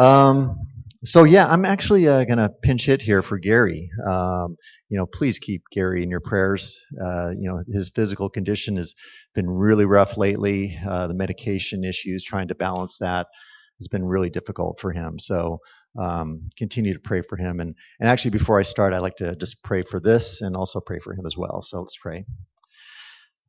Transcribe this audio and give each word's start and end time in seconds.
Um, 0.00 0.58
so 1.04 1.24
yeah, 1.24 1.46
I'm 1.46 1.64
actually 1.64 2.08
uh, 2.08 2.24
going 2.24 2.38
to 2.38 2.48
pinch 2.62 2.86
hit 2.86 3.02
here 3.02 3.22
for 3.22 3.38
Gary. 3.38 3.90
Um, 4.04 4.56
you 4.88 4.98
know, 4.98 5.06
please 5.06 5.38
keep 5.38 5.62
Gary 5.70 6.02
in 6.02 6.10
your 6.10 6.20
prayers. 6.20 6.80
Uh, 7.00 7.30
you 7.30 7.48
know, 7.48 7.62
his 7.72 7.90
physical 7.90 8.28
condition 8.28 8.76
has 8.76 8.94
been 9.34 9.48
really 9.48 9.84
rough 9.84 10.16
lately. 10.16 10.78
Uh, 10.88 11.06
the 11.06 11.14
medication 11.14 11.84
issues, 11.84 12.24
trying 12.24 12.48
to 12.48 12.54
balance 12.54 12.98
that, 12.98 13.28
has 13.78 13.88
been 13.88 14.04
really 14.04 14.30
difficult 14.30 14.80
for 14.80 14.92
him. 14.92 15.18
So 15.18 15.58
um, 16.00 16.48
continue 16.58 16.94
to 16.94 17.00
pray 17.00 17.22
for 17.22 17.36
him. 17.36 17.60
And 17.60 17.76
and 18.00 18.08
actually, 18.08 18.32
before 18.32 18.58
I 18.58 18.62
start, 18.62 18.94
I'd 18.94 18.98
like 18.98 19.16
to 19.16 19.36
just 19.36 19.62
pray 19.62 19.82
for 19.82 20.00
this 20.00 20.40
and 20.40 20.56
also 20.56 20.80
pray 20.80 20.98
for 20.98 21.12
him 21.12 21.26
as 21.26 21.36
well. 21.36 21.62
So 21.62 21.80
let's 21.80 21.96
pray. 21.96 22.24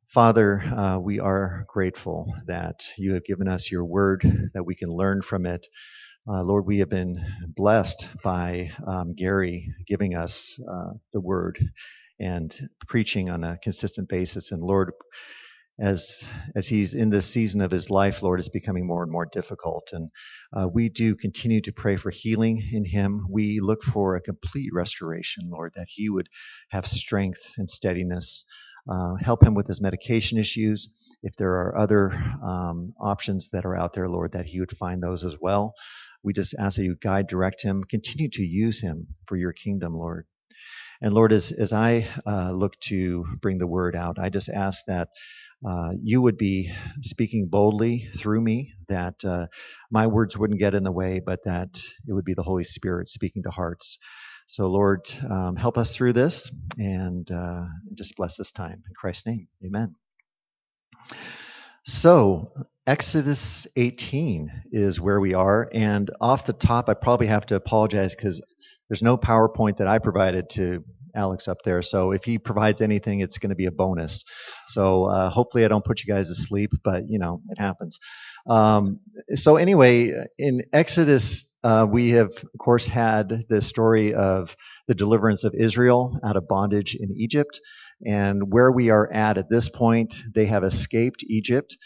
Father, 0.08 0.62
uh, 0.62 0.98
we 0.98 1.18
are 1.18 1.66
grateful 1.68 2.32
that 2.46 2.86
you 2.96 3.14
have 3.14 3.24
given 3.24 3.48
us 3.48 3.70
your 3.70 3.84
word, 3.84 4.50
that 4.54 4.64
we 4.64 4.74
can 4.74 4.88
learn 4.88 5.20
from 5.20 5.46
it. 5.46 5.66
Uh, 6.28 6.42
Lord, 6.42 6.66
we 6.66 6.80
have 6.80 6.88
been 6.88 7.24
blessed 7.46 8.08
by 8.24 8.72
um, 8.84 9.14
Gary 9.14 9.72
giving 9.86 10.16
us 10.16 10.60
uh, 10.68 10.94
the 11.12 11.20
word 11.20 11.56
and 12.18 12.52
preaching 12.88 13.30
on 13.30 13.44
a 13.44 13.58
consistent 13.58 14.08
basis. 14.08 14.50
And 14.50 14.60
Lord, 14.60 14.90
as 15.78 16.28
as 16.56 16.66
he's 16.66 16.94
in 16.94 17.10
this 17.10 17.26
season 17.26 17.60
of 17.60 17.70
his 17.70 17.90
life, 17.90 18.24
Lord, 18.24 18.40
it's 18.40 18.48
becoming 18.48 18.88
more 18.88 19.04
and 19.04 19.12
more 19.12 19.26
difficult. 19.26 19.90
And 19.92 20.10
uh, 20.52 20.66
we 20.66 20.88
do 20.88 21.14
continue 21.14 21.60
to 21.60 21.72
pray 21.72 21.94
for 21.94 22.10
healing 22.10 22.60
in 22.72 22.84
him. 22.84 23.28
We 23.30 23.60
look 23.60 23.84
for 23.84 24.16
a 24.16 24.20
complete 24.20 24.70
restoration, 24.72 25.48
Lord, 25.48 25.74
that 25.76 25.86
he 25.88 26.10
would 26.10 26.28
have 26.70 26.88
strength 26.88 27.52
and 27.56 27.70
steadiness. 27.70 28.44
Uh, 28.88 29.14
help 29.20 29.42
him 29.42 29.54
with 29.54 29.66
his 29.66 29.80
medication 29.80 30.38
issues. 30.38 30.88
If 31.22 31.36
there 31.36 31.54
are 31.54 31.78
other 31.78 32.12
um, 32.42 32.94
options 33.00 33.50
that 33.50 33.64
are 33.64 33.76
out 33.76 33.94
there, 33.94 34.08
Lord, 34.08 34.32
that 34.32 34.46
he 34.46 34.60
would 34.60 34.76
find 34.76 35.02
those 35.02 35.24
as 35.24 35.36
well. 35.40 35.74
We 36.22 36.32
just 36.32 36.54
ask 36.58 36.76
that 36.76 36.84
you 36.84 36.96
guide, 37.00 37.26
direct 37.26 37.62
him, 37.62 37.84
continue 37.84 38.30
to 38.32 38.42
use 38.42 38.80
him 38.80 39.08
for 39.26 39.36
your 39.36 39.52
kingdom, 39.52 39.94
Lord. 39.94 40.26
And 41.00 41.12
Lord, 41.12 41.32
as, 41.32 41.52
as 41.52 41.72
I 41.72 42.08
uh, 42.26 42.52
look 42.52 42.78
to 42.88 43.24
bring 43.40 43.58
the 43.58 43.66
word 43.66 43.94
out, 43.94 44.18
I 44.18 44.30
just 44.30 44.48
ask 44.48 44.84
that 44.86 45.08
uh, 45.66 45.90
you 46.02 46.22
would 46.22 46.36
be 46.36 46.72
speaking 47.02 47.48
boldly 47.48 48.08
through 48.18 48.40
me, 48.40 48.72
that 48.88 49.24
uh, 49.24 49.46
my 49.90 50.06
words 50.06 50.36
wouldn't 50.36 50.60
get 50.60 50.74
in 50.74 50.84
the 50.84 50.92
way, 50.92 51.20
but 51.24 51.40
that 51.44 51.78
it 52.06 52.12
would 52.12 52.24
be 52.24 52.34
the 52.34 52.42
Holy 52.42 52.64
Spirit 52.64 53.08
speaking 53.08 53.42
to 53.42 53.50
hearts. 53.50 53.98
So, 54.46 54.68
Lord, 54.68 55.00
um, 55.28 55.56
help 55.56 55.76
us 55.76 55.94
through 55.94 56.12
this 56.12 56.50
and 56.78 57.28
uh, 57.30 57.64
just 57.94 58.16
bless 58.16 58.36
this 58.36 58.52
time. 58.52 58.82
In 58.86 58.94
Christ's 58.94 59.26
name, 59.26 59.48
amen. 59.64 59.94
So, 61.86 62.52
Exodus 62.84 63.68
18 63.76 64.50
is 64.72 65.00
where 65.00 65.20
we 65.20 65.34
are. 65.34 65.68
And 65.72 66.10
off 66.20 66.44
the 66.44 66.52
top, 66.52 66.88
I 66.88 66.94
probably 66.94 67.28
have 67.28 67.46
to 67.46 67.54
apologize 67.54 68.14
because 68.14 68.44
there's 68.88 69.02
no 69.02 69.16
PowerPoint 69.16 69.76
that 69.76 69.86
I 69.86 70.00
provided 70.00 70.50
to 70.50 70.82
Alex 71.14 71.46
up 71.46 71.58
there. 71.64 71.82
So 71.82 72.10
if 72.10 72.24
he 72.24 72.38
provides 72.38 72.82
anything, 72.82 73.20
it's 73.20 73.38
going 73.38 73.50
to 73.50 73.56
be 73.56 73.66
a 73.66 73.70
bonus. 73.70 74.24
So 74.66 75.04
uh, 75.04 75.30
hopefully 75.30 75.64
I 75.64 75.68
don't 75.68 75.84
put 75.84 76.02
you 76.02 76.12
guys 76.12 76.28
to 76.28 76.34
sleep, 76.34 76.72
but 76.82 77.04
you 77.08 77.20
know, 77.20 77.40
it 77.50 77.58
happens. 77.60 77.98
Um, 78.48 79.00
so 79.34 79.56
anyway, 79.56 80.12
in 80.38 80.64
Exodus, 80.72 81.56
uh, 81.64 81.86
we 81.88 82.10
have, 82.10 82.30
of 82.30 82.58
course, 82.58 82.86
had 82.86 83.44
the 83.48 83.60
story 83.60 84.14
of 84.14 84.56
the 84.86 84.94
deliverance 84.94 85.42
of 85.44 85.54
Israel 85.54 86.18
out 86.24 86.36
of 86.36 86.46
bondage 86.46 86.96
in 86.98 87.12
Egypt. 87.16 87.60
And 88.04 88.52
where 88.52 88.70
we 88.70 88.90
are 88.90 89.10
at 89.12 89.38
at 89.38 89.48
this 89.48 89.68
point, 89.68 90.14
they 90.34 90.46
have 90.46 90.64
escaped 90.64 91.24
Egypt. 91.28 91.76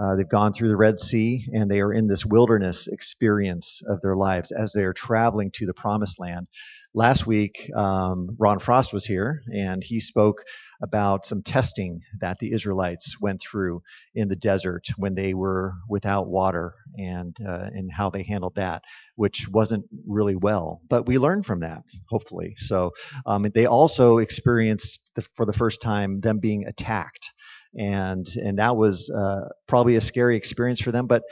Uh, 0.00 0.16
they've 0.16 0.28
gone 0.28 0.52
through 0.52 0.68
the 0.68 0.76
Red 0.76 0.98
Sea 0.98 1.46
and 1.52 1.70
they 1.70 1.80
are 1.80 1.92
in 1.92 2.06
this 2.06 2.24
wilderness 2.24 2.86
experience 2.86 3.82
of 3.86 4.00
their 4.00 4.16
lives 4.16 4.52
as 4.52 4.72
they 4.72 4.84
are 4.84 4.92
traveling 4.92 5.50
to 5.52 5.66
the 5.66 5.74
promised 5.74 6.18
land. 6.18 6.46
Last 6.94 7.26
week, 7.26 7.70
um, 7.76 8.36
Ron 8.38 8.58
Frost 8.58 8.92
was 8.92 9.04
here 9.04 9.42
and 9.54 9.82
he 9.82 10.00
spoke 10.00 10.42
about 10.82 11.26
some 11.26 11.42
testing 11.42 12.00
that 12.20 12.38
the 12.38 12.52
Israelites 12.52 13.20
went 13.20 13.40
through 13.40 13.82
in 14.14 14.28
the 14.28 14.36
desert 14.36 14.86
when 14.96 15.14
they 15.14 15.34
were 15.34 15.74
without 15.88 16.28
water 16.28 16.74
and, 16.96 17.36
uh, 17.46 17.68
and 17.72 17.90
how 17.92 18.10
they 18.10 18.22
handled 18.22 18.54
that, 18.54 18.82
which 19.16 19.48
wasn't 19.48 19.84
really 20.06 20.36
well. 20.36 20.80
But 20.88 21.06
we 21.06 21.18
learned 21.18 21.46
from 21.46 21.60
that, 21.60 21.82
hopefully. 22.08 22.54
So 22.56 22.92
um, 23.26 23.46
they 23.54 23.66
also 23.66 24.18
experienced 24.18 25.10
the, 25.14 25.22
for 25.34 25.46
the 25.46 25.52
first 25.52 25.82
time 25.82 26.20
them 26.20 26.38
being 26.38 26.66
attacked 26.66 27.30
and 27.78 28.26
and 28.42 28.58
that 28.58 28.76
was 28.76 29.10
uh, 29.10 29.48
probably 29.68 29.96
a 29.96 30.00
scary 30.00 30.36
experience 30.36 30.80
for 30.80 30.92
them. 30.92 31.06
But 31.06 31.22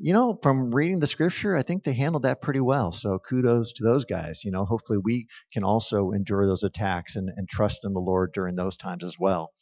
you 0.00 0.12
know, 0.12 0.38
from 0.42 0.70
reading 0.70 1.00
the 1.00 1.06
scripture, 1.06 1.56
I 1.56 1.62
think 1.62 1.82
they 1.82 1.92
handled 1.92 2.22
that 2.22 2.40
pretty 2.40 2.60
well. 2.60 2.92
So 2.92 3.18
kudos 3.18 3.72
to 3.74 3.84
those 3.84 4.04
guys. 4.04 4.44
You 4.44 4.52
know, 4.52 4.64
hopefully 4.64 5.00
we 5.02 5.26
can 5.52 5.64
also 5.64 6.12
endure 6.12 6.46
those 6.46 6.62
attacks 6.62 7.16
and, 7.16 7.28
and 7.36 7.48
trust 7.48 7.84
in 7.84 7.94
the 7.94 8.00
Lord 8.00 8.32
during 8.32 8.54
those 8.54 8.76
times 8.76 9.02
as 9.02 9.16
well. 9.18 9.52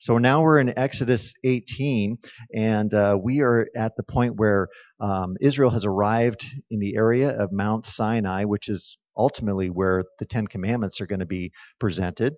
So 0.00 0.18
now 0.18 0.42
we're 0.42 0.60
in 0.60 0.78
Exodus 0.78 1.34
18, 1.42 2.18
and 2.54 2.94
uh, 2.94 3.18
we 3.20 3.40
are 3.40 3.66
at 3.74 3.96
the 3.96 4.04
point 4.04 4.36
where 4.36 4.68
um, 5.00 5.36
Israel 5.40 5.70
has 5.70 5.84
arrived 5.84 6.44
in 6.70 6.78
the 6.78 6.94
area 6.94 7.30
of 7.30 7.50
Mount 7.50 7.84
Sinai, 7.84 8.44
which 8.44 8.68
is 8.68 8.96
ultimately 9.16 9.70
where 9.70 10.04
the 10.20 10.26
Ten 10.26 10.46
Commandments 10.46 11.00
are 11.00 11.06
going 11.06 11.18
to 11.18 11.26
be 11.26 11.50
presented. 11.80 12.36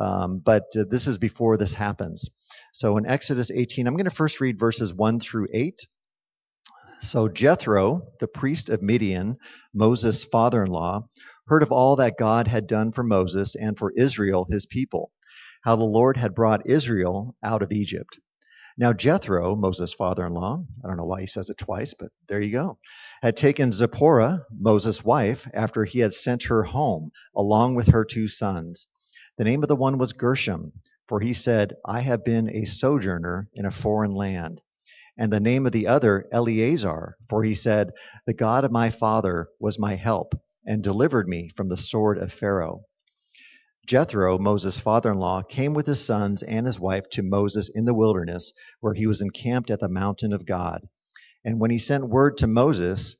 Um, 0.00 0.40
but 0.44 0.64
uh, 0.78 0.84
this 0.88 1.08
is 1.08 1.18
before 1.18 1.56
this 1.56 1.74
happens. 1.74 2.30
So 2.72 2.96
in 2.98 3.06
Exodus 3.06 3.50
18, 3.50 3.86
I'm 3.86 3.96
going 3.96 4.04
to 4.04 4.14
first 4.14 4.40
read 4.40 4.60
verses 4.60 4.94
1 4.94 5.20
through 5.20 5.48
8. 5.52 5.74
So 7.02 7.28
Jethro, 7.28 8.12
the 8.20 8.28
priest 8.28 8.70
of 8.70 8.80
Midian, 8.80 9.36
Moses' 9.74 10.24
father 10.24 10.62
in 10.62 10.70
law, 10.70 11.08
heard 11.48 11.62
of 11.62 11.72
all 11.72 11.96
that 11.96 12.16
God 12.16 12.46
had 12.46 12.68
done 12.68 12.92
for 12.92 13.02
Moses 13.02 13.56
and 13.56 13.76
for 13.76 13.92
Israel, 13.96 14.46
his 14.48 14.66
people, 14.66 15.10
how 15.64 15.76
the 15.76 15.84
Lord 15.84 16.16
had 16.16 16.34
brought 16.34 16.70
Israel 16.70 17.36
out 17.42 17.60
of 17.60 17.72
Egypt. 17.72 18.20
Now 18.78 18.92
Jethro, 18.92 19.56
Moses' 19.56 19.92
father 19.92 20.24
in 20.26 20.32
law, 20.32 20.64
I 20.84 20.88
don't 20.88 20.96
know 20.96 21.04
why 21.04 21.22
he 21.22 21.26
says 21.26 21.50
it 21.50 21.58
twice, 21.58 21.92
but 21.92 22.12
there 22.28 22.40
you 22.40 22.52
go, 22.52 22.78
had 23.20 23.36
taken 23.36 23.72
Zipporah, 23.72 24.46
Moses' 24.50 25.04
wife, 25.04 25.48
after 25.52 25.84
he 25.84 25.98
had 25.98 26.14
sent 26.14 26.44
her 26.44 26.62
home, 26.62 27.10
along 27.36 27.74
with 27.74 27.88
her 27.88 28.04
two 28.04 28.28
sons. 28.28 28.86
The 29.38 29.44
name 29.44 29.62
of 29.62 29.68
the 29.68 29.76
one 29.76 29.98
was 29.98 30.12
Gershom 30.12 30.72
for 31.12 31.20
he 31.20 31.34
said, 31.34 31.74
I 31.84 32.00
have 32.00 32.24
been 32.24 32.48
a 32.48 32.64
sojourner 32.64 33.48
in 33.52 33.66
a 33.66 33.70
foreign 33.70 34.14
land. 34.14 34.62
And 35.18 35.32
the 35.32 35.40
name 35.40 35.66
of 35.66 35.72
the 35.72 35.86
other, 35.86 36.26
Eleazar, 36.32 37.16
for 37.28 37.44
he 37.44 37.54
said, 37.54 37.92
The 38.26 38.32
God 38.32 38.64
of 38.64 38.72
my 38.72 38.90
father 38.90 39.48
was 39.60 39.78
my 39.78 39.94
help, 39.94 40.34
and 40.64 40.82
delivered 40.82 41.28
me 41.28 41.48
from 41.48 41.68
the 41.68 41.76
sword 41.76 42.18
of 42.18 42.32
Pharaoh. 42.32 42.84
Jethro, 43.86 44.38
Moses' 44.38 44.78
father 44.78 45.10
in 45.10 45.18
law, 45.18 45.42
came 45.42 45.74
with 45.74 45.86
his 45.86 46.04
sons 46.04 46.42
and 46.42 46.66
his 46.66 46.78
wife 46.80 47.10
to 47.10 47.22
Moses 47.22 47.68
in 47.68 47.84
the 47.84 47.94
wilderness, 47.94 48.52
where 48.80 48.94
he 48.94 49.06
was 49.06 49.20
encamped 49.20 49.70
at 49.70 49.80
the 49.80 49.88
mountain 49.88 50.32
of 50.32 50.46
God. 50.46 50.88
And 51.44 51.60
when 51.60 51.70
he 51.70 51.78
sent 51.78 52.08
word 52.08 52.38
to 52.38 52.46
Moses, 52.46 53.16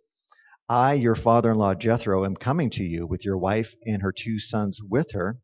I, 0.68 0.94
your 0.94 1.16
father 1.16 1.50
in 1.50 1.58
law 1.58 1.74
Jethro, 1.74 2.24
am 2.24 2.36
coming 2.36 2.70
to 2.70 2.84
you 2.84 3.06
with 3.06 3.24
your 3.24 3.36
wife 3.36 3.74
and 3.84 4.00
her 4.02 4.12
two 4.12 4.38
sons 4.38 4.80
with 4.80 5.10
her, 5.12 5.40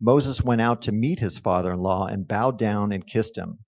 Moses 0.00 0.42
went 0.42 0.62
out 0.62 0.82
to 0.82 0.92
meet 0.92 1.20
his 1.20 1.38
father 1.38 1.72
in 1.72 1.80
law 1.80 2.06
and 2.06 2.26
bowed 2.26 2.58
down 2.58 2.90
and 2.92 3.06
kissed 3.06 3.38
him. 3.38 3.58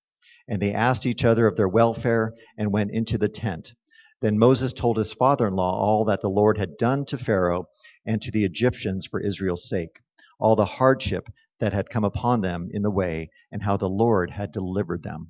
And 0.49 0.61
they 0.61 0.73
asked 0.73 1.07
each 1.07 1.25
other 1.25 1.47
of 1.47 1.57
their 1.57 1.69
welfare 1.69 2.35
and 2.57 2.73
went 2.73 2.91
into 2.93 3.19
the 3.19 3.29
tent. 3.29 3.73
Then 4.21 4.39
Moses 4.39 4.73
told 4.73 4.97
his 4.97 5.13
father 5.13 5.47
in 5.47 5.55
law 5.55 5.79
all 5.79 6.07
that 6.07 6.23
the 6.23 6.31
Lord 6.31 6.59
had 6.59 6.77
done 6.77 7.05
to 7.07 7.19
Pharaoh 7.19 7.69
and 8.07 8.21
to 8.23 8.31
the 8.31 8.45
Egyptians 8.45 9.07
for 9.07 9.21
Israel's 9.21 9.69
sake, 9.69 10.01
all 10.41 10.57
the 10.57 10.65
hardship 10.65 11.29
that 11.61 11.73
had 11.73 11.91
come 11.91 12.05
upon 12.05 12.41
them 12.41 12.69
in 12.73 12.83
the 12.83 12.91
way, 12.91 13.31
and 13.53 13.63
how 13.63 13.77
the 13.77 13.89
Lord 13.89 14.31
had 14.31 14.53
delivered 14.53 15.03
them. 15.03 15.29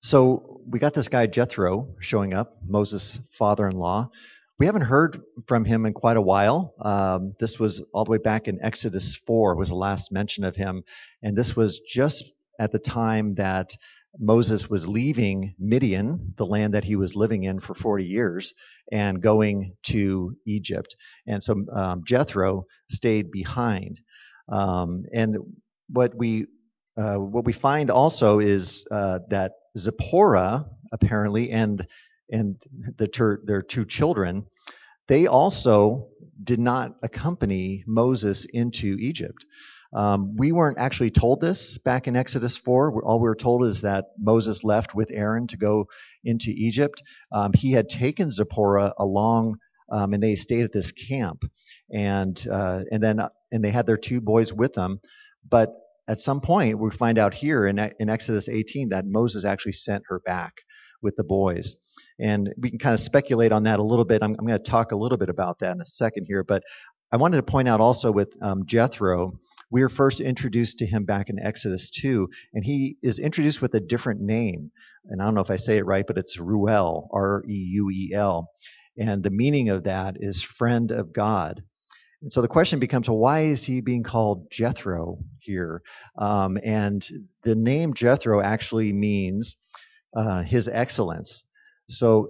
So 0.00 0.60
we 0.66 0.78
got 0.78 0.94
this 0.94 1.08
guy 1.08 1.26
Jethro 1.26 1.94
showing 2.00 2.34
up, 2.34 2.56
Moses' 2.66 3.20
father 3.32 3.68
in 3.68 3.76
law, 3.76 4.10
we 4.58 4.66
haven't 4.66 4.82
heard 4.82 5.20
from 5.46 5.64
him 5.64 5.86
in 5.86 5.92
quite 5.92 6.16
a 6.16 6.22
while. 6.22 6.74
Um, 6.80 7.32
this 7.38 7.58
was 7.58 7.84
all 7.92 8.04
the 8.04 8.10
way 8.10 8.18
back 8.18 8.48
in 8.48 8.62
Exodus 8.62 9.16
4 9.16 9.56
was 9.56 9.70
the 9.70 9.74
last 9.74 10.12
mention 10.12 10.44
of 10.44 10.56
him. 10.56 10.84
And 11.22 11.36
this 11.36 11.56
was 11.56 11.80
just 11.80 12.30
at 12.58 12.72
the 12.72 12.78
time 12.78 13.34
that 13.36 13.76
Moses 14.18 14.68
was 14.68 14.86
leaving 14.86 15.54
Midian, 15.58 16.34
the 16.36 16.46
land 16.46 16.74
that 16.74 16.84
he 16.84 16.96
was 16.96 17.16
living 17.16 17.44
in 17.44 17.60
for 17.60 17.74
40 17.74 18.04
years, 18.04 18.52
and 18.90 19.22
going 19.22 19.74
to 19.84 20.36
Egypt. 20.46 20.96
And 21.26 21.42
so 21.42 21.64
um, 21.72 22.02
Jethro 22.06 22.66
stayed 22.90 23.30
behind. 23.30 24.00
Um, 24.48 25.04
and 25.14 25.38
what 25.88 26.14
we 26.14 26.46
uh, 26.96 27.16
what 27.16 27.46
we 27.46 27.54
find 27.54 27.90
also 27.90 28.38
is 28.38 28.86
uh, 28.90 29.20
that 29.30 29.52
Zipporah 29.78 30.66
apparently 30.92 31.50
and 31.50 31.86
and 32.30 32.62
the 32.96 33.08
ter- 33.08 33.42
their 33.44 33.62
two 33.62 33.84
children, 33.84 34.46
they 35.08 35.26
also 35.26 36.08
did 36.42 36.58
not 36.58 36.96
accompany 37.02 37.84
Moses 37.86 38.44
into 38.44 38.96
Egypt. 39.00 39.44
Um, 39.94 40.36
we 40.36 40.52
weren't 40.52 40.78
actually 40.78 41.10
told 41.10 41.40
this 41.40 41.78
back 41.78 42.08
in 42.08 42.16
Exodus 42.16 42.56
4. 42.56 43.02
All 43.04 43.18
we 43.18 43.28
were 43.28 43.34
told 43.34 43.64
is 43.64 43.82
that 43.82 44.06
Moses 44.18 44.64
left 44.64 44.94
with 44.94 45.10
Aaron 45.12 45.46
to 45.48 45.56
go 45.56 45.88
into 46.24 46.50
Egypt. 46.50 47.02
Um, 47.30 47.52
he 47.54 47.72
had 47.72 47.88
taken 47.88 48.30
Zipporah 48.30 48.94
along, 48.98 49.58
um, 49.90 50.14
and 50.14 50.22
they 50.22 50.34
stayed 50.34 50.64
at 50.64 50.72
this 50.72 50.92
camp, 50.92 51.44
and 51.92 52.42
uh, 52.50 52.84
and 52.90 53.02
then 53.02 53.20
and 53.52 53.62
they 53.62 53.70
had 53.70 53.86
their 53.86 53.98
two 53.98 54.20
boys 54.20 54.52
with 54.52 54.72
them. 54.72 55.00
But 55.48 55.74
at 56.08 56.20
some 56.20 56.40
point, 56.40 56.78
we 56.78 56.90
find 56.90 57.18
out 57.18 57.34
here 57.34 57.66
in, 57.66 57.78
in 58.00 58.08
Exodus 58.08 58.48
18 58.48 58.90
that 58.90 59.06
Moses 59.06 59.44
actually 59.44 59.72
sent 59.72 60.04
her 60.08 60.20
back 60.20 60.54
with 61.00 61.16
the 61.16 61.24
boys. 61.24 61.76
And 62.18 62.52
we 62.58 62.70
can 62.70 62.78
kind 62.78 62.94
of 62.94 63.00
speculate 63.00 63.52
on 63.52 63.64
that 63.64 63.78
a 63.78 63.82
little 63.82 64.04
bit. 64.04 64.22
I'm, 64.22 64.36
I'm 64.38 64.46
going 64.46 64.58
to 64.58 64.70
talk 64.70 64.92
a 64.92 64.96
little 64.96 65.18
bit 65.18 65.28
about 65.28 65.60
that 65.60 65.74
in 65.74 65.80
a 65.80 65.84
second 65.84 66.26
here. 66.26 66.44
But 66.44 66.62
I 67.10 67.16
wanted 67.16 67.36
to 67.38 67.42
point 67.42 67.68
out 67.68 67.80
also 67.80 68.10
with 68.10 68.36
um, 68.40 68.66
Jethro, 68.66 69.38
we 69.72 69.80
were 69.80 69.88
first 69.88 70.20
introduced 70.20 70.78
to 70.78 70.86
him 70.86 71.06
back 71.06 71.30
in 71.30 71.40
Exodus 71.40 71.88
2, 71.90 72.28
and 72.52 72.62
he 72.62 72.98
is 73.02 73.18
introduced 73.18 73.62
with 73.62 73.74
a 73.74 73.80
different 73.80 74.20
name. 74.20 74.70
And 75.06 75.20
I 75.20 75.24
don't 75.24 75.34
know 75.34 75.40
if 75.40 75.50
I 75.50 75.56
say 75.56 75.78
it 75.78 75.86
right, 75.86 76.06
but 76.06 76.18
it's 76.18 76.38
Reuel, 76.38 77.08
R 77.10 77.42
E 77.48 77.54
U 77.54 77.90
E 77.90 78.12
L. 78.14 78.50
And 78.98 79.22
the 79.22 79.30
meaning 79.30 79.70
of 79.70 79.84
that 79.84 80.16
is 80.20 80.42
friend 80.42 80.90
of 80.90 81.14
God. 81.14 81.62
And 82.20 82.30
so 82.30 82.42
the 82.42 82.48
question 82.48 82.80
becomes, 82.80 83.08
well, 83.08 83.18
why 83.18 83.44
is 83.44 83.64
he 83.64 83.80
being 83.80 84.02
called 84.02 84.50
Jethro 84.50 85.18
here? 85.40 85.82
Um, 86.18 86.58
and 86.62 87.04
the 87.42 87.54
name 87.54 87.94
Jethro 87.94 88.42
actually 88.42 88.92
means 88.92 89.56
uh, 90.14 90.42
his 90.42 90.68
excellence. 90.68 91.44
So 91.88 92.28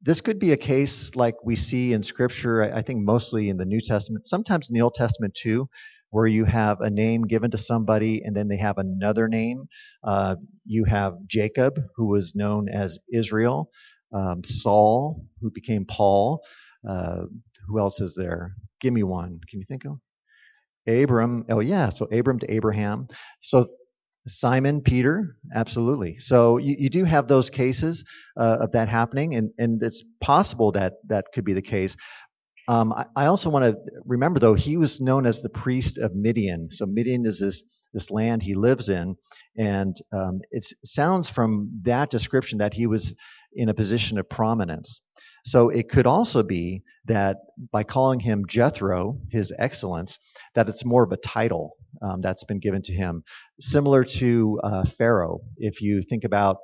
this 0.00 0.20
could 0.20 0.38
be 0.38 0.52
a 0.52 0.56
case 0.56 1.16
like 1.16 1.34
we 1.44 1.56
see 1.56 1.92
in 1.92 2.04
Scripture, 2.04 2.62
I 2.62 2.82
think 2.82 3.02
mostly 3.02 3.48
in 3.48 3.56
the 3.56 3.64
New 3.64 3.80
Testament, 3.80 4.28
sometimes 4.28 4.68
in 4.68 4.74
the 4.74 4.82
Old 4.82 4.94
Testament 4.94 5.34
too, 5.34 5.68
where 6.14 6.28
you 6.28 6.44
have 6.44 6.80
a 6.80 6.88
name 6.88 7.22
given 7.22 7.50
to 7.50 7.58
somebody 7.58 8.22
and 8.24 8.36
then 8.36 8.46
they 8.46 8.56
have 8.56 8.78
another 8.78 9.26
name. 9.26 9.64
Uh, 10.04 10.36
you 10.64 10.84
have 10.84 11.14
Jacob, 11.26 11.74
who 11.96 12.06
was 12.06 12.36
known 12.36 12.68
as 12.68 13.00
Israel, 13.12 13.68
um, 14.12 14.44
Saul, 14.44 15.26
who 15.40 15.50
became 15.50 15.84
Paul. 15.84 16.44
Uh, 16.88 17.22
who 17.66 17.80
else 17.80 18.00
is 18.00 18.14
there? 18.16 18.52
Give 18.80 18.94
me 18.94 19.02
one. 19.02 19.40
Can 19.48 19.58
you 19.58 19.64
think 19.64 19.84
of? 19.86 19.98
Abram. 20.86 21.46
Oh, 21.50 21.58
yeah. 21.58 21.88
So 21.88 22.04
Abram 22.06 22.38
to 22.38 22.52
Abraham. 22.52 23.08
So 23.40 23.66
Simon, 24.28 24.82
Peter, 24.82 25.36
absolutely. 25.52 26.20
So 26.20 26.58
you, 26.58 26.76
you 26.78 26.90
do 26.90 27.02
have 27.02 27.26
those 27.26 27.50
cases 27.50 28.04
uh, 28.36 28.58
of 28.60 28.72
that 28.72 28.88
happening, 28.88 29.34
and, 29.34 29.50
and 29.58 29.82
it's 29.82 30.04
possible 30.20 30.70
that 30.72 30.92
that 31.08 31.24
could 31.34 31.44
be 31.44 31.54
the 31.54 31.62
case. 31.62 31.96
Um, 32.66 32.92
I, 32.92 33.06
I, 33.14 33.26
also 33.26 33.50
want 33.50 33.64
to 33.64 33.78
remember, 34.06 34.40
though, 34.40 34.54
he 34.54 34.76
was 34.76 35.00
known 35.00 35.26
as 35.26 35.42
the 35.42 35.50
priest 35.50 35.98
of 35.98 36.14
Midian. 36.14 36.70
So 36.70 36.86
Midian 36.86 37.26
is 37.26 37.38
this 37.38 37.62
this 37.92 38.10
land 38.10 38.42
he 38.42 38.54
lives 38.54 38.88
in, 38.88 39.16
and 39.56 39.96
um, 40.12 40.40
it 40.50 40.64
sounds 40.84 41.30
from 41.30 41.80
that 41.82 42.10
description 42.10 42.58
that 42.58 42.74
he 42.74 42.86
was 42.86 43.14
in 43.54 43.68
a 43.68 43.74
position 43.74 44.18
of 44.18 44.28
prominence. 44.28 45.00
So 45.46 45.68
it 45.68 45.90
could 45.90 46.06
also 46.06 46.42
be 46.42 46.82
that 47.04 47.36
by 47.70 47.84
calling 47.84 48.18
him 48.18 48.46
Jethro, 48.48 49.20
his 49.30 49.52
excellence, 49.58 50.18
that 50.54 50.68
it's 50.68 50.84
more 50.84 51.04
of 51.04 51.12
a 51.12 51.18
title 51.18 51.76
um, 52.02 52.20
that's 52.20 52.44
been 52.44 52.60
given 52.60 52.82
to 52.82 52.92
him, 52.92 53.22
similar 53.60 54.04
to 54.04 54.60
uh, 54.64 54.84
Pharaoh. 54.84 55.40
If 55.58 55.82
you 55.82 56.00
think 56.02 56.24
about, 56.24 56.58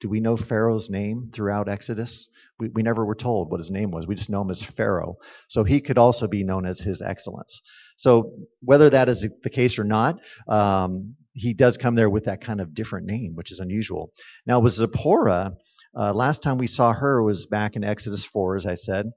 do 0.00 0.08
we 0.08 0.20
know 0.20 0.36
Pharaoh's 0.36 0.90
name 0.90 1.30
throughout 1.32 1.68
Exodus? 1.68 2.28
We, 2.58 2.68
we 2.68 2.82
never 2.82 3.04
were 3.04 3.14
told 3.14 3.50
what 3.50 3.60
his 3.60 3.70
name 3.70 3.90
was. 3.90 4.06
We 4.06 4.14
just 4.14 4.30
know 4.30 4.42
him 4.42 4.50
as 4.50 4.62
Pharaoh. 4.62 5.16
So 5.48 5.64
he 5.64 5.80
could 5.80 5.98
also 5.98 6.28
be 6.28 6.44
known 6.44 6.66
as 6.66 6.78
his 6.78 7.02
excellence. 7.02 7.62
So 7.96 8.32
whether 8.60 8.90
that 8.90 9.08
is 9.08 9.26
the 9.42 9.50
case 9.50 9.78
or 9.78 9.84
not, 9.84 10.20
um, 10.46 11.16
he 11.32 11.54
does 11.54 11.76
come 11.76 11.94
there 11.94 12.10
with 12.10 12.24
that 12.24 12.40
kind 12.40 12.60
of 12.60 12.74
different 12.74 13.06
name, 13.06 13.34
which 13.34 13.52
is 13.52 13.60
unusual. 13.60 14.12
Now 14.46 14.60
with 14.60 14.74
Zipporah, 14.74 15.56
uh, 15.96 16.12
last 16.12 16.42
time 16.42 16.58
we 16.58 16.66
saw 16.66 16.92
her 16.92 17.22
was 17.22 17.46
back 17.46 17.74
in 17.76 17.84
Exodus 17.84 18.24
4, 18.24 18.56
as 18.56 18.66
I 18.66 18.74
said. 18.74 19.10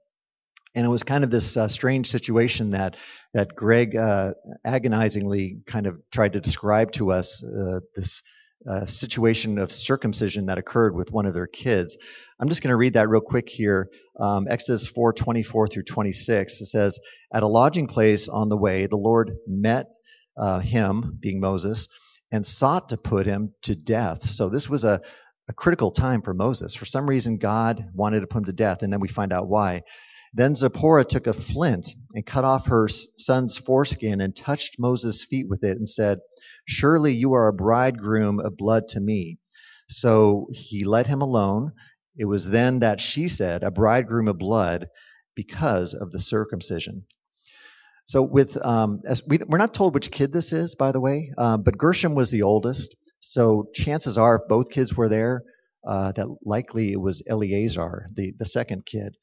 And 0.74 0.86
it 0.86 0.90
was 0.90 1.04
kind 1.04 1.24
of 1.24 1.30
this 1.30 1.58
uh, 1.58 1.68
strange 1.68 2.10
situation 2.10 2.72
that 2.72 2.96
that 3.34 3.56
Greg 3.56 3.94
uh, 3.96 4.34
agonizingly 4.64 5.60
kind 5.68 5.86
of 5.86 6.00
tried 6.12 6.34
to 6.34 6.40
describe 6.40 6.94
to 6.94 7.12
us. 7.12 7.44
Uh, 7.44 7.82
this 7.96 8.22
uh, 8.70 8.86
situation 8.86 9.58
of 9.58 9.72
circumcision 9.72 10.46
that 10.48 10.58
occurred 10.58 10.96
with 10.96 11.12
one 11.12 11.26
of 11.26 11.34
their 11.34 11.48
kids. 11.48 11.98
I'm 12.40 12.48
just 12.48 12.62
going 12.62 12.70
to 12.72 12.78
read 12.78 12.94
that 12.94 13.10
real 13.10 13.22
quick 13.22 13.50
here. 13.50 13.90
Um, 14.20 14.48
Exodus 14.50 14.92
4:24 14.92 15.72
through 15.72 15.84
26. 15.84 16.62
It 16.62 16.66
says, 16.66 17.00
"At 17.34 17.44
a 17.44 17.48
lodging 17.48 17.88
place 17.88 18.28
on 18.28 18.50
the 18.50 18.58
way, 18.58 18.88
the 18.88 18.98
Lord 18.98 19.32
met 19.48 19.88
uh, 20.38 20.60
him, 20.60 21.18
being 21.20 21.40
Moses, 21.40 21.88
and 22.32 22.46
sought 22.46 22.90
to 22.90 22.98
put 22.98 23.26
him 23.26 23.54
to 23.64 23.76
death." 23.76 24.30
So 24.30 24.50
this 24.50 24.70
was 24.70 24.84
a 24.84 25.02
a 25.48 25.54
critical 25.54 25.92
time 25.92 26.22
for 26.22 26.34
Moses. 26.34 26.76
For 26.76 26.86
some 26.86 27.10
reason, 27.10 27.38
God 27.38 27.90
wanted 27.94 28.22
to 28.22 28.28
put 28.28 28.40
him 28.40 28.46
to 28.46 28.54
death, 28.54 28.84
and 28.84 28.94
then 28.94 29.02
we 29.02 29.08
find 29.08 29.34
out 29.34 29.50
why. 29.50 29.82
Then 30.34 30.56
Zipporah 30.56 31.06
took 31.06 31.28
a 31.28 31.34
flint 31.34 31.90
and 32.14 32.26
cut 32.26 32.46
off 32.46 32.68
her 32.68 32.88
son's 32.88 33.58
foreskin 33.58 34.22
and 34.22 34.36
touched 34.36 34.80
Moses' 34.80 35.26
feet 35.26 35.50
with 35.50 35.64
it 35.64 35.78
and 35.78 35.90
said, 35.90 36.20
Surely 36.66 37.14
you 37.14 37.34
are 37.34 37.48
a 37.48 37.54
bridegroom 37.54 38.40
of 38.40 38.56
blood 38.56 38.88
to 38.90 39.00
me. 39.02 39.40
So 39.90 40.48
he 40.52 40.86
let 40.86 41.08
him 41.08 41.22
alone. 41.22 41.74
It 42.18 42.26
was 42.26 42.50
then 42.50 42.80
that 42.80 43.02
she 43.02 43.28
said, 43.28 43.64
A 43.64 43.72
bridegroom 43.72 44.30
of 44.30 44.38
blood 44.38 44.88
because 45.36 45.94
of 45.94 46.12
the 46.12 46.20
circumcision. 46.20 47.06
So 48.06 48.22
with 48.22 48.58
um, 48.66 49.02
as 49.06 49.26
we, 49.28 49.40
are 49.40 49.58
not 49.58 49.74
told 49.74 49.94
which 49.94 50.12
kid 50.12 50.32
this 50.32 50.54
is, 50.54 50.76
by 50.76 50.92
the 50.92 51.00
way, 51.00 51.32
uh, 51.38 51.58
but 51.58 51.78
Gershom 51.78 52.16
was 52.16 52.32
the 52.32 52.44
oldest. 52.44 52.96
So 53.20 53.70
chances 53.74 54.18
are, 54.18 54.36
if 54.36 54.48
both 54.48 54.70
kids 54.70 54.96
were 54.96 55.10
there, 55.10 55.44
uh, 55.88 56.12
that 56.14 56.28
likely 56.44 56.92
it 56.92 57.00
was 57.00 57.24
Eleazar, 57.28 58.10
the, 58.14 58.34
the 58.38 58.46
second 58.46 58.86
kid. 58.86 59.16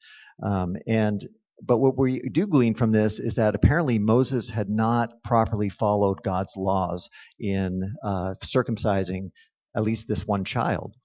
Um, 0.43 0.75
and 0.87 1.27
but 1.61 1.79
what 1.79 1.97
we 1.97 2.21
do 2.21 2.47
glean 2.47 2.73
from 2.73 2.91
this 2.91 3.19
is 3.19 3.35
that 3.35 3.55
apparently 3.55 3.99
Moses 3.99 4.49
had 4.49 4.69
not 4.69 5.23
properly 5.23 5.69
followed 5.69 6.23
God's 6.23 6.55
laws 6.55 7.09
in 7.39 7.95
uh, 8.03 8.35
circumcising 8.43 9.31
at 9.75 9.83
least 9.83 10.07
this 10.07 10.25
one 10.25 10.45
child. 10.45 10.95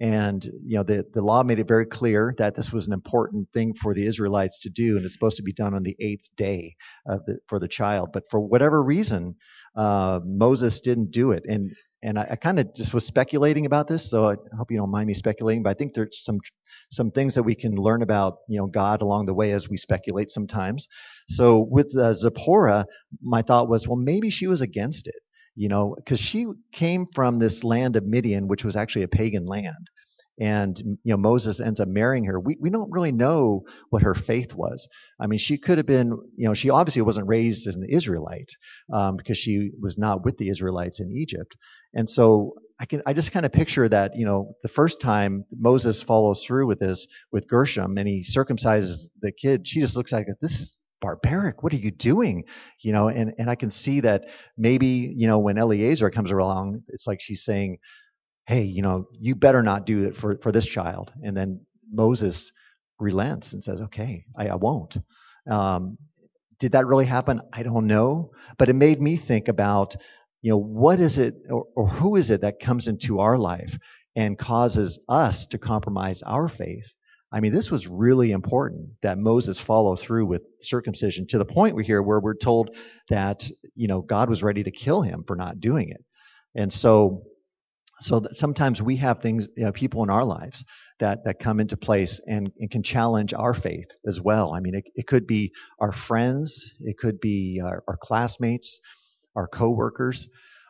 And 0.00 0.42
you 0.44 0.78
know 0.78 0.82
the, 0.82 1.04
the 1.12 1.22
law 1.22 1.42
made 1.42 1.58
it 1.58 1.68
very 1.68 1.84
clear 1.84 2.32
that 2.38 2.54
this 2.54 2.72
was 2.72 2.86
an 2.86 2.92
important 2.92 3.48
thing 3.52 3.74
for 3.74 3.92
the 3.92 4.06
Israelites 4.06 4.60
to 4.60 4.70
do, 4.70 4.96
and 4.96 5.04
it's 5.04 5.14
supposed 5.14 5.36
to 5.36 5.42
be 5.42 5.52
done 5.52 5.74
on 5.74 5.82
the 5.82 5.96
eighth 5.98 6.24
day 6.36 6.76
the, 7.04 7.38
for 7.48 7.58
the 7.58 7.68
child. 7.68 8.10
But 8.12 8.24
for 8.30 8.40
whatever 8.40 8.82
reason, 8.82 9.34
uh, 9.76 10.20
Moses 10.24 10.80
didn't 10.80 11.10
do 11.10 11.32
it, 11.32 11.44
and 11.46 11.72
and 12.02 12.18
I, 12.18 12.28
I 12.30 12.36
kind 12.36 12.58
of 12.58 12.74
just 12.74 12.94
was 12.94 13.04
speculating 13.04 13.66
about 13.66 13.88
this, 13.88 14.08
so 14.08 14.28
I 14.28 14.36
hope 14.56 14.70
you 14.70 14.78
don't 14.78 14.90
mind 14.92 15.08
me 15.08 15.14
speculating. 15.14 15.62
But 15.64 15.70
I 15.70 15.74
think 15.74 15.92
there's 15.92 16.24
some 16.24 16.38
some 16.90 17.10
things 17.10 17.34
that 17.34 17.44
we 17.44 17.54
can 17.54 17.76
learn 17.76 18.02
about, 18.02 18.38
you 18.48 18.58
know, 18.58 18.66
God 18.66 19.02
along 19.02 19.26
the 19.26 19.34
way 19.34 19.52
as 19.52 19.68
we 19.68 19.76
speculate 19.76 20.30
sometimes. 20.30 20.88
So 21.28 21.60
with 21.60 21.96
uh, 21.96 22.12
Zipporah, 22.12 22.86
my 23.22 23.42
thought 23.42 23.68
was, 23.68 23.86
well, 23.86 23.96
maybe 23.96 24.30
she 24.30 24.46
was 24.46 24.60
against 24.60 25.06
it, 25.06 25.14
you 25.54 25.68
know, 25.68 25.94
because 25.96 26.20
she 26.20 26.46
came 26.72 27.06
from 27.14 27.38
this 27.38 27.62
land 27.62 27.96
of 27.96 28.04
Midian, 28.04 28.48
which 28.48 28.64
was 28.64 28.76
actually 28.76 29.04
a 29.04 29.08
pagan 29.08 29.46
land 29.46 29.88
and 30.40 30.78
you 30.78 31.12
know 31.12 31.16
Moses 31.16 31.60
ends 31.60 31.80
up 31.80 31.88
marrying 31.88 32.24
her. 32.24 32.40
We 32.40 32.56
we 32.60 32.70
don't 32.70 32.90
really 32.90 33.12
know 33.12 33.64
what 33.90 34.02
her 34.02 34.14
faith 34.14 34.54
was. 34.54 34.88
I 35.20 35.26
mean, 35.26 35.38
she 35.38 35.58
could 35.58 35.78
have 35.78 35.86
been, 35.86 36.08
you 36.36 36.48
know, 36.48 36.54
she 36.54 36.70
obviously 36.70 37.02
wasn't 37.02 37.28
raised 37.28 37.66
as 37.68 37.76
an 37.76 37.86
Israelite 37.88 38.50
um, 38.92 39.16
because 39.16 39.38
she 39.38 39.70
was 39.80 39.98
not 39.98 40.24
with 40.24 40.38
the 40.38 40.48
Israelites 40.48 41.00
in 41.00 41.12
Egypt. 41.12 41.56
And 41.92 42.08
so 42.08 42.54
I 42.80 42.86
can 42.86 43.02
I 43.06 43.12
just 43.12 43.32
kind 43.32 43.44
of 43.44 43.52
picture 43.52 43.88
that, 43.88 44.16
you 44.16 44.24
know, 44.24 44.54
the 44.62 44.68
first 44.68 45.00
time 45.00 45.44
Moses 45.56 46.02
follows 46.02 46.44
through 46.44 46.66
with 46.66 46.80
this 46.80 47.06
with 47.30 47.48
Gershom 47.48 47.98
and 47.98 48.08
he 48.08 48.24
circumcises 48.24 49.10
the 49.20 49.32
kid, 49.32 49.68
she 49.68 49.80
just 49.80 49.96
looks 49.96 50.12
like 50.12 50.26
this 50.40 50.60
is 50.60 50.78
barbaric. 51.00 51.62
What 51.62 51.72
are 51.72 51.76
you 51.76 51.90
doing? 51.90 52.44
You 52.80 52.92
know, 52.92 53.08
and, 53.08 53.34
and 53.38 53.50
I 53.50 53.54
can 53.54 53.70
see 53.70 54.00
that 54.00 54.28
maybe, 54.56 55.12
you 55.16 55.26
know, 55.26 55.38
when 55.38 55.58
Eleazar 55.58 56.10
comes 56.10 56.30
along, 56.30 56.82
it's 56.88 57.06
like 57.06 57.20
she's 57.20 57.44
saying, 57.44 57.78
hey, 58.50 58.62
you 58.62 58.82
know, 58.82 59.06
you 59.20 59.36
better 59.36 59.62
not 59.62 59.86
do 59.86 60.08
it 60.08 60.16
for, 60.16 60.36
for 60.42 60.50
this 60.50 60.66
child. 60.66 61.12
And 61.22 61.36
then 61.36 61.60
Moses 61.88 62.50
relents 62.98 63.52
and 63.52 63.62
says, 63.62 63.80
okay, 63.80 64.24
I, 64.36 64.48
I 64.48 64.56
won't. 64.56 64.96
Um, 65.48 65.98
did 66.58 66.72
that 66.72 66.86
really 66.86 67.04
happen? 67.04 67.42
I 67.52 67.62
don't 67.62 67.86
know. 67.86 68.32
But 68.58 68.68
it 68.68 68.72
made 68.74 69.00
me 69.00 69.16
think 69.16 69.46
about, 69.46 69.94
you 70.42 70.50
know, 70.50 70.58
what 70.58 70.98
is 70.98 71.16
it 71.18 71.36
or, 71.48 71.66
or 71.76 71.86
who 71.86 72.16
is 72.16 72.32
it 72.32 72.40
that 72.40 72.58
comes 72.58 72.88
into 72.88 73.20
our 73.20 73.38
life 73.38 73.78
and 74.16 74.36
causes 74.36 74.98
us 75.08 75.46
to 75.46 75.58
compromise 75.58 76.22
our 76.22 76.48
faith? 76.48 76.92
I 77.30 77.38
mean, 77.38 77.52
this 77.52 77.70
was 77.70 77.86
really 77.86 78.32
important 78.32 79.00
that 79.02 79.16
Moses 79.16 79.60
follow 79.60 79.94
through 79.94 80.26
with 80.26 80.42
circumcision 80.60 81.28
to 81.28 81.38
the 81.38 81.44
point 81.44 81.76
we 81.76 81.84
hear 81.84 82.02
where 82.02 82.18
we're 82.18 82.34
told 82.34 82.76
that, 83.10 83.48
you 83.76 83.86
know, 83.86 84.00
God 84.00 84.28
was 84.28 84.42
ready 84.42 84.64
to 84.64 84.72
kill 84.72 85.02
him 85.02 85.22
for 85.24 85.36
not 85.36 85.60
doing 85.60 85.90
it. 85.90 86.04
And 86.56 86.72
so 86.72 87.22
so 88.00 88.20
that 88.20 88.36
sometimes 88.36 88.80
we 88.80 88.96
have 88.96 89.20
things, 89.20 89.48
you 89.56 89.64
know, 89.64 89.72
people 89.72 90.02
in 90.02 90.10
our 90.10 90.24
lives 90.24 90.64
that, 90.98 91.24
that 91.24 91.38
come 91.38 91.60
into 91.60 91.76
place 91.76 92.20
and, 92.26 92.52
and 92.58 92.70
can 92.70 92.82
challenge 92.82 93.34
our 93.34 93.54
faith 93.54 93.88
as 94.06 94.20
well. 94.20 94.52
I 94.52 94.60
mean, 94.60 94.74
it, 94.74 94.84
it 94.94 95.06
could 95.06 95.26
be 95.26 95.52
our 95.78 95.92
friends, 95.92 96.72
it 96.80 96.98
could 96.98 97.20
be 97.20 97.60
our, 97.64 97.82
our 97.88 97.96
classmates, 97.96 98.80
our 99.36 99.46
coworkers, 99.46 100.28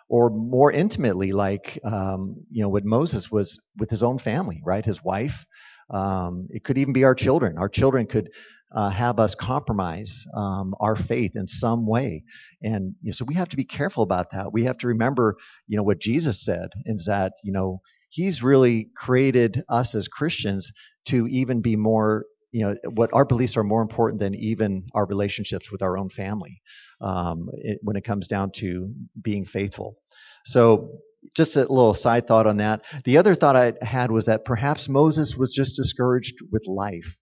or 0.08 0.28
more 0.28 0.72
intimately, 0.72 1.32
like 1.32 1.78
um, 1.84 2.37
you 2.50 2.62
know, 2.62 2.68
what 2.68 2.84
Moses 2.84 3.30
was 3.30 3.60
with 3.78 3.90
his 3.90 4.02
own 4.02 4.18
family, 4.18 4.60
right? 4.64 4.84
His 4.84 5.02
wife. 5.04 5.46
Um, 5.88 6.49
it 6.50 6.64
could 6.64 6.78
even 6.78 6.92
be 6.92 7.04
our 7.04 7.14
children. 7.14 7.58
Our 7.58 7.68
children 7.68 8.06
could 8.06 8.30
uh, 8.73 8.91
have 8.91 9.19
us 9.19 9.35
compromise 9.35 10.25
um, 10.35 10.75
our 10.81 10.97
faith 10.97 11.33
in 11.35 11.47
some 11.47 11.87
way, 11.87 12.25
and 12.62 12.95
you 13.03 13.09
know, 13.09 13.12
so 13.12 13.25
we 13.27 13.35
have 13.35 13.49
to 13.49 13.57
be 13.57 13.65
careful 13.65 14.03
about 14.03 14.31
that. 14.33 14.53
We 14.53 14.65
have 14.65 14.79
to 14.79 14.89
remember, 14.89 15.37
you 15.67 15.77
know, 15.77 15.83
what 15.83 16.00
Jesus 16.00 16.45
said 16.45 16.71
is 16.87 17.07
that 17.07 17.33
you 17.43 17.53
know 17.53 17.81
He's 18.11 18.43
really 18.43 18.91
created 18.97 19.62
us 19.69 19.95
as 19.95 20.09
Christians 20.09 20.73
to 21.07 21.27
even 21.29 21.61
be 21.61 21.77
more 21.77 22.27
you 22.53 22.67
know 22.67 22.77
what 22.95 23.11
our 23.12 23.25
beliefs 23.25 23.57
are 23.57 23.65
more 23.65 23.83
important 23.83 24.21
than 24.21 24.35
even 24.35 24.87
our 24.95 25.07
relationships 25.07 25.71
with 25.71 25.83
our 25.83 25.97
own 25.97 26.09
family 26.09 26.61
um, 27.00 27.49
it, 27.55 27.79
when 27.83 27.97
it 27.97 28.05
comes 28.05 28.29
down 28.29 28.50
to 28.57 28.93
being 29.21 29.45
faithful. 29.45 29.97
So 30.45 31.00
just 31.37 31.57
a 31.57 31.61
little 31.61 31.95
side 31.95 32.27
thought 32.27 32.47
on 32.47 32.57
that. 32.59 32.83
The 33.05 33.19
other 33.19 33.35
thought 33.35 33.57
i 33.57 33.75
had 33.83 34.11
was 34.11 34.27
that 34.27 34.45
perhaps 34.45 34.89
moses 34.89 35.37
was 35.37 35.53
just 35.53 35.77
discouraged 35.77 36.39
with 36.50 36.67
life 36.67 37.19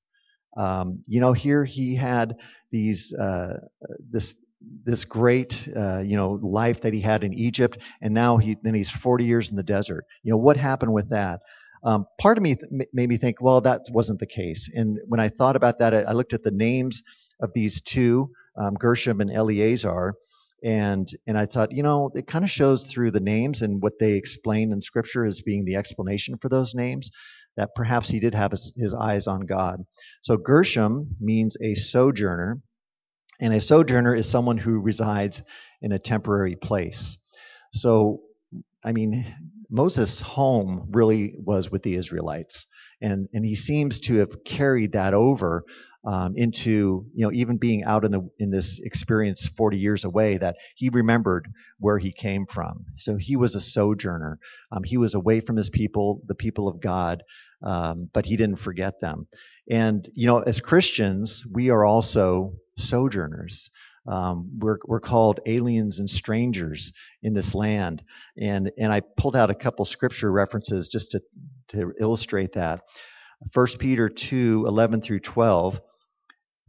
um, 0.57 1.03
you 1.07 1.21
know 1.21 1.33
here 1.33 1.65
he 1.65 1.95
had 1.95 2.37
these 2.71 3.15
uh, 3.15 3.55
this 4.11 4.35
this 4.85 5.05
great 5.05 5.69
uh, 5.77 6.01
you 6.01 6.17
know 6.17 6.39
life 6.43 6.81
that 6.83 6.93
he 6.93 7.01
had 7.01 7.23
in 7.23 7.33
egypt 7.33 7.79
and 8.03 8.15
now 8.15 8.37
he 8.39 8.57
then 8.63 8.75
he's 8.75 8.91
40 8.91 9.25
years 9.25 9.51
in 9.51 9.57
the 9.57 9.63
desert. 9.63 10.05
You 10.23 10.33
know 10.33 10.39
what 10.39 10.57
happened 10.57 10.93
with 10.93 11.11
that? 11.11 11.41
Um, 11.85 12.07
part 12.21 12.39
of 12.39 12.43
me 12.43 12.57
th- 12.57 12.89
made 12.93 13.09
me 13.09 13.19
think, 13.19 13.41
well, 13.41 13.61
that 13.61 13.83
wasn't 13.91 14.19
the 14.19 14.27
case. 14.27 14.69
And 14.75 14.99
when 15.07 15.21
I 15.21 15.29
thought 15.29 15.57
about 15.57 15.79
that, 15.79 15.95
I, 15.95 16.03
I 16.03 16.13
looked 16.13 16.33
at 16.33 16.43
the 16.43 16.51
names 16.51 17.03
of 17.41 17.53
these 17.55 17.81
two, 17.81 18.31
um, 18.61 18.75
Gershom 18.75 19.21
and 19.21 19.31
Eleazar, 19.31 20.15
and 20.65 21.09
and 21.29 21.39
I 21.39 21.47
thought, 21.47 21.71
you 21.71 21.85
know, 21.85 22.11
it 22.15 22.27
kind 22.27 22.45
of 22.45 22.51
shows 22.51 22.85
through 22.85 23.13
the 23.13 23.21
names 23.21 23.63
and 23.63 23.81
what 23.81 24.01
they 24.01 24.15
explain 24.15 24.73
in 24.73 24.81
Scripture 24.81 25.25
as 25.25 25.41
being 25.41 25.65
the 25.65 25.77
explanation 25.77 26.37
for 26.37 26.49
those 26.49 26.75
names 26.75 27.13
that 27.59 27.75
perhaps 27.75 28.09
he 28.09 28.21
did 28.21 28.35
have 28.35 28.53
his, 28.53 28.73
his 28.77 28.95
eyes 28.95 29.27
on 29.27 29.41
God. 29.41 29.85
So 30.23 30.37
Gershom 30.37 31.17
means 31.21 31.57
a 31.61 31.75
sojourner, 31.75 32.63
and 33.41 33.53
a 33.53 33.61
sojourner 33.61 34.15
is 34.15 34.29
someone 34.29 34.59
who 34.59 34.79
resides 34.79 35.43
in 35.83 35.91
a 35.91 35.99
temporary 35.99 36.55
place. 36.55 37.19
So, 37.73 38.21
I 38.85 38.93
mean, 38.93 39.27
Moses' 39.69 40.21
home 40.21 40.87
really 40.93 41.35
was 41.37 41.71
with 41.71 41.83
the 41.83 41.97
Israelites, 41.97 42.69
and 43.03 43.29
and 43.35 43.45
he 43.45 43.57
seems 43.57 44.01
to 44.01 44.19
have 44.19 44.45
carried 44.45 44.93
that 44.93 45.13
over 45.13 45.65
um, 46.05 46.35
into 46.37 47.07
you 47.15 47.27
know 47.27 47.33
even 47.33 47.59
being 47.59 47.85
out 47.85 48.05
in 48.05 48.13
the 48.13 48.31
in 48.39 48.51
this 48.51 48.81
experience 48.81 49.47
40 49.47 49.79
years 49.79 50.05
away 50.05 50.39
that 50.39 50.57
he 50.77 50.89
remembered 50.89 51.49
where 51.79 51.99
he 51.99 52.13
came 52.13 52.47
from. 52.47 52.87
So 52.97 53.17
he 53.17 53.37
was 53.37 53.55
a 53.55 53.61
sojourner. 53.61 54.39
Um, 54.73 54.85
he 54.85 54.97
was 54.97 55.15
away 55.15 55.41
from 55.41 55.57
his 55.57 55.71
people, 55.71 56.23
the 56.27 56.35
people 56.35 56.69
of 56.69 56.81
God, 56.81 57.25
um, 57.63 58.09
but 58.13 58.27
he 58.27 58.37
didn't 58.37 58.61
forget 58.61 59.01
them. 59.01 59.27
And 59.71 60.09
you 60.15 60.27
know, 60.27 60.41
as 60.41 60.61
Christians, 60.61 61.45
we 61.53 61.71
are 61.71 61.85
also 61.85 62.55
sojourners. 62.77 63.71
Um, 64.07 64.59
we're, 64.59 64.79
we're 64.87 65.01
called 65.01 65.41
aliens 65.45 65.99
and 65.99 66.09
strangers 66.09 66.93
in 67.23 67.35
this 67.35 67.55
land. 67.55 68.03
And, 68.41 68.73
and 68.79 68.91
I 68.91 69.01
pulled 69.01 69.37
out 69.37 69.51
a 69.51 69.55
couple 69.55 69.85
scripture 69.85 70.33
references 70.33 70.89
just 70.89 71.11
to, 71.11 71.23
to 71.69 71.93
illustrate 72.01 72.55
that. 72.55 72.81
1 73.53 73.67
Peter 73.79 74.09
2 74.09 74.65
11 74.67 75.03
through 75.03 75.21
12. 75.21 75.81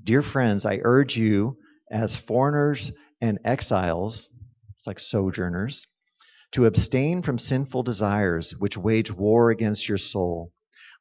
Dear 0.04 0.22
friends, 0.22 0.66
I 0.66 0.80
urge 0.84 1.16
you 1.18 1.58
as 1.90 2.16
foreigners 2.16 2.92
and 3.22 3.40
exiles, 3.44 4.30
it's 4.74 4.86
like 4.86 5.00
sojourners, 5.00 5.88
to 6.52 6.66
abstain 6.66 7.22
from 7.22 7.38
sinful 7.38 7.84
desires 7.84 8.52
which 8.52 8.78
wage 8.78 9.12
war 9.12 9.50
against 9.50 9.88
your 9.88 9.98
soul. 9.98 10.52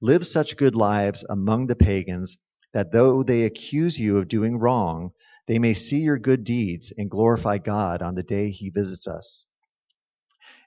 Live 0.00 0.26
such 0.26 0.56
good 0.56 0.74
lives 0.74 1.24
among 1.28 1.66
the 1.66 1.76
pagans 1.76 2.38
that 2.72 2.92
though 2.92 3.22
they 3.22 3.44
accuse 3.44 3.98
you 3.98 4.18
of 4.18 4.28
doing 4.28 4.58
wrong, 4.58 5.10
they 5.46 5.58
may 5.58 5.74
see 5.74 5.98
your 5.98 6.18
good 6.18 6.44
deeds 6.44 6.92
and 6.96 7.10
glorify 7.10 7.58
God 7.58 8.02
on 8.02 8.14
the 8.14 8.22
day 8.22 8.50
he 8.50 8.70
visits 8.70 9.08
us. 9.08 9.46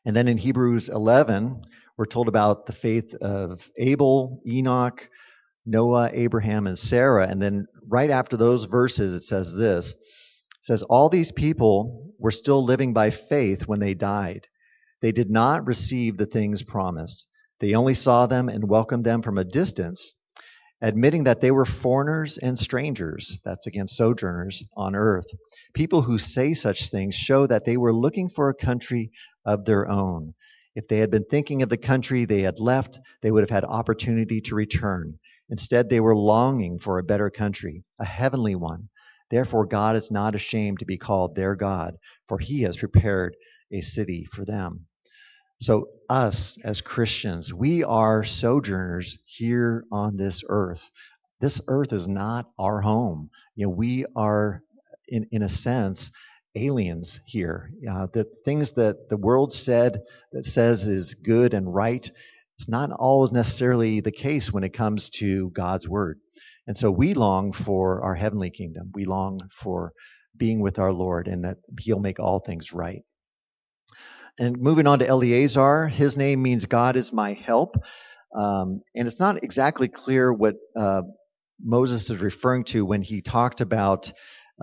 And 0.04 0.16
then 0.16 0.28
in 0.28 0.38
Hebrews 0.38 0.90
11, 0.90 1.62
we're 1.98 2.06
told 2.06 2.28
about 2.28 2.66
the 2.66 2.74
faith 2.74 3.14
of 3.16 3.70
Abel, 3.78 4.42
Enoch, 4.48 5.08
Noah, 5.66 6.10
Abraham, 6.12 6.66
and 6.66 6.78
Sarah. 6.78 7.28
And 7.28 7.42
then 7.42 7.68
right 7.88 8.10
after 8.10 8.36
those 8.36 8.66
verses, 8.66 9.14
it 9.14 9.24
says 9.24 9.56
this. 9.56 9.92
It 9.92 10.66
says, 10.66 10.84
All 10.84 11.10
these 11.10 11.32
people 11.32 12.14
were 12.18 12.32
still 12.32 12.64
living 12.66 12.94
by 12.94 13.12
faith 13.12 13.68
when 13.68 13.80
they 13.80 13.94
died. 13.94 14.48
They 15.02 15.12
did 15.12 15.30
not 15.30 15.68
receive 15.68 16.18
the 16.18 16.26
things 16.26 16.64
promised. 16.64 17.28
They 17.62 17.76
only 17.76 17.94
saw 17.94 18.26
them 18.26 18.50
and 18.50 18.68
welcomed 18.68 19.06
them 19.06 19.22
from 19.22 19.38
a 19.38 19.46
distance 19.46 20.16
admitting 20.82 21.26
that 21.26 21.42
they 21.42 21.52
were 21.52 21.66
foreigners 21.66 22.40
and 22.40 22.58
strangers, 22.58 23.40
that's 23.46 23.68
again 23.68 23.88
sojourners 23.88 24.64
on 24.76 24.96
earth. 24.96 25.28
People 25.74 26.02
who 26.02 26.18
say 26.18 26.56
such 26.56 26.90
things 26.90 27.14
show 27.14 27.46
that 27.46 27.66
they 27.66 27.78
were 27.78 27.94
looking 27.94 28.30
for 28.30 28.50
a 28.50 28.56
country 28.56 29.12
of 29.46 29.66
their 29.66 29.88
own. 29.88 30.34
If 30.76 30.88
they 30.88 30.98
had 30.98 31.12
been 31.12 31.26
thinking 31.26 31.62
of 31.62 31.70
the 31.70 31.78
country 31.78 32.26
they 32.26 32.42
had 32.42 32.60
left, 32.60 33.00
they 33.22 33.30
would 33.30 33.44
have 33.44 33.52
had 33.52 33.64
opportunity 33.64 34.42
to 34.42 34.56
return. 34.56 35.20
Instead, 35.50 35.90
they 35.90 36.00
were 36.00 36.16
longing 36.16 36.80
for 36.80 36.98
a 36.98 37.04
better 37.04 37.30
country, 37.30 37.84
a 38.00 38.06
heavenly 38.06 38.56
one. 38.56 38.90
Therefore, 39.30 39.66
God 39.66 39.96
is 39.96 40.10
not 40.10 40.34
ashamed 40.34 40.80
to 40.80 40.86
be 40.86 40.98
called 40.98 41.36
their 41.36 41.56
God, 41.56 41.98
for 42.28 42.40
he 42.40 42.64
has 42.64 42.78
prepared 42.78 43.36
a 43.72 43.82
city 43.82 44.26
for 44.26 44.46
them. 44.46 44.88
So, 45.62 45.90
us 46.10 46.58
as 46.64 46.82
Christians, 46.82 47.54
we 47.54 47.84
are 47.84 48.24
sojourners 48.24 49.20
here 49.28 49.86
on 49.92 50.18
this 50.18 50.44
earth. 50.50 50.90
This 51.40 51.62
earth 51.68 51.94
is 51.94 52.08
not 52.08 52.50
our 52.58 52.82
home. 52.82 53.30
You 53.56 53.68
know, 53.68 53.70
we 53.70 54.08
are, 54.16 54.64
in, 55.08 55.28
in 55.32 55.44
a 55.44 55.50
sense, 55.50 56.10
aliens 56.56 57.20
here. 57.28 57.70
Uh, 57.88 58.08
the 58.12 58.28
things 58.44 58.72
that 58.72 59.08
the 59.10 59.18
world 59.18 59.54
said 59.54 60.02
that 60.32 60.48
says 60.48 60.88
is 60.88 61.14
good 61.14 61.54
and 61.54 61.72
right, 61.72 62.10
it's 62.58 62.68
not 62.68 62.90
always 62.92 63.32
necessarily 63.32 64.00
the 64.00 64.12
case 64.12 64.52
when 64.52 64.64
it 64.64 64.74
comes 64.74 65.10
to 65.10 65.52
God's 65.52 65.88
word. 65.88 66.20
And 66.66 66.76
so 66.76 66.90
we 66.90 67.14
long 67.14 67.54
for 67.54 68.02
our 68.02 68.16
heavenly 68.16 68.50
kingdom. 68.50 68.92
We 68.96 69.06
long 69.06 69.42
for 69.52 69.94
being 70.36 70.60
with 70.60 70.80
our 70.80 70.92
Lord 70.92 71.28
and 71.28 71.46
that 71.46 71.58
He'll 71.80 72.00
make 72.00 72.20
all 72.20 72.40
things 72.40 72.74
right. 72.74 73.04
And 74.40 74.60
moving 74.60 74.88
on 74.88 75.00
to 75.00 75.08
Eleazar, 75.08 75.88
his 75.88 76.18
name 76.18 76.42
means 76.42 76.66
God 76.66 76.96
is 76.96 77.14
my 77.14 77.34
help. 77.34 77.76
Um, 78.36 78.82
and 78.96 79.08
it's 79.08 79.20
not 79.20 79.44
exactly 79.44 79.88
clear 79.88 80.32
what 80.32 80.56
uh, 80.78 81.02
Moses 81.62 82.10
is 82.10 82.22
referring 82.22 82.64
to 82.66 82.86
when 82.86 83.02
he 83.02 83.22
talked 83.22 83.62
about, 83.62 84.12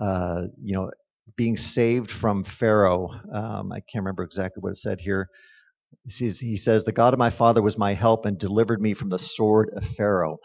uh, 0.01 0.43
you 0.61 0.73
know, 0.75 0.91
being 1.37 1.55
saved 1.55 2.11
from 2.11 2.43
Pharaoh. 2.43 3.09
Um, 3.33 3.71
I 3.71 3.79
can't 3.79 4.03
remember 4.03 4.23
exactly 4.23 4.61
what 4.61 4.71
it 4.71 4.77
said 4.77 4.99
here. 4.99 5.29
He 6.07 6.57
says, 6.57 6.83
"The 6.83 6.91
God 6.91 7.13
of 7.13 7.19
my 7.19 7.29
father 7.29 7.61
was 7.61 7.77
my 7.77 7.93
help 7.93 8.25
and 8.25 8.37
delivered 8.37 8.81
me 8.81 8.93
from 8.93 9.09
the 9.09 9.19
sword 9.19 9.69
of 9.75 9.85
Pharaoh." 9.85 10.37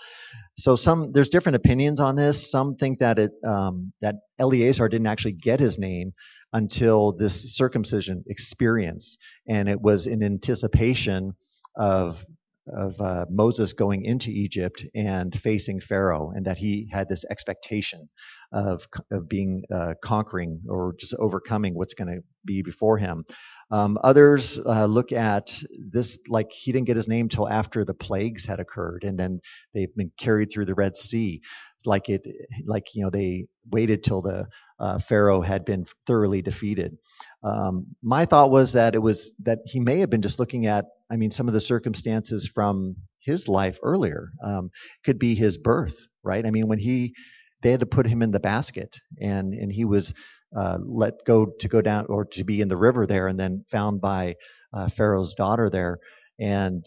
So 0.57 0.77
some 0.77 1.13
there's 1.13 1.31
different 1.31 1.57
opinions 1.57 2.01
on 2.01 2.17
this. 2.17 2.51
Some 2.51 2.77
think 2.77 3.01
that 3.01 3.19
it 3.19 3.33
um, 3.47 3.93
that 4.03 4.17
Eleazar 4.39 4.89
didn't 4.89 5.07
actually 5.07 5.33
get 5.33 5.61
his 5.61 5.79
name 5.79 6.13
until 6.55 7.13
this 7.13 7.55
circumcision 7.57 8.25
experience, 8.29 9.19
and 9.47 9.69
it 9.69 9.81
was 9.81 10.07
in 10.07 10.23
anticipation 10.23 11.35
of 11.77 12.25
of 12.67 12.99
uh, 12.99 13.27
Moses 13.29 13.75
going 13.75 14.07
into 14.07 14.31
Egypt 14.31 14.87
and 14.95 15.39
facing 15.39 15.81
Pharaoh, 15.81 16.33
and 16.35 16.47
that 16.47 16.57
he 16.57 16.89
had 16.91 17.09
this 17.11 17.25
expectation 17.29 18.09
of 18.53 18.87
of 19.11 19.29
being 19.29 19.65
uh, 19.75 19.95
conquering 20.03 20.63
or 20.69 20.95
just 20.99 21.15
overcoming 21.19 21.75
what's 21.75 21.95
going 21.95 22.09
to 22.09 22.23
be 22.47 22.63
before 22.63 22.97
him. 22.97 23.27
Um, 23.71 23.99
others 24.05 24.59
uh, 24.59 24.87
look 24.87 25.11
at 25.13 25.61
this 25.91 26.19
like 26.29 26.53
he 26.53 26.71
didn't 26.73 26.87
get 26.87 26.97
his 26.97 27.09
name 27.09 27.29
till 27.29 27.49
after 27.49 27.85
the 27.85 27.95
plagues 27.95 28.45
had 28.47 28.61
occurred, 28.61 29.05
and 29.05 29.19
then 29.19 29.41
they've 29.75 29.95
been 29.97 30.13
carried 30.19 30.51
through 30.53 30.67
the 30.67 30.75
Red 30.75 30.97
Sea 30.97 31.43
like 31.87 32.09
it 32.09 32.23
like 32.67 32.95
you 32.95 33.03
know 33.05 33.11
they 33.11 33.47
waited 33.71 34.03
till 34.03 34.23
the 34.23 34.47
uh, 34.85 34.99
pharaoh 34.99 35.43
had 35.43 35.65
been 35.65 35.87
thoroughly 36.07 36.43
defeated. 36.43 36.99
Um, 37.43 37.87
my 38.03 38.27
thought 38.27 38.51
was 38.51 38.75
that 38.75 38.95
it 38.95 39.03
was 39.03 39.33
that 39.45 39.61
he 39.65 39.81
may 39.81 39.99
have 40.01 40.11
been 40.11 40.23
just 40.23 40.39
looking 40.39 40.67
at 40.67 40.85
i 41.11 41.17
mean 41.17 41.31
some 41.31 41.49
of 41.49 41.55
the 41.55 41.61
circumstances 41.61 42.49
from 42.55 42.97
his 43.21 43.49
life 43.49 43.79
earlier 43.83 44.31
um, 44.43 44.71
could 45.05 45.19
be 45.19 45.35
his 45.35 45.59
birth 45.59 45.99
right? 46.25 46.45
I 46.47 46.51
mean 46.51 46.67
when 46.69 46.79
he 46.79 47.15
they 47.63 47.71
had 47.71 47.81
to 47.81 47.87
put 47.87 48.07
him 48.07 48.23
in 48.23 48.33
the 48.33 48.41
basket 48.41 48.97
and 49.21 49.55
and 49.55 49.71
he 49.71 49.85
was 49.85 50.15
uh, 50.57 50.79
let 50.85 51.25
go 51.27 51.47
to 51.61 51.69
go 51.69 51.81
down 51.81 52.07
or 52.09 52.25
to 52.25 52.45
be 52.45 52.61
in 52.61 52.69
the 52.69 52.77
river 52.77 53.07
there 53.07 53.29
and 53.29 53.39
then 53.39 53.65
found 53.71 54.01
by 54.01 54.35
uh, 54.73 54.89
pharaoh's 54.89 55.35
daughter 55.35 55.69
there. 55.71 55.99
And 56.41 56.85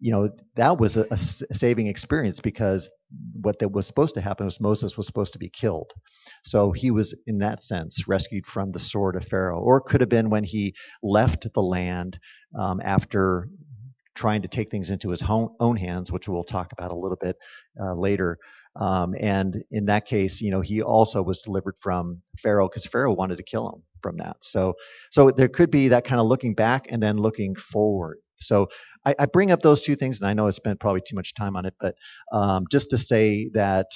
you 0.00 0.10
know, 0.12 0.30
that 0.56 0.78
was 0.78 0.96
a, 0.96 1.06
a 1.10 1.16
saving 1.16 1.86
experience 1.86 2.40
because 2.40 2.90
what 3.40 3.58
that 3.58 3.68
was 3.70 3.86
supposed 3.86 4.14
to 4.14 4.20
happen 4.20 4.46
was 4.46 4.60
Moses 4.60 4.96
was 4.96 5.06
supposed 5.06 5.34
to 5.34 5.38
be 5.38 5.50
killed. 5.50 5.92
So 6.42 6.72
he 6.72 6.90
was, 6.90 7.18
in 7.26 7.38
that 7.38 7.62
sense, 7.62 8.08
rescued 8.08 8.46
from 8.46 8.72
the 8.72 8.78
sword 8.78 9.14
of 9.14 9.24
Pharaoh. 9.24 9.60
Or 9.60 9.78
it 9.78 9.84
could 9.86 10.00
have 10.00 10.08
been 10.08 10.30
when 10.30 10.44
he 10.44 10.74
left 11.02 11.46
the 11.52 11.62
land 11.62 12.18
um, 12.58 12.80
after 12.82 13.48
trying 14.14 14.42
to 14.42 14.48
take 14.48 14.70
things 14.70 14.90
into 14.90 15.10
his 15.10 15.22
own 15.28 15.76
hands, 15.76 16.10
which 16.10 16.28
we'll 16.28 16.44
talk 16.44 16.72
about 16.72 16.90
a 16.90 16.96
little 16.96 17.18
bit 17.20 17.36
uh, 17.82 17.94
later. 17.94 18.38
Um, 18.76 19.14
and 19.18 19.64
in 19.70 19.86
that 19.86 20.06
case, 20.06 20.40
you 20.40 20.50
know, 20.50 20.60
he 20.60 20.80
also 20.82 21.22
was 21.22 21.40
delivered 21.40 21.74
from 21.78 22.22
Pharaoh 22.38 22.68
because 22.68 22.86
Pharaoh 22.86 23.14
wanted 23.14 23.36
to 23.36 23.42
kill 23.42 23.68
him 23.68 23.82
from 24.02 24.16
that. 24.18 24.36
So, 24.40 24.74
so 25.10 25.30
there 25.30 25.48
could 25.48 25.70
be 25.70 25.88
that 25.88 26.04
kind 26.04 26.20
of 26.20 26.26
looking 26.26 26.54
back 26.54 26.86
and 26.90 27.02
then 27.02 27.16
looking 27.16 27.54
forward. 27.54 28.18
So 28.40 28.68
I, 29.04 29.14
I 29.18 29.26
bring 29.26 29.50
up 29.50 29.62
those 29.62 29.82
two 29.82 29.96
things, 29.96 30.20
and 30.20 30.28
I 30.28 30.34
know 30.34 30.46
I 30.46 30.50
spent 30.50 30.80
probably 30.80 31.02
too 31.06 31.16
much 31.16 31.34
time 31.34 31.56
on 31.56 31.66
it, 31.66 31.74
but 31.80 31.94
um, 32.32 32.64
just 32.70 32.90
to 32.90 32.98
say 32.98 33.50
that 33.54 33.86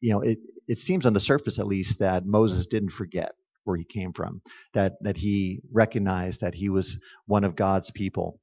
you 0.00 0.12
know 0.12 0.20
it, 0.20 0.38
it 0.68 0.78
seems 0.78 1.06
on 1.06 1.12
the 1.12 1.20
surface 1.20 1.58
at 1.58 1.66
least 1.66 1.98
that 1.98 2.24
Moses 2.24 2.66
didn't 2.66 2.90
forget 2.90 3.32
where 3.64 3.76
he 3.76 3.84
came 3.84 4.12
from, 4.12 4.40
that 4.72 4.94
that 5.02 5.16
he 5.16 5.60
recognized 5.72 6.40
that 6.40 6.54
he 6.54 6.68
was 6.68 6.96
one 7.26 7.44
of 7.44 7.56
God's 7.56 7.90
people, 7.90 8.40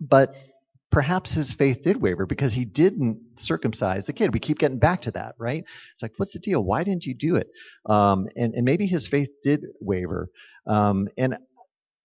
but 0.00 0.34
perhaps 0.92 1.32
his 1.32 1.52
faith 1.52 1.82
did 1.82 2.00
waver 2.00 2.26
because 2.26 2.52
he 2.52 2.64
didn't 2.66 3.18
circumcise 3.36 4.06
the 4.06 4.12
kid. 4.12 4.32
We 4.32 4.40
keep 4.40 4.58
getting 4.58 4.78
back 4.78 5.02
to 5.02 5.10
that, 5.12 5.34
right? 5.38 5.64
It's 5.94 6.02
like, 6.02 6.12
what's 6.18 6.34
the 6.34 6.38
deal? 6.38 6.62
Why 6.62 6.84
didn't 6.84 7.06
you 7.06 7.14
do 7.14 7.36
it? 7.36 7.48
Um, 7.86 8.28
and, 8.36 8.54
and 8.54 8.64
maybe 8.64 8.86
his 8.86 9.08
faith 9.08 9.30
did 9.42 9.64
waver. 9.80 10.30
Um, 10.66 11.08
and 11.16 11.38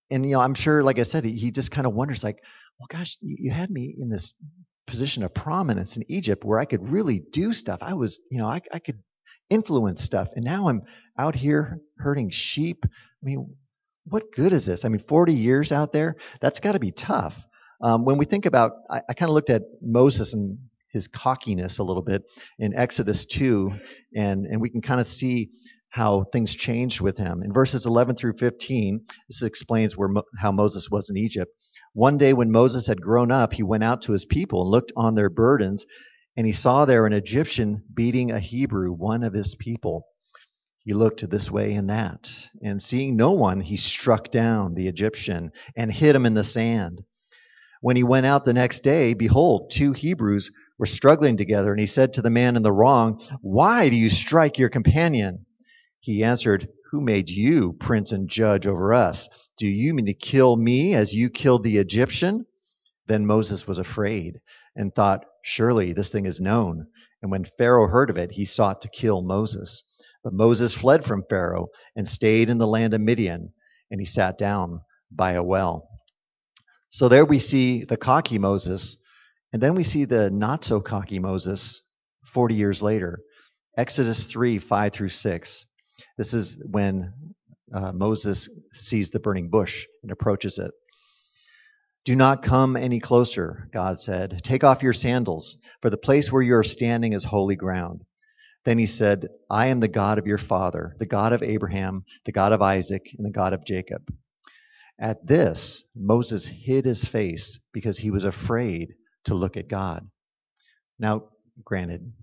and 0.09 0.25
you 0.25 0.31
know, 0.31 0.39
I'm 0.39 0.53
sure, 0.53 0.81
like 0.81 0.99
I 0.99 1.03
said, 1.03 1.25
he, 1.25 1.33
he 1.33 1.51
just 1.51 1.69
kind 1.69 1.85
of 1.85 1.93
wonders, 1.93 2.23
like, 2.23 2.41
well, 2.79 2.87
gosh, 2.89 3.17
you, 3.19 3.35
you 3.39 3.51
had 3.51 3.69
me 3.69 3.93
in 3.97 4.09
this 4.09 4.33
position 4.85 5.23
of 5.23 5.33
prominence 5.33 5.97
in 5.97 6.05
Egypt 6.07 6.45
where 6.45 6.59
I 6.59 6.65
could 6.65 6.89
really 6.89 7.19
do 7.19 7.51
stuff. 7.51 7.79
I 7.81 7.93
was, 7.93 8.19
you 8.31 8.37
know, 8.37 8.47
I, 8.47 8.61
I 8.71 8.79
could 8.79 9.03
influence 9.49 10.01
stuff. 10.01 10.29
And 10.33 10.45
now 10.45 10.69
I'm 10.69 10.83
out 11.17 11.35
here 11.35 11.81
herding 11.97 12.29
sheep. 12.29 12.85
I 12.85 12.89
mean, 13.21 13.53
what 14.05 14.31
good 14.33 14.53
is 14.53 14.65
this? 14.65 14.85
I 14.85 14.87
mean, 14.87 14.99
40 14.99 15.33
years 15.33 15.73
out 15.73 15.91
there, 15.91 16.15
that's 16.39 16.61
got 16.61 16.71
to 16.71 16.79
be 16.79 16.93
tough. 16.93 17.35
Um, 17.81 18.05
when 18.05 18.17
we 18.17 18.25
think 18.25 18.45
about, 18.45 18.71
I, 18.89 19.01
I 19.09 19.13
kind 19.13 19.29
of 19.29 19.35
looked 19.35 19.49
at 19.49 19.63
Moses 19.81 20.33
and 20.33 20.57
his 20.91 21.07
cockiness 21.07 21.77
a 21.77 21.83
little 21.83 22.01
bit 22.01 22.23
in 22.57 22.75
Exodus 22.75 23.25
2, 23.25 23.71
and, 24.15 24.45
and 24.45 24.61
we 24.61 24.69
can 24.69 24.81
kind 24.81 24.99
of 24.99 25.07
see 25.07 25.49
how 25.89 26.25
things 26.31 26.55
changed 26.55 27.01
with 27.01 27.17
him. 27.17 27.43
In 27.43 27.53
verses 27.53 27.85
11 27.85 28.15
through 28.15 28.33
15, 28.33 29.05
this 29.29 29.41
explains 29.41 29.95
where, 29.95 30.09
how 30.39 30.51
Moses 30.51 30.89
was 30.89 31.09
in 31.09 31.17
Egypt. 31.17 31.51
One 31.93 32.17
day 32.17 32.33
when 32.33 32.51
Moses 32.51 32.87
had 32.87 33.01
grown 33.01 33.31
up, 33.31 33.53
he 33.53 33.63
went 33.63 33.83
out 33.83 34.03
to 34.03 34.11
his 34.11 34.25
people 34.25 34.61
and 34.61 34.71
looked 34.71 34.91
on 34.95 35.15
their 35.15 35.29
burdens, 35.29 35.85
and 36.35 36.45
he 36.45 36.51
saw 36.51 36.85
there 36.85 37.05
an 37.05 37.13
Egyptian 37.13 37.83
beating 37.93 38.31
a 38.31 38.39
Hebrew, 38.39 38.91
one 38.91 39.23
of 39.23 39.33
his 39.33 39.55
people. 39.55 40.05
He 40.83 40.93
looked 40.93 41.27
this 41.29 41.51
way 41.51 41.73
and 41.73 41.89
that, 41.89 42.29
and 42.61 42.81
seeing 42.81 43.15
no 43.15 43.31
one, 43.31 43.59
he 43.59 43.75
struck 43.75 44.31
down 44.31 44.73
the 44.73 44.87
Egyptian 44.87 45.51
and 45.75 45.91
hid 45.91 46.15
him 46.15 46.25
in 46.25 46.33
the 46.33 46.43
sand. 46.43 47.03
When 47.81 47.95
he 47.95 48.03
went 48.03 48.25
out 48.25 48.43
the 48.43 48.53
next 48.53 48.83
day, 48.83 49.13
behold, 49.13 49.71
two 49.71 49.93
Hebrews 49.93 50.51
were 50.79 50.85
struggling 50.85 51.37
together, 51.37 51.71
and 51.71 51.79
he 51.79 51.85
said 51.85 52.13
to 52.13 52.21
the 52.21 52.29
man 52.29 52.55
in 52.55 52.63
the 52.63 52.71
wrong, 52.71 53.21
Why 53.41 53.89
do 53.89 53.95
you 53.95 54.09
strike 54.09 54.57
your 54.57 54.69
companion? 54.69 55.45
He 55.99 56.23
answered, 56.23 56.69
Who 56.91 57.01
made 57.01 57.29
you 57.29 57.73
prince 57.73 58.11
and 58.11 58.29
judge 58.29 58.65
over 58.65 58.93
us? 58.93 59.29
Do 59.57 59.67
you 59.67 59.93
mean 59.93 60.05
to 60.07 60.13
kill 60.13 60.55
me 60.55 60.93
as 60.95 61.13
you 61.13 61.29
killed 61.29 61.63
the 61.63 61.77
Egyptian? 61.77 62.45
Then 63.07 63.25
Moses 63.25 63.67
was 63.67 63.79
afraid 63.79 64.39
and 64.75 64.93
thought, 64.93 65.25
Surely 65.43 65.93
this 65.93 66.11
thing 66.11 66.25
is 66.25 66.39
known. 66.39 66.87
And 67.21 67.31
when 67.31 67.45
Pharaoh 67.45 67.87
heard 67.87 68.09
of 68.09 68.17
it, 68.17 68.31
he 68.31 68.45
sought 68.45 68.81
to 68.81 68.89
kill 68.89 69.21
Moses. 69.21 69.83
But 70.23 70.33
Moses 70.33 70.73
fled 70.73 71.05
from 71.05 71.23
Pharaoh 71.29 71.67
and 71.95 72.07
stayed 72.07 72.49
in 72.49 72.57
the 72.57 72.67
land 72.67 72.93
of 72.93 73.01
Midian, 73.01 73.53
and 73.89 73.99
he 73.99 74.05
sat 74.05 74.37
down 74.37 74.81
by 75.11 75.33
a 75.33 75.43
well. 75.43 75.87
So 76.97 77.09
there 77.09 77.25
we 77.25 77.37
see 77.37 77.83
the 77.83 77.95
cocky 77.95 78.39
Moses, 78.39 78.97
and 79.53 79.61
then 79.61 79.75
we 79.75 79.83
see 79.83 80.05
the 80.05 80.31
not 80.31 80.63
so 80.63 80.79
cocky 80.81 81.19
Moses 81.19 81.83
40 82.33 82.55
years 82.55 82.81
later. 82.81 83.19
Exodus 83.77 84.25
3 84.25 84.57
5 84.57 84.93
through 84.93 85.09
6. 85.09 85.65
This 86.17 86.33
is 86.33 86.59
when 86.65 87.13
uh, 87.71 87.91
Moses 87.91 88.49
sees 88.73 89.11
the 89.11 89.19
burning 89.19 89.51
bush 89.51 89.85
and 90.01 90.11
approaches 90.11 90.57
it. 90.57 90.71
Do 92.03 92.15
not 92.15 92.41
come 92.41 92.75
any 92.75 92.99
closer, 92.99 93.69
God 93.71 93.99
said. 93.99 94.39
Take 94.41 94.63
off 94.63 94.81
your 94.81 94.91
sandals, 94.91 95.57
for 95.83 95.91
the 95.91 95.97
place 95.97 96.31
where 96.31 96.41
you 96.41 96.55
are 96.55 96.63
standing 96.63 97.13
is 97.13 97.23
holy 97.23 97.55
ground. 97.55 98.05
Then 98.65 98.79
he 98.79 98.87
said, 98.87 99.27
I 99.51 99.67
am 99.67 99.81
the 99.81 99.87
God 99.87 100.17
of 100.17 100.25
your 100.25 100.39
father, 100.39 100.95
the 100.97 101.05
God 101.05 101.31
of 101.31 101.43
Abraham, 101.43 102.05
the 102.25 102.31
God 102.31 102.53
of 102.53 102.63
Isaac, 102.63 103.13
and 103.15 103.23
the 103.23 103.29
God 103.29 103.53
of 103.53 103.67
Jacob. 103.67 104.01
At 104.99 105.25
this, 105.25 105.83
Moses 105.95 106.47
hid 106.47 106.85
his 106.85 107.05
face 107.05 107.59
because 107.71 107.97
he 107.97 108.09
was 108.09 108.23
afraid 108.23 108.95
to 109.25 109.35
look 109.35 109.55
at 109.55 109.69
God. 109.69 110.09
Now, 110.97 111.25
granted, 111.63 112.13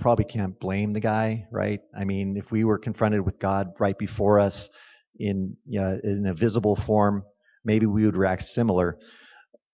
probably 0.00 0.24
can't 0.24 0.58
blame 0.58 0.94
the 0.94 1.00
guy, 1.00 1.46
right? 1.50 1.80
I 1.94 2.04
mean, 2.04 2.36
if 2.38 2.50
we 2.50 2.64
were 2.64 2.78
confronted 2.78 3.20
with 3.20 3.38
God 3.38 3.74
right 3.78 3.98
before 3.98 4.38
us 4.38 4.70
in, 5.18 5.56
you 5.66 5.80
know, 5.80 6.00
in 6.02 6.26
a 6.26 6.32
visible 6.32 6.74
form, 6.74 7.24
maybe 7.64 7.84
we 7.84 8.06
would 8.06 8.16
react 8.16 8.42
similar. 8.42 8.98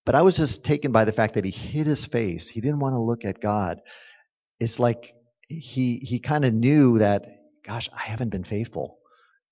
But 0.05 0.15
I 0.15 0.23
was 0.23 0.35
just 0.35 0.65
taken 0.65 0.91
by 0.91 1.05
the 1.05 1.13
fact 1.13 1.35
that 1.35 1.45
he 1.45 1.51
hid 1.51 1.87
his 1.87 2.05
face. 2.05 2.49
He 2.49 2.59
didn't 2.59 2.79
want 2.79 2.93
to 2.93 2.99
look 2.99 3.23
at 3.23 3.39
God. 3.39 3.79
It's 4.59 4.79
like 4.79 5.13
he 5.47 5.97
he 5.99 6.19
kind 6.19 6.43
of 6.43 6.53
knew 6.53 6.99
that, 6.99 7.25
gosh, 7.63 7.89
I 7.93 8.01
haven't 8.01 8.29
been 8.29 8.43
faithful. 8.43 8.97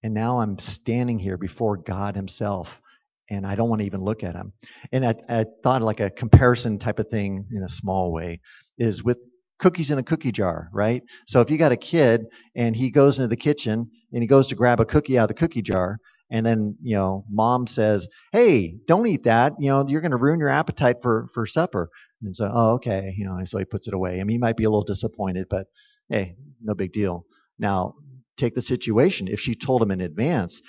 And 0.04 0.14
now 0.14 0.42
I'm 0.42 0.60
standing 0.60 1.20
here 1.20 1.38
before 1.38 1.78
God 1.78 2.16
himself 2.16 2.82
and 3.30 3.46
I 3.46 3.56
don't 3.56 3.70
want 3.70 3.82
to 3.82 3.86
even 3.86 4.04
look 4.04 4.24
at 4.24 4.34
them. 4.34 4.54
And 4.92 5.06
I, 5.06 5.16
I 5.30 5.46
thought 5.64 5.82
like 5.82 6.00
a 6.00 6.10
comparison 6.10 6.80
type 6.80 7.00
of 7.00 7.10
thing 7.10 7.48
in 7.52 7.64
a 7.64 7.70
small 7.70 8.12
way 8.12 8.42
is 8.78 9.04
with 9.04 9.24
cookies 9.60 9.92
in 9.92 9.98
a 9.98 10.04
cookie 10.04 10.32
jar, 10.32 10.70
right? 10.72 11.04
So 11.26 11.42
if 11.42 11.50
you 11.50 11.58
got 11.58 11.72
a 11.72 11.78
kid 11.78 12.26
and 12.56 12.76
he 12.76 12.92
goes 12.92 13.18
into 13.18 13.28
the 13.28 13.36
kitchen 13.36 13.90
and 14.14 14.24
he 14.24 14.28
goes 14.28 14.48
to 14.50 14.56
grab 14.56 14.80
a 14.80 14.86
cookie 14.86 15.18
out 15.18 15.24
of 15.24 15.28
the 15.30 15.34
cookie 15.42 15.62
jar, 15.62 16.00
and 16.30 16.46
then 16.46 16.76
you 16.82 16.96
know 16.96 17.24
mom 17.30 17.68
says, 17.68 18.08
"Hey, 18.34 18.76
don't 18.86 19.08
eat 19.08 19.24
that. 19.24 19.54
You 19.60 19.70
know 19.70 19.86
you're 19.88 20.02
going 20.02 20.12
to 20.12 20.18
ruin 20.18 20.40
your 20.40 20.50
appetite 20.50 20.98
for 21.02 21.30
for 21.34 21.46
supper." 21.46 21.90
And 22.22 22.36
so, 22.36 22.50
oh, 22.52 22.74
okay, 22.76 23.14
you 23.16 23.26
know, 23.26 23.38
so 23.46 23.60
he 23.60 23.66
puts 23.66 23.88
it 23.88 23.94
away. 23.94 24.20
I 24.20 24.24
mean, 24.24 24.36
he 24.36 24.38
might 24.38 24.58
be 24.58 24.64
a 24.64 24.70
little 24.70 24.84
disappointed, 24.84 25.48
but 25.50 25.68
hey, 26.10 26.36
no 26.62 26.74
big 26.74 26.92
deal. 26.92 27.26
Now, 27.60 27.94
take 28.38 28.56
the 28.56 28.62
situation. 28.62 29.28
If 29.28 29.40
she 29.40 29.56
told 29.56 29.82
him 29.82 29.92
in 29.92 30.02
advance, 30.02 30.62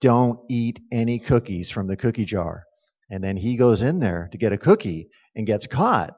don't 0.00 0.40
eat 0.48 0.80
any 0.92 1.18
cookies 1.18 1.70
from 1.70 1.86
the 1.86 1.96
cookie 1.96 2.24
jar, 2.24 2.64
and 3.10 3.22
then 3.22 3.36
he 3.36 3.56
goes 3.56 3.82
in 3.82 4.00
there 4.00 4.28
to 4.32 4.38
get 4.38 4.52
a 4.52 4.58
cookie 4.58 5.08
and 5.36 5.46
gets 5.46 5.66
caught, 5.66 6.14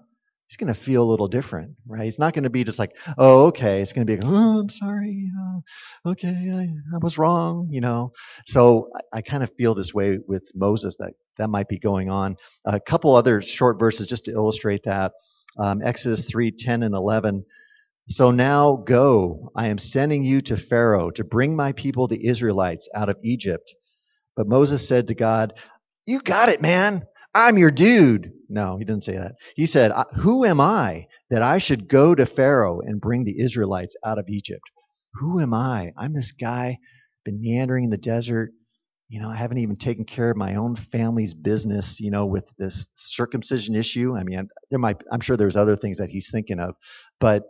he's 0.49 0.57
going 0.57 0.73
to 0.73 0.79
feel 0.79 1.03
a 1.03 1.11
little 1.11 1.29
different, 1.29 1.73
right? 1.87 2.05
He's 2.05 2.19
not 2.19 2.33
going 2.33 2.45
to 2.45 2.51
be 2.51 2.65
just 2.65 2.79
like, 2.79 2.93
oh, 3.19 3.47
okay. 3.47 3.81
It's 3.81 3.93
going 3.93 4.07
to 4.07 4.13
be, 4.13 4.21
like, 4.21 4.31
oh, 4.31 4.61
I'm 4.61 4.69
sorry. 4.69 5.31
Uh, 5.39 6.11
okay, 6.11 6.29
I, 6.29 6.95
I, 6.95 6.99
was 7.01 7.19
wrong, 7.19 7.69
you 7.71 7.81
know. 7.81 8.13
So 8.47 8.91
I, 8.95 9.19
I, 9.19 9.23
kind 9.23 9.43
of 9.43 9.51
feel 9.57 9.75
this 9.75 9.93
way 9.93 10.19
with 10.27 10.51
Moses 10.55 10.97
that 10.99 11.15
that 11.39 11.49
might 11.49 11.69
be 11.69 11.79
going 11.79 12.11
on. 12.11 12.37
A 12.65 12.81
couple 12.81 13.15
other 13.15 13.43
short 13.43 13.79
verses 13.79 14.07
just 14.07 14.27
to 14.27 14.33
illustrate 14.33 14.85
that. 14.85 15.13
Um, 15.59 15.83
Exodus 15.83 16.25
3, 16.27 16.53
10 16.53 16.83
and 16.83 16.95
11. 16.95 17.45
So 18.09 18.31
now 18.31 18.77
go. 18.77 19.51
I 19.57 19.69
am 19.69 19.79
sending 19.79 20.25
you 20.25 20.41
to 20.43 20.57
Pharaoh 20.57 21.11
to 21.13 21.25
bring 21.25 21.57
my 21.57 21.73
people, 21.73 22.07
the 22.07 22.27
Israelites, 22.27 22.89
out 22.95 23.09
of 23.09 23.19
Egypt. 23.25 23.75
But 24.37 24.47
Moses 24.47 24.87
said 24.87 25.09
to 25.09 25.15
God, 25.15 25.55
You 26.07 26.21
got 26.21 26.49
it, 26.49 26.61
man. 26.61 27.05
I'm 27.35 27.59
your 27.59 27.71
dude. 27.73 28.33
No, 28.49 28.79
he 28.79 28.85
didn't 28.85 29.05
say 29.05 29.17
that. 29.17 29.35
He 29.57 29.67
said, 29.67 29.93
Who 30.19 30.45
am 30.45 30.61
I 30.61 31.07
that 31.31 31.43
I 31.43 31.59
should 31.59 31.89
go 31.89 32.15
to 32.15 32.27
Pharaoh 32.27 32.81
and 32.81 33.01
bring 33.01 33.25
the 33.25 33.41
Israelites 33.41 33.97
out 34.05 34.19
of 34.19 34.29
Egypt? 34.29 34.63
Who 35.15 35.41
am 35.41 35.53
I? 35.53 35.93
I'm 35.97 36.15
this 36.15 36.33
guy, 36.33 36.79
been 37.25 37.41
meandering 37.41 37.85
in 37.85 37.91
the 37.91 37.99
desert. 37.99 38.53
You 39.09 39.21
know, 39.21 39.29
I 39.29 39.37
haven't 39.37 39.59
even 39.59 39.77
taken 39.77 40.05
care 40.05 40.31
of 40.31 40.37
my 40.37 40.57
own 40.57 40.77
family's 40.77 41.35
business, 41.35 42.01
you 42.01 42.11
know, 42.11 42.27
with 42.27 42.49
this 42.59 42.89
circumcision 42.97 43.75
issue. 43.75 44.17
I 44.17 44.23
mean, 44.23 44.49
there 44.71 44.81
might, 44.81 45.03
I'm 45.11 45.21
sure 45.21 45.37
there's 45.37 45.57
other 45.57 45.77
things 45.77 45.99
that 45.99 46.11
he's 46.11 46.31
thinking 46.31 46.61
of, 46.61 46.77
but, 47.19 47.45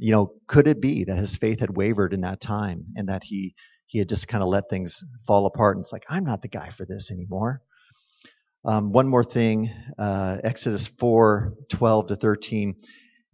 you 0.00 0.12
know, 0.12 0.32
could 0.46 0.66
it 0.66 0.80
be 0.80 1.04
that 1.04 1.18
his 1.18 1.36
faith 1.36 1.60
had 1.60 1.76
wavered 1.76 2.12
in 2.12 2.22
that 2.22 2.40
time 2.40 2.86
and 2.96 3.08
that 3.08 3.22
he, 3.24 3.54
he 3.86 3.98
had 3.98 4.08
just 4.08 4.28
kind 4.28 4.42
of 4.42 4.48
let 4.48 4.68
things 4.68 5.02
fall 5.26 5.46
apart? 5.46 5.76
And 5.76 5.84
it's 5.84 5.92
like, 5.92 6.06
I'm 6.08 6.24
not 6.24 6.42
the 6.42 6.48
guy 6.48 6.70
for 6.70 6.84
this 6.84 7.10
anymore. 7.10 7.62
Um, 8.64 8.92
one 8.92 9.08
more 9.08 9.24
thing, 9.24 9.70
uh, 9.98 10.38
Exodus 10.42 10.86
4 10.86 11.54
12 11.68 12.06
to 12.08 12.16
13. 12.16 12.74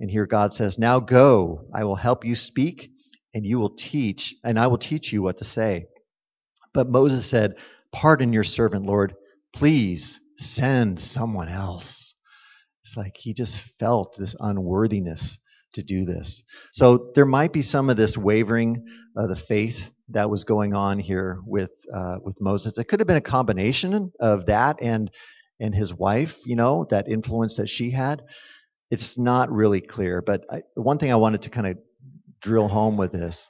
And 0.00 0.10
here 0.10 0.26
God 0.26 0.52
says, 0.52 0.78
Now 0.78 0.98
go, 0.98 1.66
I 1.72 1.84
will 1.84 1.96
help 1.96 2.24
you 2.24 2.34
speak, 2.34 2.90
and 3.32 3.46
you 3.46 3.58
will 3.58 3.76
teach, 3.76 4.34
and 4.42 4.58
I 4.58 4.66
will 4.66 4.78
teach 4.78 5.12
you 5.12 5.22
what 5.22 5.38
to 5.38 5.44
say. 5.44 5.86
But 6.74 6.88
Moses 6.88 7.26
said, 7.26 7.56
Pardon 7.92 8.32
your 8.32 8.44
servant, 8.44 8.86
Lord. 8.86 9.14
Please 9.52 10.20
send 10.38 11.00
someone 11.00 11.48
else. 11.48 12.14
It's 12.84 12.96
like 12.96 13.16
he 13.16 13.34
just 13.34 13.60
felt 13.78 14.16
this 14.18 14.34
unworthiness 14.40 15.38
to 15.74 15.82
do 15.82 16.04
this. 16.04 16.42
So 16.72 17.12
there 17.14 17.26
might 17.26 17.52
be 17.52 17.62
some 17.62 17.90
of 17.90 17.96
this 17.96 18.16
wavering 18.16 18.86
of 19.16 19.28
the 19.28 19.36
faith 19.36 19.90
that 20.08 20.30
was 20.30 20.44
going 20.44 20.74
on 20.74 20.98
here 20.98 21.40
with 21.46 21.72
uh, 21.92 22.18
with 22.22 22.40
Moses. 22.40 22.78
It 22.78 22.84
could 22.84 23.00
have 23.00 23.06
been 23.06 23.16
a 23.16 23.20
combination 23.20 24.12
of 24.20 24.46
that 24.46 24.82
and 24.82 25.10
and 25.60 25.74
his 25.74 25.92
wife, 25.92 26.38
you 26.44 26.56
know, 26.56 26.86
that 26.90 27.08
influence 27.08 27.56
that 27.56 27.68
she 27.68 27.90
had. 27.90 28.22
It's 28.90 29.18
not 29.18 29.52
really 29.52 29.80
clear, 29.80 30.22
but 30.22 30.44
I, 30.50 30.62
one 30.74 30.98
thing 30.98 31.12
I 31.12 31.16
wanted 31.16 31.42
to 31.42 31.50
kind 31.50 31.66
of 31.66 31.78
drill 32.40 32.68
home 32.68 32.96
with 32.96 33.12
this: 33.12 33.48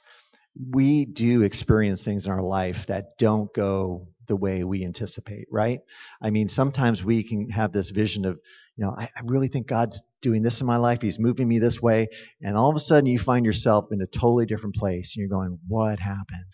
we 0.69 1.05
do 1.05 1.41
experience 1.41 2.03
things 2.03 2.25
in 2.25 2.31
our 2.31 2.43
life 2.43 2.87
that 2.87 3.17
don't 3.17 3.51
go 3.53 4.07
the 4.27 4.35
way 4.35 4.63
we 4.63 4.85
anticipate, 4.85 5.47
right? 5.51 5.81
I 6.21 6.29
mean, 6.29 6.47
sometimes 6.47 7.03
we 7.03 7.23
can 7.23 7.49
have 7.49 7.71
this 7.71 7.89
vision 7.89 8.25
of, 8.25 8.39
you 8.81 8.87
know, 8.87 8.95
I, 8.97 9.03
I, 9.15 9.21
really 9.25 9.47
think 9.47 9.67
God's 9.67 10.01
doing 10.23 10.41
this 10.41 10.59
in 10.59 10.65
my 10.65 10.77
life. 10.77 11.03
He's 11.03 11.19
moving 11.19 11.47
me 11.47 11.59
this 11.59 11.79
way. 11.79 12.07
And 12.41 12.57
all 12.57 12.71
of 12.71 12.75
a 12.75 12.79
sudden 12.79 13.05
you 13.05 13.19
find 13.19 13.45
yourself 13.45 13.91
in 13.91 14.01
a 14.01 14.07
totally 14.07 14.47
different 14.47 14.73
place. 14.73 15.15
And 15.15 15.21
you're 15.21 15.37
going, 15.37 15.59
what 15.67 15.99
happened? 15.99 16.47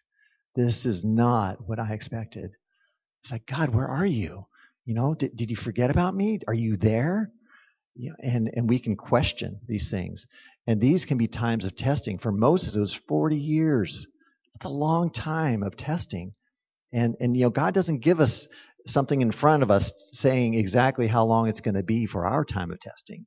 This 0.54 0.86
is 0.86 1.06
not 1.06 1.66
what 1.66 1.80
I 1.80 1.94
expected. 1.94 2.52
It's 3.24 3.32
like, 3.32 3.46
God, 3.46 3.70
where 3.70 3.88
are 3.88 4.06
you? 4.06 4.46
You 4.84 4.94
know, 4.94 5.13
did, 5.13 5.38
did 5.38 5.50
you 5.50 5.56
forget 5.56 5.90
about 5.90 6.13
me? 6.13 6.40
Are 6.50 6.54
you 6.54 6.76
there? 6.76 7.32
You 7.96 8.10
know, 8.10 8.16
and, 8.22 8.52
and 8.54 8.70
we 8.70 8.80
can 8.80 8.98
question 8.98 9.62
these 9.66 9.90
things. 9.90 10.26
And 10.68 10.82
these 10.82 11.06
can 11.06 11.18
be 11.18 11.28
times 11.28 11.63
of 11.63 11.78
testing. 11.78 12.18
For 12.18 12.34
Moses, 12.34 12.76
it 12.76 12.82
was 12.82 12.94
40 12.94 13.38
years. 13.38 14.06
That's 14.54 14.66
a 14.66 14.70
long 14.70 15.12
time 15.12 15.63
of 15.63 15.78
testing. 15.78 16.34
And, 16.92 17.16
and, 17.22 17.38
you 17.38 17.44
know, 17.44 17.52
God 17.52 17.74
doesn't 17.74 18.00
give 18.00 18.20
us 18.20 18.50
something 18.88 19.21
in 19.21 19.32
front 19.32 19.63
of 19.63 19.71
us 19.71 19.91
saying 20.12 20.54
exactly 20.54 21.08
how 21.08 21.26
long 21.26 21.47
it's 21.47 21.62
going 21.62 21.76
to 21.76 21.84
be 21.84 22.06
for 22.06 22.26
our 22.26 22.45
time 22.45 22.71
of 22.71 22.80
testing. 22.80 23.26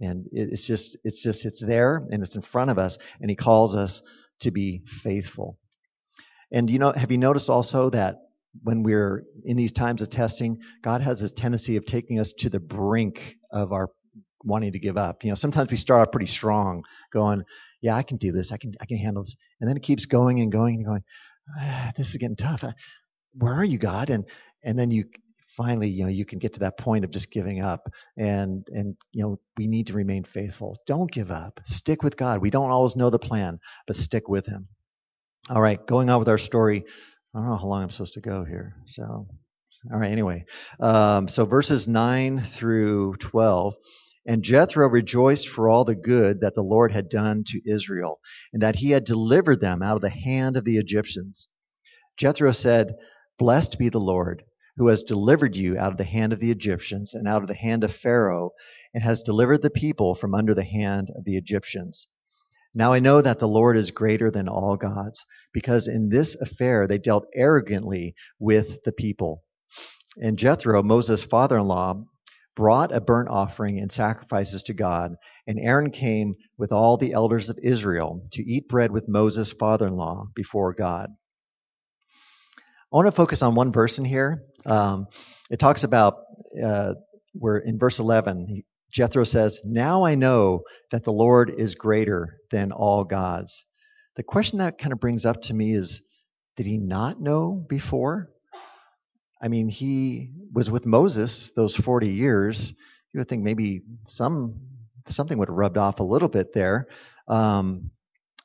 And 0.00 0.26
it's 0.32 0.66
just, 0.66 0.98
it's 1.04 1.22
just, 1.22 1.44
it's 1.46 1.64
there 1.64 2.06
and 2.10 2.22
it's 2.22 2.36
in 2.36 2.42
front 2.42 2.70
of 2.70 2.78
us 2.78 2.98
and 3.20 3.30
he 3.30 3.36
calls 3.36 3.74
us 3.74 4.02
to 4.40 4.50
be 4.50 4.82
faithful. 4.86 5.58
And 6.52 6.70
you 6.70 6.78
know, 6.78 6.92
have 6.92 7.10
you 7.10 7.18
noticed 7.18 7.48
also 7.48 7.90
that 7.90 8.16
when 8.62 8.82
we're 8.82 9.24
in 9.44 9.56
these 9.56 9.72
times 9.72 10.02
of 10.02 10.10
testing, 10.10 10.58
God 10.82 11.02
has 11.02 11.20
this 11.20 11.32
tendency 11.32 11.76
of 11.76 11.86
taking 11.86 12.18
us 12.18 12.32
to 12.38 12.50
the 12.50 12.60
brink 12.60 13.36
of 13.50 13.72
our 13.72 13.90
wanting 14.44 14.72
to 14.72 14.78
give 14.78 14.96
up. 14.96 15.24
You 15.24 15.30
know, 15.30 15.34
sometimes 15.34 15.70
we 15.70 15.76
start 15.76 16.06
off 16.06 16.12
pretty 16.12 16.26
strong, 16.26 16.84
going, 17.12 17.42
"Yeah, 17.82 17.96
I 17.96 18.02
can 18.02 18.16
do 18.16 18.32
this. 18.32 18.52
I 18.52 18.56
can, 18.56 18.72
I 18.80 18.86
can 18.86 18.96
handle 18.96 19.24
this," 19.24 19.36
and 19.60 19.68
then 19.68 19.76
it 19.76 19.82
keeps 19.82 20.06
going 20.06 20.40
and 20.40 20.52
going 20.52 20.76
and 20.76 20.86
going 20.86 21.02
ah, 21.60 21.92
this 21.96 22.10
is 22.10 22.16
getting 22.16 22.36
tough. 22.36 22.64
Where 23.38 23.54
are 23.54 23.64
you, 23.64 23.78
God? 23.78 24.10
And 24.10 24.26
and 24.62 24.78
then 24.78 24.90
you 24.90 25.04
finally, 25.56 25.88
you 25.88 26.04
know, 26.04 26.10
you 26.10 26.24
can 26.24 26.38
get 26.38 26.54
to 26.54 26.60
that 26.60 26.78
point 26.78 27.04
of 27.04 27.10
just 27.10 27.30
giving 27.30 27.60
up. 27.60 27.88
And 28.16 28.66
and 28.68 28.96
you 29.12 29.24
know, 29.24 29.40
we 29.56 29.66
need 29.66 29.88
to 29.88 29.94
remain 29.94 30.24
faithful. 30.24 30.76
Don't 30.86 31.10
give 31.10 31.30
up. 31.30 31.60
Stick 31.64 32.02
with 32.02 32.16
God. 32.16 32.40
We 32.40 32.50
don't 32.50 32.70
always 32.70 32.96
know 32.96 33.10
the 33.10 33.18
plan, 33.18 33.58
but 33.86 33.96
stick 33.96 34.28
with 34.28 34.46
Him. 34.46 34.68
All 35.48 35.62
right, 35.62 35.84
going 35.86 36.10
on 36.10 36.18
with 36.18 36.28
our 36.28 36.38
story. 36.38 36.84
I 37.34 37.38
don't 37.38 37.48
know 37.48 37.56
how 37.56 37.66
long 37.66 37.82
I'm 37.82 37.90
supposed 37.90 38.14
to 38.14 38.20
go 38.20 38.44
here. 38.44 38.74
So, 38.86 39.04
all 39.04 39.98
right. 39.98 40.10
Anyway, 40.10 40.44
um, 40.80 41.28
so 41.28 41.44
verses 41.44 41.86
nine 41.86 42.42
through 42.42 43.16
twelve. 43.16 43.74
And 44.28 44.42
Jethro 44.42 44.88
rejoiced 44.88 45.48
for 45.48 45.68
all 45.68 45.84
the 45.84 45.94
good 45.94 46.40
that 46.40 46.56
the 46.56 46.62
Lord 46.62 46.90
had 46.90 47.08
done 47.08 47.44
to 47.46 47.60
Israel, 47.64 48.18
and 48.52 48.62
that 48.62 48.74
he 48.74 48.90
had 48.90 49.04
delivered 49.04 49.60
them 49.60 49.82
out 49.82 49.94
of 49.94 50.02
the 50.02 50.10
hand 50.10 50.56
of 50.56 50.64
the 50.64 50.78
Egyptians. 50.78 51.48
Jethro 52.16 52.50
said, 52.50 52.96
Blessed 53.38 53.78
be 53.78 53.90
the 53.90 54.00
Lord, 54.00 54.44
who 54.76 54.88
has 54.88 55.02
delivered 55.02 55.56
you 55.56 55.76
out 55.76 55.92
of 55.92 55.98
the 55.98 56.04
hand 56.04 56.32
of 56.32 56.38
the 56.38 56.50
Egyptians 56.50 57.12
and 57.12 57.28
out 57.28 57.42
of 57.42 57.48
the 57.48 57.54
hand 57.54 57.84
of 57.84 57.92
Pharaoh, 57.92 58.52
and 58.94 59.02
has 59.02 59.22
delivered 59.22 59.60
the 59.60 59.70
people 59.70 60.14
from 60.14 60.34
under 60.34 60.54
the 60.54 60.64
hand 60.64 61.10
of 61.14 61.24
the 61.24 61.36
Egyptians. 61.36 62.06
Now 62.74 62.92
I 62.92 62.98
know 62.98 63.20
that 63.20 63.38
the 63.38 63.48
Lord 63.48 63.76
is 63.76 63.90
greater 63.90 64.30
than 64.30 64.48
all 64.48 64.76
gods, 64.76 65.24
because 65.52 65.86
in 65.86 66.08
this 66.08 66.34
affair 66.34 66.86
they 66.86 66.98
dealt 66.98 67.26
arrogantly 67.34 68.14
with 68.38 68.82
the 68.84 68.92
people. 68.92 69.44
And 70.18 70.38
Jethro, 70.38 70.82
Moses' 70.82 71.24
father 71.24 71.58
in 71.58 71.66
law, 71.66 72.04
brought 72.54 72.90
a 72.90 73.02
burnt 73.02 73.28
offering 73.28 73.78
and 73.78 73.92
sacrifices 73.92 74.62
to 74.62 74.72
God, 74.72 75.14
and 75.46 75.58
Aaron 75.58 75.90
came 75.90 76.36
with 76.56 76.72
all 76.72 76.96
the 76.96 77.12
elders 77.12 77.50
of 77.50 77.58
Israel 77.62 78.26
to 78.32 78.42
eat 78.42 78.66
bread 78.66 78.90
with 78.90 79.08
Moses' 79.08 79.52
father 79.52 79.86
in 79.88 79.96
law 79.96 80.28
before 80.34 80.72
God. 80.72 81.10
I 82.92 82.96
want 82.96 83.06
to 83.06 83.12
focus 83.12 83.42
on 83.42 83.56
one 83.56 83.72
person 83.72 84.04
here. 84.04 84.44
Um, 84.64 85.08
it 85.50 85.58
talks 85.58 85.82
about 85.82 86.18
uh, 86.62 86.94
where 87.32 87.58
in 87.58 87.78
verse 87.80 87.98
11, 87.98 88.62
Jethro 88.92 89.24
says, 89.24 89.60
Now 89.64 90.04
I 90.04 90.14
know 90.14 90.62
that 90.92 91.02
the 91.02 91.12
Lord 91.12 91.50
is 91.50 91.74
greater 91.74 92.38
than 92.52 92.70
all 92.70 93.02
gods. 93.02 93.64
The 94.14 94.22
question 94.22 94.60
that 94.60 94.78
kind 94.78 94.92
of 94.92 95.00
brings 95.00 95.26
up 95.26 95.42
to 95.42 95.54
me 95.54 95.74
is, 95.74 96.00
did 96.56 96.64
he 96.64 96.78
not 96.78 97.20
know 97.20 97.66
before? 97.68 98.30
I 99.42 99.48
mean, 99.48 99.68
he 99.68 100.30
was 100.52 100.70
with 100.70 100.86
Moses 100.86 101.50
those 101.56 101.74
40 101.74 102.08
years. 102.08 102.72
You 103.12 103.18
would 103.18 103.28
think 103.28 103.42
maybe 103.42 103.82
some 104.06 104.60
something 105.08 105.38
would 105.38 105.48
have 105.48 105.56
rubbed 105.56 105.76
off 105.76 106.00
a 106.00 106.04
little 106.04 106.28
bit 106.28 106.52
there. 106.52 106.86
Um, 107.28 107.90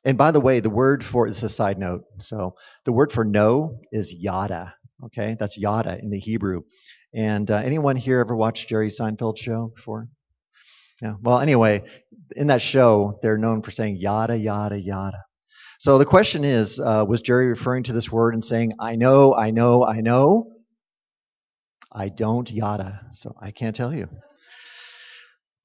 and 0.03 0.17
by 0.17 0.31
the 0.31 0.41
way, 0.41 0.59
the 0.59 0.69
word 0.69 1.03
for 1.03 1.27
it's 1.27 1.43
a 1.43 1.49
side 1.49 1.77
note. 1.77 2.05
So 2.19 2.55
the 2.85 2.91
word 2.91 3.11
for 3.11 3.23
know 3.23 3.79
is 3.91 4.13
yada. 4.13 4.75
Okay, 5.05 5.35
that's 5.39 5.57
yada 5.57 5.99
in 5.99 6.09
the 6.09 6.19
Hebrew. 6.19 6.61
And 7.13 7.49
uh, 7.49 7.57
anyone 7.57 7.95
here 7.95 8.19
ever 8.19 8.35
watched 8.35 8.69
Jerry 8.69 8.89
Seinfeld 8.89 9.37
show 9.37 9.71
before? 9.75 10.07
Yeah. 11.01 11.15
Well, 11.21 11.39
anyway, 11.39 11.83
in 12.35 12.47
that 12.47 12.61
show, 12.61 13.19
they're 13.21 13.37
known 13.37 13.61
for 13.61 13.71
saying 13.71 13.97
yada 13.97 14.37
yada 14.37 14.79
yada. 14.79 15.23
So 15.79 15.97
the 15.97 16.05
question 16.05 16.43
is, 16.43 16.79
uh, 16.79 17.05
was 17.07 17.23
Jerry 17.23 17.47
referring 17.47 17.83
to 17.83 17.93
this 17.93 18.11
word 18.11 18.35
and 18.35 18.45
saying, 18.45 18.73
"I 18.79 18.95
know, 18.95 19.35
I 19.35 19.49
know, 19.49 19.85
I 19.85 20.01
know," 20.01 20.51
I 21.91 22.09
don't 22.09 22.49
yada, 22.49 23.07
so 23.13 23.35
I 23.39 23.51
can't 23.51 23.75
tell 23.75 23.93
you. 23.93 24.07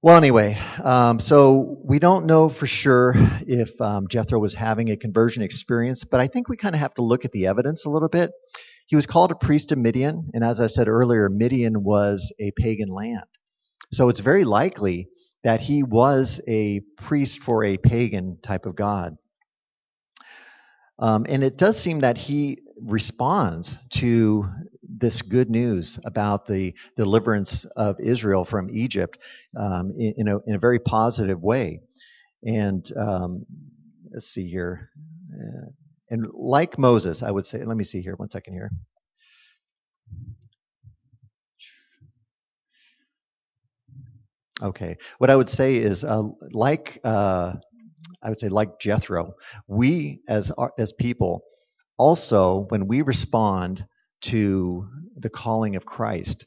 Well, 0.02 0.16
anyway, 0.16 0.58
um, 0.84 1.18
so 1.18 1.78
we 1.82 1.98
don't 1.98 2.26
know 2.26 2.50
for 2.50 2.66
sure 2.66 3.14
if 3.46 3.80
um, 3.80 4.08
Jethro 4.08 4.38
was 4.38 4.52
having 4.52 4.90
a 4.90 4.96
conversion 4.96 5.42
experience, 5.42 6.04
but 6.04 6.20
I 6.20 6.26
think 6.26 6.48
we 6.48 6.58
kind 6.58 6.74
of 6.74 6.80
have 6.80 6.94
to 6.94 7.02
look 7.02 7.24
at 7.24 7.32
the 7.32 7.46
evidence 7.46 7.86
a 7.86 7.90
little 7.90 8.10
bit. 8.10 8.30
He 8.86 8.94
was 8.94 9.06
called 9.06 9.30
a 9.30 9.34
priest 9.34 9.72
of 9.72 9.78
Midian, 9.78 10.30
and 10.34 10.44
as 10.44 10.60
I 10.60 10.66
said 10.66 10.86
earlier, 10.86 11.30
Midian 11.30 11.82
was 11.82 12.32
a 12.38 12.52
pagan 12.52 12.90
land. 12.90 13.24
So 13.90 14.10
it's 14.10 14.20
very 14.20 14.44
likely 14.44 15.08
that 15.44 15.60
he 15.60 15.82
was 15.82 16.42
a 16.46 16.82
priest 16.98 17.40
for 17.40 17.64
a 17.64 17.78
pagan 17.78 18.38
type 18.42 18.66
of 18.66 18.76
god. 18.76 19.16
Um, 20.98 21.24
and 21.28 21.42
it 21.42 21.56
does 21.56 21.78
seem 21.78 22.00
that 22.00 22.18
he 22.18 22.58
responds 22.80 23.78
to 23.92 24.48
this 24.88 25.22
good 25.22 25.50
news 25.50 25.98
about 26.04 26.46
the 26.46 26.74
deliverance 26.96 27.64
of 27.76 27.96
Israel 28.00 28.44
from 28.44 28.70
Egypt 28.70 29.18
um, 29.56 29.92
in, 29.98 30.14
in, 30.18 30.28
a, 30.28 30.38
in, 30.46 30.54
a, 30.54 30.58
very 30.58 30.78
positive 30.78 31.42
way. 31.42 31.80
And 32.44 32.86
um, 32.96 33.46
let's 34.12 34.28
see 34.28 34.48
here. 34.48 34.90
Uh, 35.32 35.70
and 36.10 36.26
like 36.32 36.78
Moses, 36.78 37.22
I 37.22 37.30
would 37.30 37.46
say, 37.46 37.64
let 37.64 37.76
me 37.76 37.84
see 37.84 38.00
here, 38.00 38.14
one 38.14 38.30
second 38.30 38.54
here. 38.54 38.70
Okay. 44.62 44.96
What 45.18 45.30
I 45.30 45.36
would 45.36 45.48
say 45.48 45.76
is, 45.76 46.04
uh, 46.04 46.22
like, 46.52 46.98
uh, 47.04 47.54
I 48.22 48.28
would 48.30 48.40
say, 48.40 48.48
like 48.48 48.78
Jethro, 48.80 49.34
we 49.66 50.20
as 50.28 50.50
as 50.78 50.92
people, 50.92 51.42
also 51.98 52.66
when 52.68 52.86
we 52.86 53.02
respond 53.02 53.84
to 54.26 54.88
the 55.16 55.30
calling 55.30 55.76
of 55.76 55.84
Christ, 55.84 56.46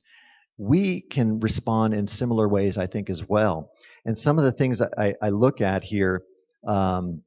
we 0.57 1.01
can 1.01 1.39
respond 1.39 1.93
in 1.93 2.07
similar 2.07 2.47
ways, 2.47 2.77
I 2.77 2.87
think, 2.87 3.09
as 3.09 3.27
well. 3.27 3.71
And 4.05 4.17
some 4.17 4.37
of 4.37 4.45
the 4.45 4.51
things 4.51 4.81
I, 4.81 5.15
I 5.21 5.29
look 5.29 5.61
at 5.61 5.83
here, 5.83 6.23
um, 6.67 7.23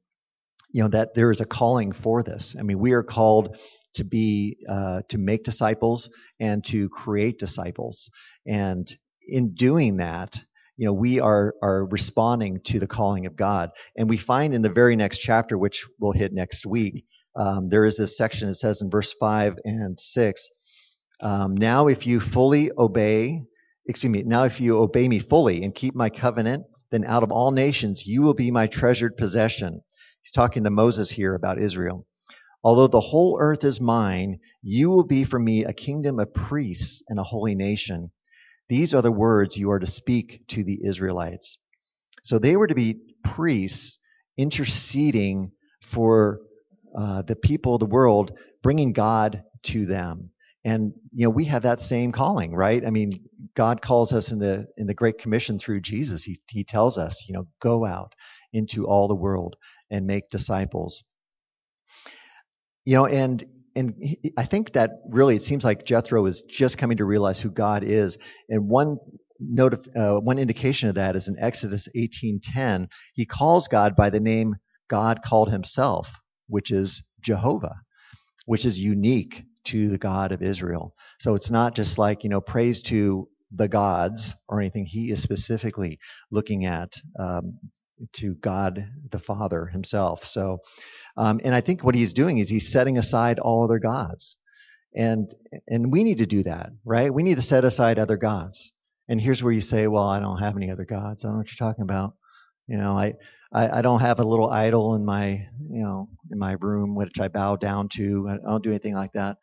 you 0.71 0.83
know, 0.83 0.89
that 0.89 1.15
there 1.15 1.31
is 1.31 1.41
a 1.41 1.45
calling 1.45 1.91
for 1.91 2.23
this. 2.23 2.55
I 2.57 2.63
mean, 2.63 2.79
we 2.79 2.93
are 2.93 3.03
called 3.03 3.57
to 3.95 4.03
be 4.03 4.57
uh, 4.69 5.01
to 5.09 5.17
make 5.17 5.43
disciples 5.43 6.09
and 6.39 6.63
to 6.65 6.89
create 6.89 7.39
disciples, 7.39 8.09
and 8.45 8.87
in 9.27 9.53
doing 9.55 9.97
that, 9.97 10.39
you 10.77 10.85
know, 10.85 10.93
we 10.93 11.19
are 11.19 11.55
are 11.61 11.85
responding 11.85 12.61
to 12.65 12.79
the 12.79 12.87
calling 12.87 13.25
of 13.25 13.35
God. 13.35 13.71
And 13.95 14.09
we 14.09 14.17
find 14.17 14.53
in 14.53 14.61
the 14.61 14.69
very 14.69 14.95
next 14.95 15.19
chapter, 15.19 15.57
which 15.57 15.85
we'll 15.99 16.11
hit 16.11 16.33
next 16.33 16.65
week, 16.65 17.05
um, 17.35 17.69
there 17.69 17.85
is 17.85 17.97
this 17.97 18.17
section, 18.17 18.49
it 18.49 18.55
says 18.55 18.81
in 18.81 18.89
verse 18.89 19.13
5 19.13 19.57
and 19.63 19.99
6, 19.99 20.49
um, 21.21 21.55
now 21.55 21.87
if 21.87 22.05
you 22.05 22.19
fully 22.19 22.71
obey, 22.77 23.43
excuse 23.87 24.11
me, 24.11 24.23
now 24.23 24.43
if 24.43 24.59
you 24.59 24.79
obey 24.79 25.07
me 25.07 25.19
fully 25.19 25.63
and 25.63 25.73
keep 25.73 25.95
my 25.95 26.09
covenant, 26.09 26.65
then 26.91 27.05
out 27.05 27.23
of 27.23 27.31
all 27.31 27.51
nations 27.51 28.05
you 28.05 28.21
will 28.21 28.33
be 28.33 28.51
my 28.51 28.67
treasured 28.67 29.17
possession. 29.17 29.81
He's 30.21 30.31
talking 30.31 30.63
to 30.63 30.69
Moses 30.69 31.09
here 31.09 31.33
about 31.33 31.59
Israel. 31.59 32.05
Although 32.63 32.87
the 32.87 33.01
whole 33.01 33.37
earth 33.41 33.63
is 33.63 33.81
mine, 33.81 34.39
you 34.61 34.89
will 34.89 35.03
be 35.03 35.23
for 35.23 35.39
me 35.39 35.65
a 35.65 35.73
kingdom 35.73 36.19
of 36.19 36.33
priests 36.33 37.03
and 37.09 37.19
a 37.19 37.23
holy 37.23 37.55
nation. 37.55 38.11
These 38.69 38.93
are 38.93 39.01
the 39.01 39.11
words 39.11 39.57
you 39.57 39.71
are 39.71 39.79
to 39.79 39.85
speak 39.85 40.47
to 40.49 40.63
the 40.63 40.79
Israelites. 40.85 41.57
So 42.23 42.39
they 42.39 42.55
were 42.55 42.67
to 42.67 42.75
be 42.75 43.01
priests 43.23 43.99
interceding 44.37 45.51
for 45.81 46.39
uh, 46.95 47.21
the 47.23 47.35
people 47.35 47.77
the 47.77 47.85
world, 47.85 48.31
bringing 48.61 48.93
God 48.93 49.43
to 49.63 49.85
them. 49.85 50.31
And 50.65 50.93
you 51.13 51.25
know 51.25 51.29
we 51.29 51.45
have 51.45 51.63
that 51.63 51.79
same 51.79 52.11
calling, 52.13 52.55
right? 52.55 52.85
I 52.85 52.89
mean, 52.89 53.25
God 53.55 53.81
calls 53.81 54.13
us 54.13 54.31
in 54.31 54.39
the 54.39 54.67
in 54.77 54.87
the 54.87 54.93
Great 54.93 55.17
Commission 55.17 55.59
through 55.59 55.81
Jesus. 55.81 56.23
He 56.23 56.37
He 56.49 56.63
tells 56.63 56.97
us, 56.97 57.25
you 57.27 57.33
know, 57.33 57.47
go 57.59 57.85
out 57.85 58.13
into 58.53 58.87
all 58.87 59.07
the 59.07 59.15
world 59.15 59.57
and 59.91 60.07
make 60.07 60.29
disciples. 60.29 61.03
You 62.85 62.95
know, 62.95 63.05
and 63.07 63.43
and 63.75 63.95
I 64.37 64.45
think 64.45 64.73
that 64.73 64.91
really 65.09 65.35
it 65.35 65.43
seems 65.43 65.65
like 65.65 65.85
Jethro 65.85 66.25
is 66.25 66.41
just 66.43 66.77
coming 66.77 66.97
to 66.97 67.05
realize 67.05 67.39
who 67.41 67.51
God 67.51 67.83
is. 67.83 68.17
And 68.49 68.69
one 68.69 68.97
note 69.39 69.73
of, 69.73 69.87
uh, 69.95 70.19
one 70.19 70.39
indication 70.39 70.89
of 70.89 70.95
that 70.95 71.15
is 71.15 71.27
in 71.27 71.37
Exodus 71.39 71.87
18:10. 71.95 72.87
He 73.13 73.25
calls 73.25 73.67
God 73.67 73.95
by 73.95 74.09
the 74.09 74.19
name 74.19 74.55
God 74.89 75.21
called 75.23 75.51
Himself, 75.51 76.11
which 76.47 76.71
is 76.71 77.07
Jehovah, 77.21 77.75
which 78.45 78.65
is 78.65 78.79
unique 78.79 79.43
to 79.65 79.89
the 79.89 79.97
God 79.97 80.31
of 80.31 80.41
Israel. 80.41 80.93
So 81.19 81.35
it's 81.35 81.51
not 81.51 81.75
just 81.75 81.97
like 81.97 82.23
you 82.23 82.29
know 82.29 82.41
praise 82.41 82.81
to 82.83 83.27
the 83.51 83.67
gods 83.67 84.33
or 84.49 84.59
anything. 84.59 84.85
He 84.85 85.11
is 85.11 85.21
specifically 85.21 85.99
looking 86.31 86.65
at 86.65 86.93
um, 87.19 87.59
to 88.13 88.35
God 88.35 88.85
the 89.11 89.19
Father 89.19 89.67
Himself. 89.67 90.25
So 90.25 90.59
um, 91.17 91.39
and 91.43 91.53
I 91.53 91.61
think 91.61 91.83
what 91.83 91.95
he's 91.95 92.13
doing 92.13 92.37
is 92.39 92.49
he's 92.49 92.71
setting 92.71 92.97
aside 92.97 93.39
all 93.39 93.63
other 93.63 93.79
gods. 93.79 94.37
And, 94.95 95.33
and 95.67 95.91
we 95.91 96.03
need 96.03 96.19
to 96.19 96.25
do 96.25 96.43
that, 96.43 96.69
right? 96.85 97.13
We 97.13 97.23
need 97.23 97.35
to 97.35 97.41
set 97.41 97.65
aside 97.65 97.99
other 97.99 98.17
gods. 98.17 98.71
And 99.07 99.19
here's 99.19 99.43
where 99.43 99.53
you 99.53 99.61
say, 99.61 99.87
well, 99.87 100.07
I 100.07 100.19
don't 100.19 100.37
have 100.39 100.55
any 100.55 100.71
other 100.71 100.85
gods. 100.85 101.23
I 101.23 101.27
don't 101.27 101.35
know 101.35 101.39
what 101.39 101.49
you're 101.49 101.67
talking 101.67 101.83
about. 101.83 102.13
You 102.67 102.77
know, 102.77 102.97
I, 102.97 103.15
I, 103.51 103.79
I 103.79 103.81
don't 103.81 103.99
have 103.99 104.19
a 104.19 104.23
little 104.25 104.49
idol 104.49 104.95
in 104.95 105.05
my, 105.05 105.47
you 105.69 105.83
know, 105.83 106.09
in 106.31 106.39
my 106.39 106.55
room, 106.59 106.95
which 106.95 107.19
I 107.19 107.27
bow 107.27 107.55
down 107.55 107.89
to. 107.89 108.27
I 108.29 108.49
don't 108.49 108.63
do 108.63 108.69
anything 108.69 108.95
like 108.95 109.13
that. 109.13 109.37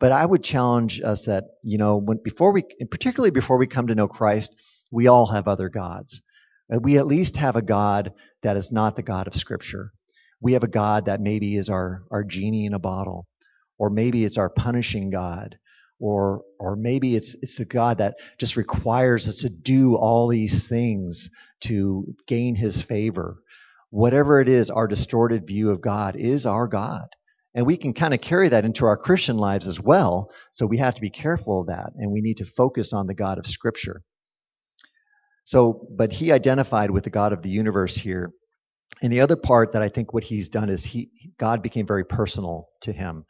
But 0.00 0.12
I 0.12 0.24
would 0.26 0.42
challenge 0.42 1.00
us 1.02 1.26
that, 1.26 1.44
you 1.62 1.78
know, 1.78 1.96
when, 1.96 2.18
before 2.22 2.52
we, 2.52 2.64
particularly 2.90 3.30
before 3.30 3.58
we 3.58 3.66
come 3.66 3.86
to 3.86 3.94
know 3.94 4.08
Christ, 4.08 4.54
we 4.90 5.06
all 5.06 5.26
have 5.26 5.48
other 5.48 5.68
gods. 5.68 6.20
Uh, 6.72 6.78
we 6.82 6.98
at 6.98 7.06
least 7.06 7.36
have 7.36 7.56
a 7.56 7.62
God 7.62 8.12
that 8.42 8.56
is 8.56 8.72
not 8.72 8.96
the 8.96 9.02
God 9.02 9.26
of 9.28 9.34
Scripture 9.34 9.92
we 10.44 10.52
have 10.52 10.62
a 10.62 10.68
God 10.68 11.06
that 11.06 11.22
maybe 11.22 11.56
is 11.56 11.70
our, 11.70 12.04
our 12.10 12.22
genie 12.22 12.66
in 12.66 12.74
a 12.74 12.78
bottle, 12.78 13.26
or 13.78 13.88
maybe 13.88 14.24
it's 14.24 14.36
our 14.36 14.50
punishing 14.50 15.08
God, 15.08 15.56
or 16.00 16.42
or 16.58 16.76
maybe 16.76 17.14
it's 17.14 17.34
it's 17.42 17.60
a 17.60 17.64
God 17.64 17.98
that 17.98 18.16
just 18.38 18.56
requires 18.56 19.28
us 19.28 19.38
to 19.38 19.48
do 19.48 19.96
all 19.96 20.28
these 20.28 20.66
things 20.66 21.30
to 21.60 22.14
gain 22.26 22.54
his 22.54 22.82
favor. 22.82 23.38
Whatever 23.90 24.40
it 24.40 24.48
is, 24.48 24.70
our 24.70 24.88
distorted 24.88 25.46
view 25.46 25.70
of 25.70 25.80
God 25.80 26.16
is 26.16 26.46
our 26.46 26.66
God. 26.66 27.06
And 27.54 27.64
we 27.64 27.76
can 27.76 27.92
kind 27.92 28.12
of 28.12 28.20
carry 28.20 28.48
that 28.48 28.64
into 28.64 28.84
our 28.86 28.96
Christian 28.96 29.36
lives 29.36 29.68
as 29.68 29.80
well. 29.80 30.32
So 30.50 30.66
we 30.66 30.78
have 30.78 30.96
to 30.96 31.00
be 31.00 31.10
careful 31.10 31.60
of 31.60 31.68
that. 31.68 31.92
And 31.96 32.10
we 32.10 32.20
need 32.20 32.38
to 32.38 32.44
focus 32.44 32.92
on 32.92 33.06
the 33.06 33.14
God 33.14 33.38
of 33.38 33.46
Scripture. 33.46 34.02
So, 35.44 35.86
but 35.96 36.12
he 36.12 36.32
identified 36.32 36.90
with 36.90 37.04
the 37.04 37.10
God 37.10 37.32
of 37.32 37.42
the 37.42 37.50
universe 37.50 37.96
here 37.96 38.32
and 39.02 39.12
the 39.12 39.20
other 39.20 39.36
part 39.36 39.72
that 39.72 39.82
I 39.82 39.88
think 39.88 40.12
what 40.12 40.24
he's 40.24 40.48
done 40.48 40.68
is 40.68 40.84
he 40.84 41.10
God 41.38 41.62
became 41.62 41.86
very 41.86 42.04
personal 42.04 42.68
to 42.82 42.92
him. 42.92 43.24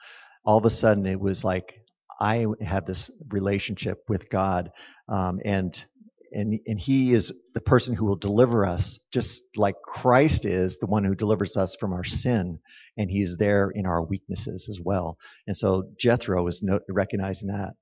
All 0.44 0.58
of 0.58 0.64
a 0.64 0.70
sudden, 0.70 1.06
it 1.06 1.20
was 1.20 1.44
like 1.44 1.80
I 2.20 2.46
have 2.60 2.86
this 2.86 3.10
relationship 3.28 4.04
with 4.08 4.28
God, 4.28 4.70
um, 5.08 5.40
and 5.44 5.84
and 6.32 6.58
and 6.66 6.78
He 6.78 7.12
is 7.12 7.32
the 7.54 7.60
person 7.60 7.94
who 7.94 8.06
will 8.06 8.16
deliver 8.16 8.66
us, 8.66 8.98
just 9.12 9.42
like 9.56 9.76
Christ 9.84 10.44
is 10.44 10.78
the 10.78 10.86
one 10.86 11.04
who 11.04 11.14
delivers 11.14 11.56
us 11.56 11.76
from 11.76 11.92
our 11.92 12.04
sin, 12.04 12.58
and 12.96 13.10
He's 13.10 13.36
there 13.38 13.70
in 13.70 13.86
our 13.86 14.02
weaknesses 14.02 14.68
as 14.68 14.80
well. 14.82 15.18
And 15.46 15.56
so 15.56 15.90
Jethro 15.98 16.46
is 16.46 16.62
no, 16.62 16.80
recognizing 16.88 17.48
that. 17.48 17.74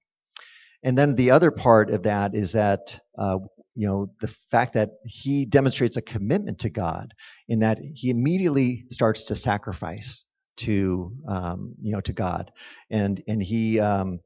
And 0.82 0.98
then 0.98 1.14
the 1.14 1.30
other 1.30 1.50
part 1.50 1.90
of 1.90 2.04
that 2.04 2.34
is 2.34 2.52
that 2.52 2.98
uh, 3.16 3.38
you 3.74 3.86
know 3.86 4.10
the 4.20 4.34
fact 4.50 4.74
that 4.74 4.90
he 5.04 5.46
demonstrates 5.46 5.96
a 5.96 6.02
commitment 6.02 6.60
to 6.60 6.70
God 6.70 7.14
in 7.48 7.60
that 7.60 7.78
he 7.94 8.10
immediately 8.10 8.86
starts 8.90 9.24
to 9.24 9.34
sacrifice 9.34 10.24
to 10.66 11.12
um, 11.28 11.74
you 11.80 11.92
know 11.92 12.00
to 12.02 12.12
God, 12.12 12.50
and 12.90 13.22
and 13.28 13.42
he 13.42 13.80
um, 13.80 14.20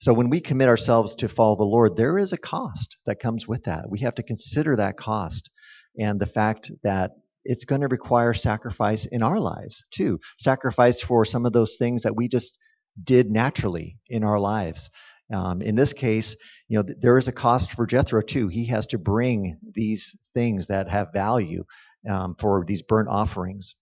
so 0.00 0.14
when 0.14 0.30
we 0.30 0.40
commit 0.40 0.68
ourselves 0.68 1.14
to 1.16 1.28
follow 1.28 1.56
the 1.56 1.64
Lord, 1.64 1.96
there 1.96 2.18
is 2.18 2.32
a 2.32 2.38
cost 2.38 2.96
that 3.04 3.20
comes 3.20 3.46
with 3.46 3.64
that. 3.64 3.90
We 3.90 4.00
have 4.00 4.14
to 4.14 4.22
consider 4.22 4.76
that 4.76 4.96
cost 4.96 5.50
and 5.98 6.18
the 6.18 6.26
fact 6.26 6.70
that 6.82 7.12
it's 7.44 7.66
going 7.66 7.82
to 7.82 7.88
require 7.88 8.32
sacrifice 8.32 9.06
in 9.06 9.22
our 9.22 9.38
lives 9.38 9.84
too. 9.90 10.18
Sacrifice 10.38 11.02
for 11.02 11.24
some 11.24 11.44
of 11.44 11.52
those 11.52 11.76
things 11.76 12.02
that 12.02 12.16
we 12.16 12.28
just 12.28 12.58
did 13.02 13.30
naturally 13.30 13.98
in 14.08 14.24
our 14.24 14.40
lives. 14.40 14.90
Um, 15.32 15.60
in 15.62 15.74
this 15.74 15.92
case, 15.92 16.36
you 16.68 16.78
know, 16.78 16.84
there 17.00 17.18
is 17.18 17.28
a 17.28 17.32
cost 17.32 17.72
for 17.72 17.86
Jethro 17.86 18.22
too. 18.22 18.48
He 18.48 18.66
has 18.66 18.86
to 18.88 18.98
bring 18.98 19.58
these 19.74 20.18
things 20.34 20.68
that 20.68 20.90
have 20.90 21.12
value 21.12 21.64
um, 22.08 22.36
for 22.38 22.64
these 22.66 22.82
burnt 22.82 23.08
offerings. 23.08 23.74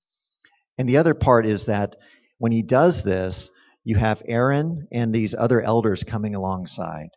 And 0.79 0.89
the 0.89 0.99
other 0.99 1.15
part 1.15 1.45
is 1.45 1.67
that 1.67 1.97
when 2.39 2.53
he 2.53 2.63
does 2.63 3.03
this, 3.03 3.51
you 3.85 3.97
have 3.97 4.23
Aaron 4.27 4.87
and 4.93 5.13
these 5.13 5.35
other 5.35 5.61
elders 5.61 6.05
coming 6.05 6.35
alongside. 6.35 7.09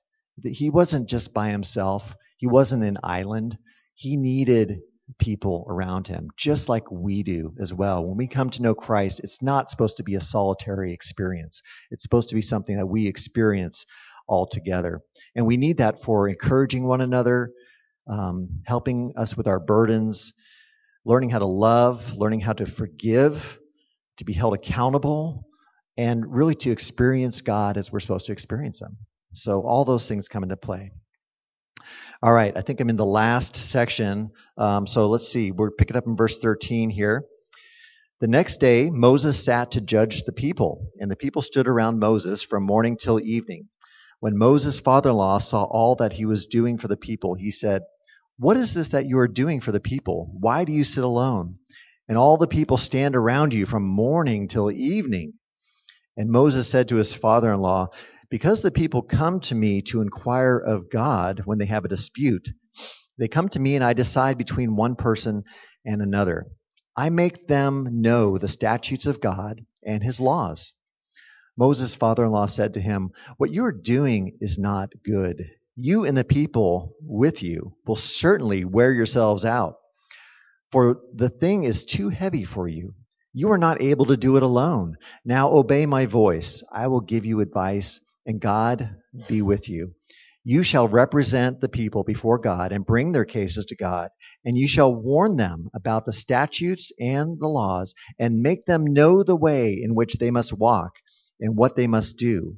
He 0.44 0.70
wasn't 0.70 1.10
just 1.10 1.34
by 1.34 1.52
himself. 1.52 2.16
He 2.38 2.48
wasn't 2.48 2.84
an 2.84 2.98
island. 3.04 3.58
He 3.94 4.18
needed 4.18 4.80
people 5.20 5.66
around 5.70 6.08
him, 6.08 6.30
just 6.38 6.70
like 6.70 6.90
we 6.90 7.22
do 7.24 7.54
as 7.60 7.74
well. 7.74 8.06
When 8.06 8.18
we 8.18 8.28
come 8.28 8.50
to 8.52 8.62
know 8.62 8.74
Christ, 8.74 9.20
it's 9.20 9.42
not 9.42 9.70
supposed 9.70 9.98
to 9.98 10.04
be 10.04 10.16
a 10.16 10.22
solitary 10.22 10.94
experience. 10.94 11.62
It's 11.92 12.04
supposed 12.04 12.30
to 12.30 12.36
be 12.36 12.42
something 12.42 12.78
that 12.78 12.88
we 12.88 13.08
experience 13.08 13.86
all 14.28 14.48
together. 14.48 15.02
And 15.36 15.46
we 15.46 15.58
need 15.58 15.78
that 15.78 16.02
for 16.02 16.30
encouraging 16.30 16.86
one 16.88 17.02
another, 17.02 17.52
um, 18.10 18.62
helping 18.66 19.14
us 19.18 19.36
with 19.36 19.48
our 19.48 19.60
burdens, 19.60 20.34
learning 21.06 21.30
how 21.30 21.40
to 21.40 21.46
love, 21.46 22.14
learning 22.14 22.40
how 22.40 22.54
to 22.54 22.66
forgive, 22.66 23.60
to 24.18 24.26
be 24.26 24.34
held 24.34 24.54
accountable, 24.54 25.48
and 25.98 26.24
really 26.34 26.56
to 26.56 26.72
experience 26.72 27.42
God 27.42 27.78
as 27.78 27.92
we're 27.92 28.00
supposed 28.00 28.28
to 28.28 28.32
experience 28.32 28.82
Him. 28.82 28.98
So 29.34 29.62
all 29.62 29.86
those 29.86 30.08
things 30.08 30.28
come 30.28 30.44
into 30.44 30.58
play. 30.58 30.92
All 32.24 32.34
right, 32.34 32.56
I 32.56 32.62
think 32.62 32.80
I'm 32.80 32.90
in 32.90 32.98
the 32.98 33.06
last 33.06 33.56
section. 33.56 34.32
Um, 34.58 34.86
so 34.86 35.10
let's 35.10 35.28
see. 35.28 35.52
We're 35.52 35.72
picking 35.72 35.98
up 35.98 36.06
in 36.06 36.16
verse 36.16 36.38
13 36.38 36.92
here. 36.92 37.26
The 38.20 38.28
next 38.28 38.58
day, 38.58 38.92
Moses 38.92 39.44
sat 39.44 39.72
to 39.72 39.82
judge 39.82 40.24
the 40.24 40.32
people, 40.32 40.92
and 41.00 41.10
the 41.10 41.16
people 41.16 41.42
stood 41.42 41.68
around 41.68 41.98
Moses 41.98 42.44
from 42.44 42.64
morning 42.64 42.96
till 42.96 43.20
evening. 43.20 43.70
When 44.20 44.38
Moses' 44.38 44.80
father 44.80 45.10
in 45.10 45.16
law 45.16 45.40
saw 45.40 45.64
all 45.64 45.96
that 45.96 46.14
he 46.14 46.26
was 46.26 46.46
doing 46.46 46.78
for 46.78 46.88
the 46.88 46.98
people, 46.98 47.34
he 47.34 47.50
said, 47.50 47.82
What 48.38 48.58
is 48.58 48.74
this 48.74 48.90
that 48.90 49.06
you 49.06 49.20
are 49.20 49.28
doing 49.28 49.60
for 49.60 49.72
the 49.72 49.80
people? 49.80 50.32
Why 50.40 50.66
do 50.66 50.74
you 50.74 50.84
sit 50.84 51.04
alone? 51.04 51.58
And 52.08 52.18
all 52.18 52.38
the 52.38 52.48
people 52.48 52.78
stand 52.78 53.16
around 53.16 53.54
you 53.54 53.66
from 53.66 53.84
morning 53.84 54.48
till 54.48 54.72
evening. 54.72 55.34
And 56.18 56.30
Moses 56.30 56.68
said 56.68 56.90
to 56.90 56.98
his 56.98 57.14
father 57.14 57.54
in 57.54 57.60
law, 57.62 57.90
Because 58.30 58.62
the 58.62 58.72
people 58.72 59.02
come 59.02 59.40
to 59.42 59.56
me 59.56 59.82
to 59.84 60.02
inquire 60.02 60.58
of 60.58 60.90
God 60.92 61.44
when 61.46 61.58
they 61.58 61.68
have 61.68 61.86
a 61.86 61.90
dispute, 61.90 62.50
they 63.18 63.28
come 63.28 63.50
to 63.50 63.60
me 63.60 63.76
and 63.76 63.84
I 63.84 63.94
decide 63.94 64.38
between 64.38 64.76
one 64.76 64.96
person 64.96 65.44
and 65.86 66.02
another. 66.02 66.48
I 66.98 67.10
make 67.10 67.48
them 67.48 68.02
know 68.02 68.38
the 68.38 68.48
statutes 68.48 69.06
of 69.06 69.22
God 69.22 69.66
and 69.86 70.04
his 70.04 70.20
laws. 70.20 70.74
Moses' 71.58 71.96
father 71.96 72.26
in 72.26 72.32
law 72.32 72.48
said 72.48 72.74
to 72.74 72.82
him, 72.82 73.12
What 73.38 73.52
you 73.52 73.64
are 73.66 73.72
doing 73.72 74.38
is 74.40 74.58
not 74.58 74.92
good. 75.04 75.44
You 75.76 76.06
and 76.06 76.18
the 76.18 76.24
people 76.24 76.96
with 77.02 77.42
you 77.42 77.74
will 77.88 77.96
certainly 77.96 78.66
wear 78.66 78.92
yourselves 78.92 79.46
out, 79.46 79.76
for 80.72 81.00
the 81.14 81.30
thing 81.30 81.64
is 81.64 81.86
too 81.86 82.10
heavy 82.10 82.44
for 82.44 82.68
you. 82.68 82.94
You 83.34 83.52
are 83.52 83.58
not 83.58 83.82
able 83.82 84.06
to 84.08 84.18
do 84.18 84.36
it 84.36 84.44
alone. 84.44 84.98
Now 85.24 85.52
obey 85.52 85.86
my 85.86 86.06
voice. 86.06 86.64
I 86.74 86.88
will 86.88 87.00
give 87.00 87.26
you 87.26 87.40
advice, 87.40 88.02
and 88.26 88.42
God 88.42 88.96
be 89.28 89.42
with 89.42 89.70
you. 89.70 89.94
You 90.44 90.64
shall 90.64 90.88
represent 90.88 91.62
the 91.62 91.70
people 91.70 92.04
before 92.04 92.40
God 92.40 92.72
and 92.72 92.86
bring 92.86 93.12
their 93.12 93.26
cases 93.26 93.66
to 93.66 93.76
God, 93.76 94.10
and 94.44 94.58
you 94.58 94.68
shall 94.68 94.94
warn 94.94 95.38
them 95.38 95.70
about 95.74 96.04
the 96.04 96.14
statutes 96.14 96.92
and 97.00 97.40
the 97.40 97.48
laws, 97.48 97.94
and 98.20 98.42
make 98.42 98.66
them 98.66 98.86
know 98.86 99.24
the 99.24 99.36
way 99.36 99.80
in 99.82 99.96
which 99.96 100.16
they 100.16 100.32
must 100.32 100.52
walk 100.52 100.94
and 101.40 101.56
what 101.56 101.76
they 101.76 101.88
must 101.88 102.18
do. 102.18 102.58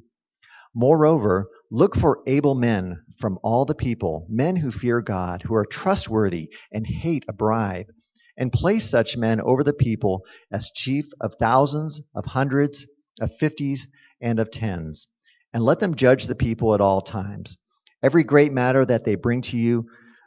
Moreover, 0.74 1.48
look 1.70 1.94
for 1.94 2.22
able 2.26 2.56
men 2.56 3.04
from 3.18 3.38
all 3.44 3.64
the 3.64 3.76
people, 3.76 4.26
men 4.28 4.56
who 4.56 4.72
fear 4.72 5.00
God, 5.00 5.42
who 5.42 5.54
are 5.54 5.64
trustworthy 5.64 6.52
and 6.72 6.84
hate 6.84 7.24
a 7.28 7.32
bribe, 7.32 7.86
and 8.36 8.52
place 8.52 8.90
such 8.90 9.16
men 9.16 9.40
over 9.40 9.62
the 9.62 9.72
people 9.72 10.22
as 10.50 10.72
chief 10.74 11.06
of 11.20 11.36
thousands, 11.36 12.02
of 12.14 12.24
hundreds, 12.26 12.86
of 13.20 13.34
fifties, 13.36 13.86
and 14.20 14.40
of 14.40 14.50
tens, 14.50 15.06
and 15.52 15.62
let 15.62 15.78
them 15.78 15.94
judge 15.94 16.26
the 16.26 16.34
people 16.34 16.74
at 16.74 16.80
all 16.80 17.00
times. 17.00 17.56
Every 18.02 18.24
great 18.24 18.52
matter 18.52 18.84
that 18.84 19.04
they 19.04 19.14
bring 19.14 19.42
to 19.42 19.56
you, 19.56 19.86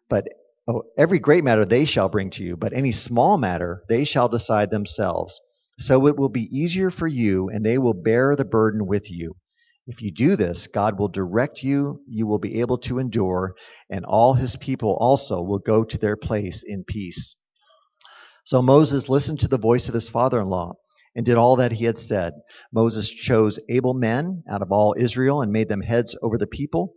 but 0.10 0.30
oh, 0.68 0.84
every 0.98 1.20
great 1.20 1.44
matter 1.44 1.66
they 1.66 1.84
shall 1.84 2.08
bring 2.08 2.30
to 2.32 2.44
you, 2.44 2.56
but 2.56 2.72
any 2.72 2.94
small 2.94 3.38
matter 3.38 3.84
they 3.90 4.06
shall 4.06 4.30
decide 4.30 4.72
themselves. 4.72 5.42
So 5.78 6.08
it 6.08 6.18
will 6.18 6.30
be 6.30 6.50
easier 6.58 6.90
for 6.90 7.08
you, 7.08 7.50
and 7.50 7.66
they 7.66 7.78
will 7.78 7.94
bear 7.94 8.36
the 8.36 8.46
burden 8.46 8.88
with 8.88 9.12
you. 9.12 9.36
If 9.88 10.02
you 10.02 10.12
do 10.12 10.36
this, 10.36 10.67
God 10.67 11.00
will 11.00 11.08
direct 11.08 11.63
you, 11.63 12.02
you 12.10 12.28
will 12.28 12.39
be 12.39 12.60
able 12.60 12.78
to 12.80 13.00
endure, 13.00 13.56
and 13.89 14.04
all 14.04 14.34
his 14.34 14.58
people 14.58 14.97
also 15.00 15.41
will 15.41 15.60
go 15.60 15.86
to 15.86 15.97
their 15.97 16.17
place 16.17 16.62
in 16.62 16.84
peace. 16.84 17.38
So 18.43 18.62
Moses 18.62 19.08
listened 19.08 19.39
to 19.39 19.47
the 19.47 19.58
voice 19.58 19.88
of 19.88 19.93
his 19.93 20.10
father 20.10 20.41
in 20.41 20.50
law 20.50 20.73
and 21.15 21.26
did 21.26 21.38
all 21.38 21.56
that 21.56 21.71
he 21.71 21.86
had 21.86 21.97
said. 21.97 22.34
Moses 22.73 23.10
chose 23.10 23.62
able 23.69 23.93
men 23.93 24.43
out 24.50 24.62
of 24.62 24.73
all 24.73 24.93
Israel 24.97 25.41
and 25.41 25.54
made 25.54 25.69
them 25.69 25.82
heads 25.82 26.17
over 26.21 26.38
the 26.38 26.47
people, 26.47 26.93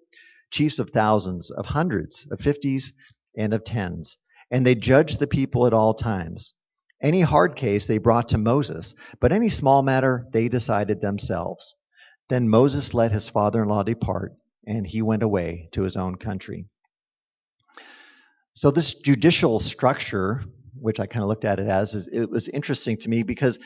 chiefs 0.51 0.81
of 0.81 0.91
thousands, 0.91 1.53
of 1.53 1.67
hundreds, 1.67 2.27
of 2.33 2.41
fifties, 2.41 2.93
and 3.37 3.55
of 3.55 3.63
tens. 3.63 4.17
And 4.51 4.67
they 4.67 4.75
judged 4.75 5.21
the 5.21 5.29
people 5.29 5.65
at 5.65 5.73
all 5.73 5.95
times. 5.95 6.55
Any 7.01 7.21
hard 7.21 7.55
case 7.55 7.87
they 7.87 7.99
brought 7.99 8.31
to 8.31 8.39
Moses, 8.39 8.95
but 9.21 9.31
any 9.31 9.49
small 9.49 9.83
matter 9.83 10.27
they 10.33 10.49
decided 10.49 11.01
themselves. 11.01 11.77
Then 12.31 12.49
Moses 12.49 12.95
let 12.95 13.13
his 13.13 13.29
father 13.29 13.63
in 13.63 13.69
law 13.69 13.83
depart, 13.83 14.35
and 14.67 14.87
he 14.87 15.03
went 15.03 15.23
away 15.23 15.69
to 15.73 15.83
his 15.83 15.97
own 15.97 16.15
country. 16.15 16.67
So, 18.55 18.71
this 18.71 18.95
judicial 18.95 19.61
structure 19.61 20.45
which 20.81 21.01
I 21.01 21.07
kind 21.07 21.23
of 21.23 21.29
looked 21.29 21.45
at 21.45 21.61
it 21.61 21.69
as, 21.69 21.95
is 21.95 22.09
it 22.09 22.31
was 22.31 22.49
interesting 22.49 22.97
to 22.99 23.09
me 23.09 23.23
because 23.23 23.59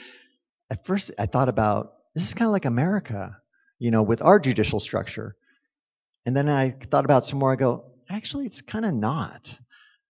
at 0.71 0.87
first 0.87 1.13
I 1.19 1.27
thought 1.27 1.49
about 1.49 1.93
this 2.15 2.27
is 2.27 2.35
kind 2.35 2.47
of 2.47 2.53
like 2.53 2.65
America, 2.65 3.37
you 3.79 3.91
know, 3.91 4.03
with 4.03 4.23
our 4.23 4.39
judicial 4.39 4.81
structure. 4.81 5.37
And 6.27 6.37
then 6.37 6.49
I 6.49 6.71
thought 6.71 7.05
about 7.05 7.25
some 7.25 7.39
more. 7.39 7.53
I 7.53 7.57
go, 7.57 7.85
actually, 8.09 8.47
it's 8.47 8.63
kind 8.63 8.85
of 8.85 8.95
not, 8.95 9.59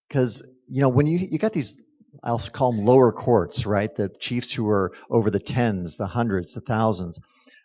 because 0.08 0.46
you 0.68 0.80
know 0.80 0.88
when 0.88 1.06
you 1.06 1.18
you 1.18 1.38
got 1.38 1.52
these, 1.52 1.82
I'll 2.22 2.38
call 2.38 2.72
them 2.72 2.84
lower 2.84 3.10
courts, 3.10 3.66
right? 3.66 3.94
The 3.94 4.08
chiefs 4.08 4.52
who 4.52 4.68
are 4.68 4.92
over 5.10 5.30
the 5.30 5.40
tens, 5.40 5.96
the 5.96 6.06
hundreds, 6.06 6.54
the 6.54 6.60
thousands, 6.60 7.18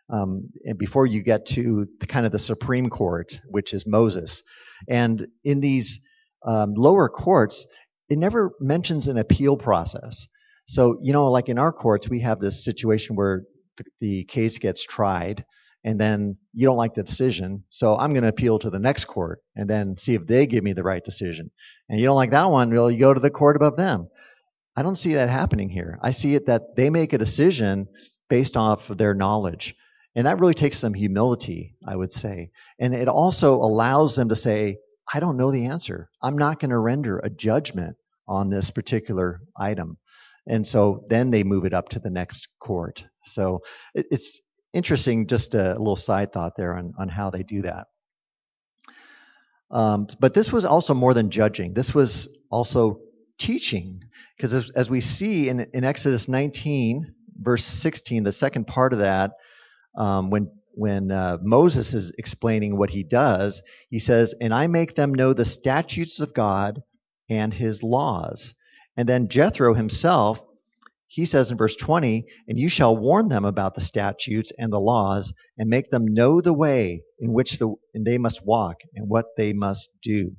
um, 0.09 0.49
and 0.65 0.77
before 0.77 1.05
you 1.05 1.21
get 1.21 1.45
to 1.47 1.87
the, 1.99 2.07
kind 2.07 2.25
of 2.25 2.31
the 2.31 2.39
Supreme 2.39 2.89
Court, 2.89 3.39
which 3.49 3.73
is 3.73 3.85
Moses, 3.85 4.43
and 4.87 5.27
in 5.43 5.59
these 5.59 5.99
um, 6.45 6.73
lower 6.73 7.09
courts, 7.09 7.67
it 8.09 8.17
never 8.17 8.51
mentions 8.59 9.07
an 9.07 9.17
appeal 9.17 9.57
process. 9.57 10.27
So, 10.67 10.99
you 11.01 11.13
know, 11.13 11.25
like 11.31 11.49
in 11.49 11.59
our 11.59 11.71
courts, 11.71 12.09
we 12.09 12.21
have 12.21 12.39
this 12.39 12.63
situation 12.63 13.15
where 13.15 13.43
the, 13.77 13.83
the 13.99 14.23
case 14.25 14.57
gets 14.57 14.83
tried 14.83 15.45
and 15.83 15.99
then 15.99 16.37
you 16.53 16.67
don't 16.67 16.77
like 16.77 16.93
the 16.93 17.03
decision. 17.03 17.63
So 17.69 17.97
I'm 17.97 18.11
going 18.11 18.23
to 18.23 18.29
appeal 18.29 18.59
to 18.59 18.69
the 18.69 18.79
next 18.79 19.05
court 19.05 19.39
and 19.55 19.69
then 19.69 19.97
see 19.97 20.13
if 20.15 20.27
they 20.27 20.45
give 20.45 20.63
me 20.63 20.73
the 20.73 20.83
right 20.83 21.03
decision. 21.03 21.51
And 21.87 21.99
you 21.99 22.05
don't 22.05 22.15
like 22.15 22.31
that 22.31 22.51
one, 22.51 22.71
well, 22.71 22.91
you 22.91 22.99
go 22.99 23.13
to 23.13 23.19
the 23.19 23.29
court 23.29 23.55
above 23.55 23.77
them. 23.77 24.09
I 24.75 24.81
don't 24.81 24.95
see 24.95 25.15
that 25.15 25.29
happening 25.29 25.69
here. 25.69 25.99
I 26.01 26.11
see 26.11 26.35
it 26.35 26.47
that 26.47 26.75
they 26.75 26.89
make 26.89 27.13
a 27.13 27.17
decision 27.17 27.87
based 28.29 28.55
off 28.55 28.89
of 28.89 28.97
their 28.97 29.13
knowledge. 29.13 29.75
And 30.15 30.25
that 30.27 30.39
really 30.39 30.53
takes 30.53 30.77
some 30.77 30.93
humility, 30.93 31.75
I 31.85 31.95
would 31.95 32.11
say. 32.11 32.51
And 32.79 32.95
it 32.95 33.07
also 33.07 33.55
allows 33.55 34.15
them 34.15 34.29
to 34.29 34.35
say, 34.35 34.77
I 35.11 35.19
don't 35.19 35.37
know 35.37 35.51
the 35.51 35.65
answer. 35.65 36.09
I'm 36.21 36.37
not 36.37 36.59
going 36.59 36.71
to 36.71 36.77
render 36.77 37.19
a 37.19 37.29
judgment 37.29 37.97
on 38.27 38.49
this 38.49 38.71
particular 38.71 39.41
item. 39.55 39.97
And 40.47 40.65
so 40.65 41.05
then 41.09 41.31
they 41.31 41.43
move 41.43 41.65
it 41.65 41.73
up 41.73 41.89
to 41.89 41.99
the 41.99 42.09
next 42.09 42.47
court. 42.59 43.05
So 43.23 43.61
it's 43.93 44.41
interesting, 44.73 45.27
just 45.27 45.53
a 45.55 45.77
little 45.77 45.95
side 45.95 46.31
thought 46.31 46.55
there 46.55 46.75
on, 46.75 46.93
on 46.97 47.09
how 47.09 47.29
they 47.29 47.43
do 47.43 47.63
that. 47.63 47.87
Um, 49.71 50.07
but 50.19 50.33
this 50.33 50.51
was 50.51 50.65
also 50.65 50.93
more 50.93 51.13
than 51.13 51.29
judging. 51.29 51.73
This 51.73 51.93
was 51.93 52.35
also 52.49 53.01
teaching. 53.37 54.03
Because 54.35 54.53
as, 54.53 54.71
as, 54.71 54.89
we 54.89 55.01
see 55.01 55.49
in, 55.49 55.59
in, 55.73 55.83
Exodus 55.83 56.27
19, 56.27 57.13
verse 57.39 57.65
16, 57.65 58.23
the 58.23 58.31
second 58.31 58.65
part 58.65 58.93
of 58.93 58.99
that, 58.99 59.33
um, 59.95 60.29
when 60.29 60.51
when 60.79 61.11
uh, 61.11 61.37
Moses 61.41 61.93
is 61.93 62.13
explaining 62.17 62.77
what 62.77 62.89
he 62.89 63.03
does, 63.03 63.61
he 63.89 63.99
says, 63.99 64.33
And 64.39 64.53
I 64.53 64.67
make 64.67 64.95
them 64.95 65.13
know 65.13 65.33
the 65.33 65.43
statutes 65.43 66.21
of 66.21 66.33
God 66.33 66.81
and 67.29 67.53
his 67.53 67.83
laws. 67.83 68.53
And 68.95 69.07
then 69.07 69.27
Jethro 69.27 69.73
himself, 69.73 70.41
he 71.07 71.25
says 71.25 71.51
in 71.51 71.57
verse 71.57 71.75
20, 71.75 72.25
And 72.47 72.57
you 72.57 72.69
shall 72.69 72.95
warn 72.95 73.27
them 73.27 73.43
about 73.43 73.75
the 73.75 73.81
statutes 73.81 74.53
and 74.57 74.71
the 74.71 74.79
laws, 74.79 75.33
and 75.57 75.69
make 75.69 75.91
them 75.91 76.05
know 76.05 76.39
the 76.39 76.53
way 76.53 77.03
in 77.19 77.33
which 77.33 77.59
the, 77.59 77.75
they 77.93 78.17
must 78.17 78.45
walk 78.45 78.77
and 78.95 79.09
what 79.09 79.25
they 79.35 79.51
must 79.51 79.89
do. 80.01 80.31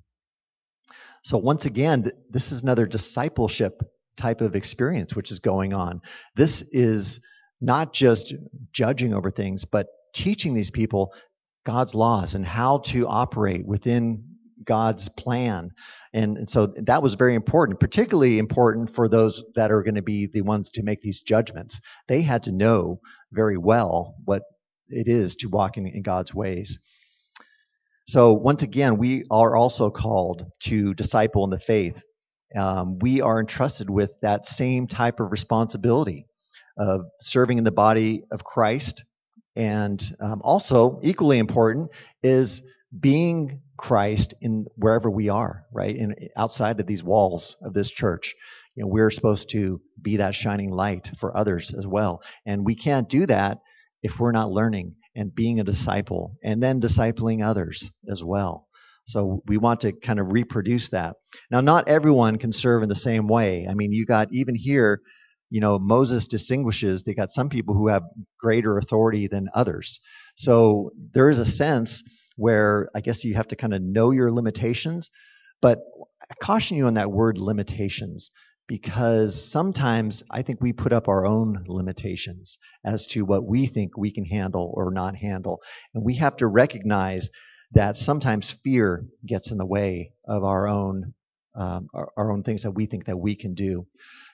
So 1.23 1.37
once 1.37 1.67
again, 1.67 2.11
this 2.31 2.51
is 2.51 2.63
another 2.63 2.87
discipleship 2.87 3.83
type 4.17 4.41
of 4.41 4.55
experience 4.55 5.15
which 5.15 5.31
is 5.31 5.41
going 5.41 5.75
on. 5.75 6.01
This 6.35 6.63
is 6.73 7.21
not 7.61 7.93
just 7.93 8.35
judging 8.73 9.13
over 9.15 9.31
things, 9.31 9.65
but 9.65 9.87
teaching 10.15 10.55
these 10.55 10.71
people 10.71 11.13
God's 11.65 11.95
laws 11.95 12.35
and 12.35 12.45
how 12.45 12.79
to 12.79 13.07
operate 13.07 13.67
within 13.67 14.25
God's 14.65 15.09
plan. 15.09 15.71
And, 16.13 16.37
and, 16.39 16.51
so 16.51 16.67
that 16.85 17.03
was 17.03 17.15
very 17.15 17.35
important, 17.35 17.81
particularly 17.81 18.39
important 18.39 18.91
for 18.91 19.09
those 19.09 19.43
that 19.55 19.71
are 19.71 19.83
going 19.83 19.95
to 19.95 20.03
be 20.03 20.27
the 20.27 20.43
ones 20.43 20.71
to 20.71 20.83
make 20.83 21.01
these 21.01 21.21
judgments. 21.21 21.81
They 22.09 22.23
had 22.23 22.45
to 22.45 22.53
know 22.53 23.01
very 23.33 23.57
well 23.57 24.17
what 24.25 24.43
it 24.89 25.09
is 25.09 25.37
to 25.37 25.49
walk 25.49 25.77
in, 25.77 25.87
in 25.87 26.03
God's 26.03 26.35
ways. 26.35 26.79
So 28.07 28.33
once 28.33 28.63
again, 28.63 28.99
we 28.99 29.25
are 29.31 29.57
also 29.57 29.91
called 29.91 30.47
to 30.65 30.95
disciple 30.95 31.45
in 31.45 31.51
the 31.51 31.59
faith. 31.59 32.03
Um, 32.57 32.99
we 32.99 33.21
are 33.21 33.39
entrusted 33.39 33.89
with 33.89 34.11
that 34.23 34.47
same 34.47 34.89
type 34.89 35.21
of 35.21 35.31
responsibility 35.31 36.27
of 36.79 37.03
serving 37.21 37.59
in 37.59 37.65
the 37.65 37.73
body 37.73 38.25
of 38.31 38.45
Christ 38.45 39.05
and 39.57 40.03
um, 40.21 40.41
also, 40.43 41.01
equally 41.03 41.39
important 41.39 41.91
is 42.23 42.63
being 42.99 43.61
Christ 43.77 44.35
in 44.41 44.67
wherever 44.77 45.11
we 45.11 45.29
are, 45.29 45.65
right? 45.73 45.95
In 45.95 46.15
outside 46.37 46.81
of 46.81 46.87
these 46.87 47.05
walls 47.05 47.57
of 47.63 47.75
this 47.75 47.91
church. 47.91 48.35
You 48.75 48.85
know, 48.85 48.89
we're 48.89 49.11
supposed 49.11 49.51
to 49.51 49.81
be 50.01 50.19
that 50.19 50.35
shining 50.35 50.71
light 50.71 51.11
for 51.19 51.37
others 51.37 51.75
as 51.77 51.87
well. 51.87 52.23
And 52.47 52.65
we 52.65 52.77
can't 52.77 53.09
do 53.09 53.27
that 53.27 53.59
if 54.03 54.19
we're 54.19 54.33
not 54.33 54.53
learning 54.53 54.95
and 55.17 55.35
being 55.35 55.61
a 55.61 55.65
disciple 55.65 56.37
and 56.43 56.63
then 56.63 56.81
discipling 56.81 57.45
others 57.45 57.91
as 58.09 58.23
well. 58.23 58.69
So 59.07 59.43
we 59.47 59.59
want 59.59 59.81
to 59.81 59.93
kind 59.93 60.21
of 60.21 60.33
reproduce 60.33 60.91
that. 60.91 61.17
Now, 61.51 61.61
not 61.61 61.89
everyone 61.89 62.39
can 62.39 62.53
serve 62.53 62.83
in 62.83 62.89
the 62.89 62.95
same 62.95 63.27
way. 63.27 63.67
I 63.69 63.75
mean, 63.75 63.93
you 63.93 64.07
got 64.07 64.33
even 64.33 64.55
here, 64.55 65.01
you 65.51 65.61
know, 65.61 65.79
Moses 65.79 66.27
distinguishes, 66.27 67.03
they 67.03 67.15
got 67.15 67.31
some 67.31 67.49
people 67.49 67.75
who 67.75 67.89
have 67.89 68.05
greater 68.39 68.79
authority 68.79 69.27
than 69.27 69.49
others. 69.55 70.01
So 70.37 70.93
there 71.13 71.29
is 71.29 71.39
a 71.39 71.45
sense 71.45 72.03
where 72.37 72.89
I 72.95 73.01
guess 73.01 73.25
you 73.25 73.35
have 73.35 73.49
to 73.49 73.57
kind 73.57 73.75
of 73.75 73.83
know 73.83 74.13
your 74.13 74.33
limitations. 74.33 75.11
But 75.61 75.81
I 76.23 76.35
caution 76.41 76.77
you 76.77 76.87
on 76.87 76.95
that 76.95 77.11
word 77.11 77.37
limitations 77.37 78.31
because 78.67 79.51
sometimes 79.51 80.23
I 80.31 80.43
think 80.43 80.61
we 80.61 80.73
put 80.73 80.93
up 80.93 81.09
our 81.09 81.27
own 81.27 81.65
limitations 81.67 82.59
as 82.85 83.07
to 83.09 83.25
what 83.25 83.45
we 83.45 83.67
think 83.67 83.99
we 83.99 84.13
can 84.13 84.25
handle 84.25 84.73
or 84.75 84.93
not 84.93 85.17
handle. 85.17 85.61
And 85.93 86.05
we 86.05 86.15
have 86.17 86.37
to 86.37 86.47
recognize 86.47 87.29
that 87.73 87.97
sometimes 87.97 88.51
fear 88.51 89.05
gets 89.27 89.51
in 89.51 89.59
the 89.59 89.67
way 89.67 90.13
of 90.27 90.45
our 90.45 90.69
own 90.69 91.15
um, 91.57 91.89
our, 91.93 92.13
our 92.17 92.33
own 92.33 92.45
things 92.45 92.63
that 92.63 92.71
we 92.71 92.87
think 92.87 93.07
that 93.07 93.19
we 93.19 93.35
can 93.35 93.55
do. 93.55 93.87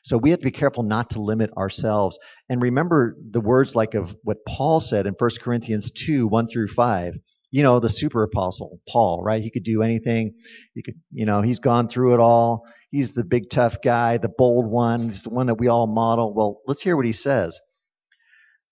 So 0.07 0.17
we 0.17 0.31
have 0.31 0.39
to 0.39 0.45
be 0.45 0.53
careful 0.53 0.85
not 0.85 1.11
to 1.11 1.21
limit 1.21 1.51
ourselves. 1.57 2.17
And 2.49 2.63
remember 2.63 3.17
the 3.23 3.41
words 3.41 3.75
like 3.75 3.95
of 3.95 4.15
what 4.23 4.47
Paul 4.47 4.79
said 4.79 5.05
in 5.05 5.15
1 5.15 5.31
Corinthians 5.41 5.91
2, 5.91 6.29
1 6.29 6.47
through 6.47 6.69
5. 6.69 7.19
You 7.51 7.65
know, 7.65 7.81
the 7.81 7.89
super 7.89 8.23
apostle, 8.23 8.79
Paul, 8.89 9.21
right? 9.25 9.43
He 9.43 9.51
could 9.51 9.65
do 9.65 9.83
anything. 9.83 10.35
He 10.75 10.85
could, 10.85 10.95
you 11.11 11.27
know, 11.27 11.43
he's 11.43 11.59
gone 11.59 11.89
through 11.89 12.15
it 12.15 12.21
all. 12.21 12.63
He's 12.93 13.15
the 13.15 13.25
big 13.25 13.51
tough 13.51 13.79
guy, 13.83 14.19
the 14.19 14.29
bold 14.29 14.71
one. 14.71 15.01
He's 15.01 15.25
the 15.25 15.31
one 15.31 15.49
that 15.49 15.59
we 15.59 15.67
all 15.67 15.89
model. 15.89 16.33
Well, 16.33 16.61
let's 16.69 16.83
hear 16.83 16.95
what 16.95 17.05
he 17.05 17.11
says. 17.11 17.59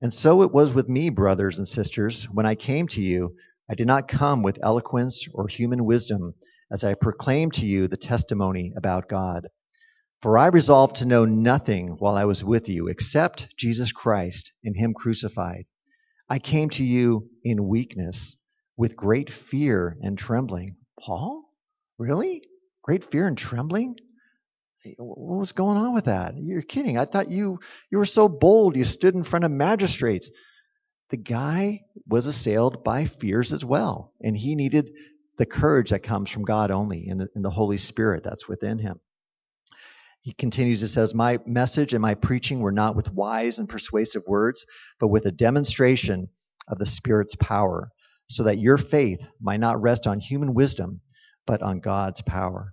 And 0.01 0.15
so 0.15 0.43
it 0.43 0.53
was 0.53 0.73
with 0.73 0.89
me, 0.89 1.11
brothers 1.11 1.59
and 1.59 1.67
sisters, 1.67 2.29
when 2.31 2.47
I 2.47 2.55
came 2.55 2.87
to 2.89 3.03
you. 3.03 3.35
I 3.69 3.75
did 3.75 3.89
not 3.89 4.07
come 4.07 4.45
with 4.45 4.61
eloquence 4.63 5.27
or 5.35 5.49
human 5.49 5.85
wisdom 5.85 6.35
as 6.71 6.85
I 6.85 6.95
proclaimed 6.95 7.55
to 7.55 7.67
you 7.67 7.89
the 7.89 7.97
testimony 7.97 8.73
about 8.77 9.09
God. 9.09 9.49
For 10.25 10.39
I 10.39 10.47
resolved 10.47 10.97
to 10.97 11.05
know 11.05 11.27
nothing 11.27 11.97
while 11.99 12.15
I 12.15 12.25
was 12.25 12.43
with 12.43 12.71
you 12.71 12.89
except 12.89 13.55
Jesus 13.59 13.93
Christ 13.93 14.53
and 14.65 14.75
Him 14.75 14.95
crucified. 14.95 15.67
I 16.31 16.39
came 16.39 16.71
to 16.71 16.83
you 16.83 17.29
in 17.43 17.69
weakness, 17.69 18.39
with 18.75 18.97
great 18.97 19.29
fear 19.29 19.99
and 20.01 20.17
trembling. 20.17 20.77
Paul? 20.99 21.45
Really? 21.99 22.43
Great 22.81 23.05
fear 23.05 23.29
and 23.29 23.37
trembling? 23.37 23.97
What 24.97 25.41
was 25.41 25.53
going 25.53 25.77
on 25.77 25.93
with 25.93 26.07
that? 26.07 26.33
You're 26.39 26.63
kidding. 26.63 26.97
I 26.97 27.05
thought 27.05 27.31
you, 27.31 27.59
you 27.91 27.99
were 27.99 28.07
so 28.07 28.27
bold. 28.27 28.77
You 28.77 28.85
stood 28.85 29.15
in 29.15 29.25
front 29.25 29.45
of 29.45 29.51
magistrates. 29.51 30.31
The 31.11 31.19
guy 31.19 31.83
was 32.07 32.27
assailed 32.27 32.83
by 32.83 33.05
fears 33.05 33.53
as 33.53 33.63
well, 33.63 34.15
and 34.23 34.35
he 34.35 34.55
needed 34.55 34.91
the 35.37 35.45
courage 35.45 35.91
that 35.91 36.03
comes 36.03 36.31
from 36.31 36.47
God 36.47 36.71
only 36.71 37.07
in 37.07 37.19
the, 37.19 37.29
in 37.37 37.43
the 37.43 37.51
Holy 37.51 37.77
Spirit 37.77 38.23
that's 38.25 38.49
within 38.49 38.79
him. 38.79 39.01
He 40.25 40.33
continues, 40.33 40.83
it 40.83 40.89
says, 40.89 41.15
My 41.15 41.39
message 41.45 41.93
and 41.93 42.01
my 42.01 42.15
preaching 42.15 42.61
were 42.61 42.73
not 42.73 42.97
with 42.97 43.13
wise 43.13 43.59
and 43.59 43.69
persuasive 43.69 44.23
words, 44.27 44.65
but 44.99 45.09
with 45.09 45.27
a 45.27 45.31
demonstration 45.31 46.29
of 46.67 46.79
the 46.79 46.87
Spirit's 46.87 47.37
power, 47.37 47.91
so 48.31 48.45
that 48.45 48.57
your 48.57 48.79
faith 48.79 49.29
might 49.39 49.61
not 49.61 49.83
rest 49.83 50.07
on 50.07 50.21
human 50.21 50.55
wisdom, 50.55 51.03
but 51.47 51.61
on 51.61 51.81
God's 51.81 52.23
power. 52.23 52.73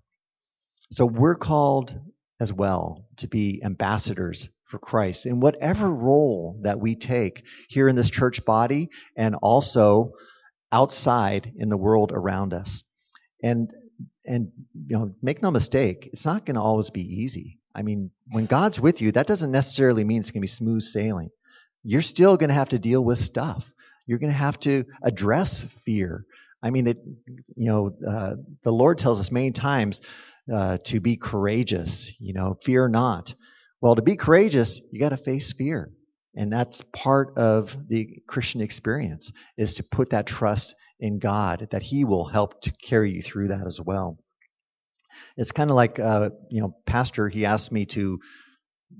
So 0.91 1.05
we're 1.05 1.35
called 1.35 1.93
as 2.39 2.53
well 2.53 3.05
to 3.17 3.27
be 3.27 3.61
ambassadors 3.65 4.47
for 4.63 4.79
Christ 4.79 5.25
in 5.25 5.41
whatever 5.41 5.91
role 5.91 6.57
that 6.63 6.79
we 6.79 6.95
take 6.95 7.43
here 7.67 7.89
in 7.89 7.97
this 7.97 8.09
church 8.09 8.45
body 8.45 8.87
and 9.17 9.35
also 9.35 10.13
outside 10.71 11.51
in 11.57 11.67
the 11.67 11.75
world 11.75 12.13
around 12.13 12.53
us. 12.53 12.83
And 13.43 13.73
and 14.25 14.51
you 14.87 14.97
know, 14.97 15.15
make 15.21 15.41
no 15.41 15.51
mistake, 15.51 16.09
it's 16.13 16.25
not 16.25 16.45
going 16.45 16.55
to 16.55 16.61
always 16.61 16.89
be 16.89 17.01
easy. 17.01 17.59
I 17.73 17.81
mean, 17.81 18.11
when 18.31 18.45
God's 18.45 18.79
with 18.79 19.01
you, 19.01 19.11
that 19.13 19.27
doesn't 19.27 19.51
necessarily 19.51 20.03
mean 20.03 20.19
it's 20.19 20.31
going 20.31 20.39
to 20.39 20.41
be 20.41 20.47
smooth 20.47 20.81
sailing. 20.81 21.29
You're 21.83 22.01
still 22.01 22.37
going 22.37 22.49
to 22.49 22.53
have 22.53 22.69
to 22.69 22.79
deal 22.79 23.03
with 23.03 23.17
stuff. 23.17 23.71
You're 24.05 24.19
going 24.19 24.31
to 24.31 24.37
have 24.37 24.59
to 24.61 24.85
address 25.01 25.63
fear. 25.85 26.25
I 26.61 26.69
mean, 26.69 26.87
it, 26.87 26.97
you 27.55 27.69
know, 27.69 27.95
uh, 28.07 28.35
the 28.63 28.71
Lord 28.71 28.97
tells 28.97 29.19
us 29.19 29.31
many 29.31 29.51
times 29.51 30.01
uh, 30.51 30.79
to 30.85 30.99
be 30.99 31.15
courageous. 31.15 32.13
You 32.19 32.33
know, 32.33 32.57
fear 32.61 32.87
not. 32.87 33.33
Well, 33.79 33.95
to 33.95 34.01
be 34.01 34.15
courageous, 34.15 34.81
you 34.91 34.99
got 34.99 35.09
to 35.09 35.17
face 35.17 35.53
fear. 35.53 35.91
And 36.35 36.51
that's 36.51 36.81
part 36.93 37.37
of 37.37 37.75
the 37.87 38.21
Christian 38.27 38.61
experience 38.61 39.31
is 39.57 39.75
to 39.75 39.83
put 39.83 40.11
that 40.11 40.27
trust 40.27 40.75
in 41.01 41.19
God 41.19 41.67
that 41.71 41.81
He 41.81 42.05
will 42.05 42.25
help 42.25 42.61
to 42.61 42.71
carry 42.71 43.11
you 43.11 43.21
through 43.21 43.49
that 43.49 43.65
as 43.65 43.81
well. 43.81 44.17
It's 45.35 45.51
kind 45.51 45.69
of 45.69 45.75
like, 45.75 45.99
uh, 45.99 46.29
you 46.49 46.61
know, 46.61 46.75
Pastor, 46.85 47.27
he 47.27 47.45
asked 47.45 47.71
me 47.71 47.85
to 47.87 48.19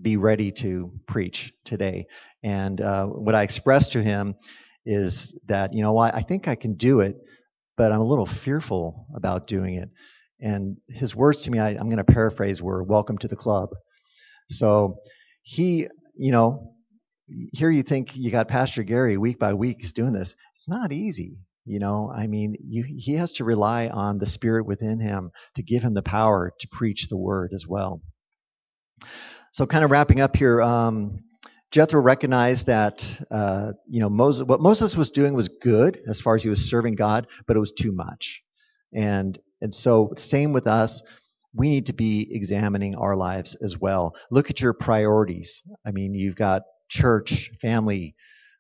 be 0.02 0.18
ready 0.18 0.52
to 0.52 0.92
preach 1.08 1.54
today. 1.66 2.08
And 2.44 2.80
uh, 2.80 3.06
what 3.06 3.36
I 3.36 3.44
expressed 3.44 3.94
to 3.94 4.04
him 4.04 4.36
is 4.86 5.40
that, 5.48 5.74
you 5.74 5.84
know, 5.84 5.98
I, 5.98 6.10
I 6.18 6.22
think 6.22 6.48
I 6.48 6.56
can 6.56 6.76
do 6.76 7.02
it, 7.02 7.18
but 7.78 7.92
I'm 7.92 8.02
a 8.02 8.08
little 8.08 8.26
fearful 8.26 9.08
about 9.16 9.48
doing 9.48 9.76
it. 9.76 9.90
And 10.40 10.78
his 10.88 11.16
words 11.16 11.44
to 11.44 11.52
me, 11.52 11.60
I, 11.60 11.72
I'm 11.72 11.90
going 11.90 11.98
to 11.98 12.04
paraphrase, 12.04 12.62
were 12.62 12.84
welcome 12.84 13.18
to 13.20 13.28
the 13.28 13.36
club. 13.36 13.70
So 14.50 14.98
he, 15.44 15.88
you 16.16 16.32
know, 16.32 16.74
here 17.54 17.70
you 17.70 17.84
think 17.84 18.16
you 18.16 18.32
got 18.32 18.48
Pastor 18.48 18.84
Gary 18.84 19.18
week 19.18 19.40
by 19.40 19.54
week 19.54 19.86
doing 19.94 20.14
this. 20.14 20.36
It's 20.54 20.68
not 20.68 20.92
easy. 20.92 21.38
You 21.72 21.80
know, 21.80 22.12
I 22.14 22.28
mean, 22.28 22.58
you, 22.68 22.84
he 22.86 23.14
has 23.14 23.32
to 23.34 23.46
rely 23.46 23.88
on 23.88 24.18
the 24.18 24.26
Spirit 24.26 24.66
within 24.66 25.00
him 25.00 25.32
to 25.56 25.64
give 25.64 25.82
him 25.82 25.94
the 25.94 26.02
power 26.02 26.52
to 26.60 26.68
preach 26.68 27.08
the 27.08 27.16
word 27.16 27.54
as 27.54 27.66
well. 27.66 28.02
So, 29.54 29.66
kind 29.66 29.86
of 29.86 29.90
wrapping 29.90 30.20
up 30.20 30.36
here, 30.36 30.62
um, 30.62 31.24
Jethro 31.72 32.02
recognized 32.02 32.68
that 32.68 33.18
uh, 33.32 33.72
you 33.88 34.02
know 34.02 34.10
Moses, 34.10 34.46
what 34.46 34.60
Moses 34.60 34.98
was 34.98 35.12
doing 35.12 35.34
was 35.34 35.48
good 35.48 35.98
as 36.10 36.20
far 36.20 36.36
as 36.36 36.44
he 36.44 36.50
was 36.50 36.70
serving 36.70 36.96
God, 36.96 37.28
but 37.48 37.56
it 37.56 37.62
was 37.62 37.72
too 37.72 37.94
much. 37.94 38.44
And 38.94 39.40
and 39.62 39.74
so, 39.74 40.14
same 40.18 40.52
with 40.52 40.68
us 40.68 41.02
we 41.54 41.70
need 41.70 41.86
to 41.86 41.94
be 41.94 42.30
examining 42.32 42.96
our 42.96 43.16
lives 43.16 43.56
as 43.56 43.80
well. 43.80 44.16
Look 44.30 44.50
at 44.50 44.62
your 44.62 44.74
priorities. 44.74 45.64
I 45.86 45.92
mean, 45.92 46.14
you've 46.16 46.36
got 46.36 46.64
church, 46.90 47.52
family, 47.62 48.16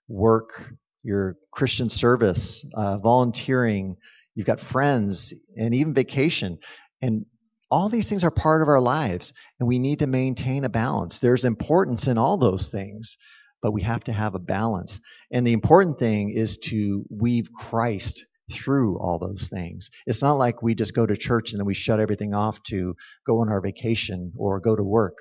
work, 0.07 0.73
your 1.03 1.37
Christian 1.51 1.89
service, 1.89 2.65
uh, 2.75 2.97
volunteering, 2.99 3.97
you've 4.35 4.45
got 4.45 4.59
friends, 4.59 5.33
and 5.57 5.73
even 5.73 5.93
vacation. 5.93 6.59
And 7.01 7.25
all 7.69 7.89
these 7.89 8.09
things 8.09 8.23
are 8.23 8.31
part 8.31 8.61
of 8.61 8.67
our 8.67 8.81
lives, 8.81 9.33
and 9.59 9.67
we 9.67 9.79
need 9.79 9.99
to 9.99 10.07
maintain 10.07 10.63
a 10.65 10.69
balance. 10.69 11.19
There's 11.19 11.45
importance 11.45 12.07
in 12.07 12.17
all 12.17 12.37
those 12.37 12.69
things, 12.69 13.17
but 13.61 13.71
we 13.71 13.81
have 13.83 14.03
to 14.05 14.11
have 14.11 14.35
a 14.35 14.39
balance. 14.39 14.99
And 15.31 15.47
the 15.47 15.53
important 15.53 15.97
thing 15.97 16.31
is 16.31 16.57
to 16.65 17.05
weave 17.09 17.49
Christ 17.53 18.25
through 18.51 18.99
all 18.99 19.17
those 19.17 19.47
things. 19.47 19.89
It's 20.05 20.21
not 20.21 20.33
like 20.33 20.61
we 20.61 20.75
just 20.75 20.93
go 20.93 21.05
to 21.05 21.15
church 21.15 21.51
and 21.51 21.59
then 21.59 21.65
we 21.65 21.73
shut 21.73 22.01
everything 22.01 22.33
off 22.33 22.61
to 22.63 22.95
go 23.25 23.39
on 23.39 23.49
our 23.49 23.61
vacation 23.61 24.33
or 24.35 24.59
go 24.59 24.75
to 24.75 24.83
work, 24.83 25.17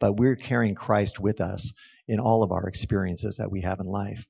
but 0.00 0.16
we're 0.16 0.36
carrying 0.36 0.74
Christ 0.74 1.20
with 1.20 1.42
us 1.42 1.72
in 2.08 2.18
all 2.18 2.42
of 2.42 2.52
our 2.52 2.66
experiences 2.66 3.36
that 3.36 3.50
we 3.50 3.60
have 3.60 3.80
in 3.80 3.86
life 3.86 4.24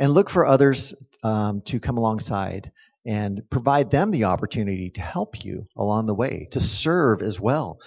and 0.00 0.14
look 0.14 0.30
for 0.30 0.46
others 0.46 0.94
um, 1.22 1.60
to 1.66 1.78
come 1.78 1.98
alongside 1.98 2.72
and 3.06 3.42
provide 3.50 3.90
them 3.90 4.10
the 4.10 4.24
opportunity 4.24 4.90
to 4.90 5.00
help 5.00 5.44
you 5.44 5.68
along 5.76 6.06
the 6.06 6.14
way, 6.14 6.48
to 6.52 6.60
serve 6.60 7.20
as 7.22 7.38
well. 7.38 7.78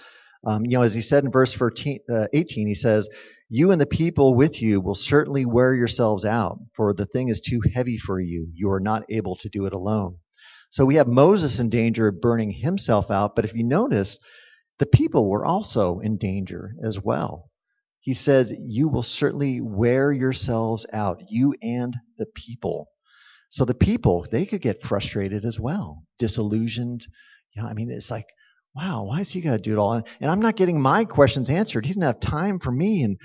Um, 0.46 0.64
you 0.64 0.78
know, 0.78 0.82
as 0.82 0.94
he 0.94 1.00
said 1.00 1.24
in 1.24 1.32
verse 1.32 1.52
14, 1.52 2.00
uh, 2.08 2.26
18, 2.32 2.68
he 2.68 2.74
says, 2.74 3.08
You 3.48 3.72
and 3.72 3.80
the 3.80 3.86
people 3.86 4.34
with 4.34 4.62
you 4.62 4.80
will 4.80 4.94
certainly 4.94 5.44
wear 5.44 5.74
yourselves 5.74 6.24
out, 6.24 6.58
for 6.74 6.94
the 6.94 7.06
thing 7.06 7.28
is 7.28 7.40
too 7.40 7.60
heavy 7.74 7.98
for 7.98 8.20
you. 8.20 8.48
You 8.54 8.70
are 8.70 8.80
not 8.80 9.04
able 9.10 9.36
to 9.36 9.48
do 9.48 9.66
it 9.66 9.72
alone. 9.72 10.18
So 10.70 10.84
we 10.84 10.96
have 10.96 11.08
Moses 11.08 11.58
in 11.58 11.68
danger 11.68 12.08
of 12.08 12.20
burning 12.20 12.50
himself 12.50 13.10
out, 13.10 13.34
but 13.34 13.44
if 13.44 13.54
you 13.54 13.64
notice, 13.64 14.18
the 14.78 14.86
people 14.86 15.28
were 15.28 15.44
also 15.44 16.00
in 16.00 16.16
danger 16.18 16.74
as 16.84 17.00
well 17.02 17.50
he 18.04 18.12
says, 18.12 18.52
You 18.58 18.88
will 18.88 19.02
certainly 19.02 19.62
wear 19.62 20.12
yourselves 20.12 20.84
out, 20.92 21.22
you 21.30 21.54
and 21.62 21.96
the 22.18 22.26
people. 22.26 22.90
So 23.48 23.64
the 23.64 23.72
people, 23.72 24.26
they 24.30 24.44
could 24.44 24.60
get 24.60 24.82
frustrated 24.82 25.46
as 25.46 25.58
well, 25.58 26.04
disillusioned. 26.18 27.06
You 27.54 27.62
know, 27.62 27.68
I 27.68 27.72
mean, 27.72 27.90
it's 27.90 28.10
like, 28.10 28.26
wow, 28.76 29.04
why 29.04 29.20
is 29.20 29.32
he 29.32 29.40
got 29.40 29.52
to 29.52 29.58
do 29.58 29.72
it 29.72 29.78
all? 29.78 29.94
And 29.94 30.30
I'm 30.30 30.40
not 30.40 30.56
getting 30.56 30.78
my 30.78 31.06
questions 31.06 31.48
answered. 31.48 31.86
He 31.86 31.92
doesn't 31.92 32.02
have 32.02 32.20
time 32.20 32.58
for 32.58 32.70
me. 32.70 33.04
And 33.04 33.16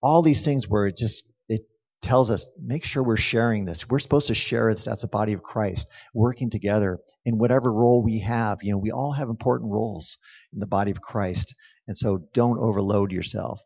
all 0.00 0.22
these 0.22 0.44
things 0.44 0.68
where 0.68 0.86
it 0.86 0.96
just, 0.96 1.24
it 1.48 1.62
tells 2.00 2.30
us, 2.30 2.46
make 2.62 2.84
sure 2.84 3.02
we're 3.02 3.16
sharing 3.16 3.64
this. 3.64 3.88
We're 3.88 3.98
supposed 3.98 4.28
to 4.28 4.34
share 4.34 4.72
this 4.72 4.86
as 4.86 5.02
a 5.02 5.08
body 5.08 5.32
of 5.32 5.42
Christ, 5.42 5.88
working 6.14 6.48
together 6.48 7.00
in 7.24 7.38
whatever 7.38 7.72
role 7.72 8.04
we 8.04 8.20
have. 8.20 8.58
You 8.62 8.70
know, 8.72 8.78
we 8.78 8.92
all 8.92 9.12
have 9.14 9.30
important 9.30 9.72
roles 9.72 10.16
in 10.52 10.60
the 10.60 10.68
body 10.68 10.92
of 10.92 11.00
Christ. 11.00 11.56
And 11.88 11.96
so 11.98 12.20
don't 12.34 12.60
overload 12.60 13.10
yourself. 13.10 13.60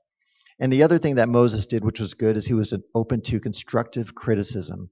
And 0.62 0.72
the 0.72 0.84
other 0.84 1.00
thing 1.00 1.16
that 1.16 1.28
Moses 1.28 1.66
did, 1.66 1.84
which 1.84 1.98
was 1.98 2.14
good, 2.14 2.36
is 2.36 2.46
he 2.46 2.54
was 2.54 2.72
open 2.94 3.20
to 3.22 3.40
constructive 3.40 4.14
criticism. 4.14 4.90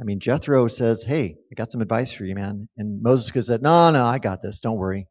I 0.00 0.04
mean, 0.04 0.18
Jethro 0.18 0.66
says, 0.66 1.02
Hey, 1.02 1.36
I 1.52 1.54
got 1.56 1.70
some 1.70 1.82
advice 1.82 2.10
for 2.10 2.24
you, 2.24 2.34
man. 2.34 2.70
And 2.78 3.02
Moses 3.02 3.30
could 3.30 3.44
said, 3.44 3.60
No, 3.60 3.90
no, 3.90 4.02
I 4.02 4.18
got 4.18 4.40
this. 4.40 4.60
Don't 4.60 4.78
worry. 4.78 5.08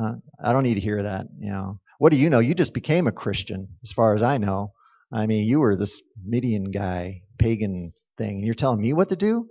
Uh, 0.00 0.12
I 0.40 0.52
don't 0.52 0.62
need 0.62 0.74
to 0.74 0.80
hear 0.80 1.02
that. 1.02 1.26
You 1.40 1.50
know, 1.50 1.80
what 1.98 2.12
do 2.12 2.16
you 2.16 2.30
know? 2.30 2.38
You 2.38 2.54
just 2.54 2.74
became 2.74 3.08
a 3.08 3.12
Christian, 3.12 3.66
as 3.82 3.90
far 3.90 4.14
as 4.14 4.22
I 4.22 4.38
know. 4.38 4.72
I 5.12 5.26
mean, 5.26 5.48
you 5.48 5.58
were 5.58 5.74
this 5.74 6.00
Midian 6.24 6.70
guy, 6.70 7.22
pagan 7.36 7.92
thing, 8.16 8.36
and 8.36 8.44
you're 8.44 8.54
telling 8.54 8.80
me 8.80 8.92
what 8.92 9.08
to 9.08 9.16
do? 9.16 9.48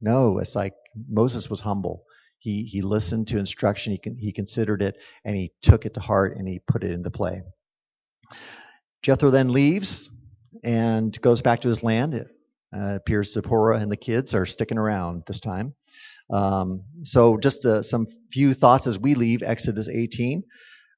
No, 0.00 0.38
it's 0.38 0.54
like 0.54 0.74
Moses 1.10 1.50
was 1.50 1.60
humble. 1.60 2.04
He 2.38 2.62
he 2.62 2.80
listened 2.80 3.26
to 3.28 3.38
instruction. 3.38 3.98
He 4.00 4.12
he 4.20 4.32
considered 4.32 4.82
it, 4.82 4.98
and 5.24 5.34
he 5.34 5.50
took 5.62 5.84
it 5.84 5.94
to 5.94 6.00
heart, 6.00 6.36
and 6.36 6.46
he 6.46 6.60
put 6.60 6.84
it 6.84 6.92
into 6.92 7.10
play. 7.10 7.42
Jethro 9.02 9.30
then 9.30 9.52
leaves 9.52 10.08
and 10.62 11.18
goes 11.20 11.42
back 11.42 11.62
to 11.62 11.68
his 11.68 11.82
land. 11.82 12.14
It 12.14 12.28
uh, 12.74 12.94
appears 12.96 13.32
Zipporah 13.32 13.78
and 13.78 13.90
the 13.90 13.96
kids 13.96 14.34
are 14.34 14.46
sticking 14.46 14.78
around 14.78 15.24
this 15.26 15.40
time. 15.40 15.74
Um, 16.30 16.84
so, 17.02 17.36
just 17.36 17.66
uh, 17.66 17.82
some 17.82 18.06
few 18.32 18.54
thoughts 18.54 18.86
as 18.86 18.98
we 18.98 19.14
leave 19.14 19.42
Exodus 19.42 19.88
18. 19.88 20.44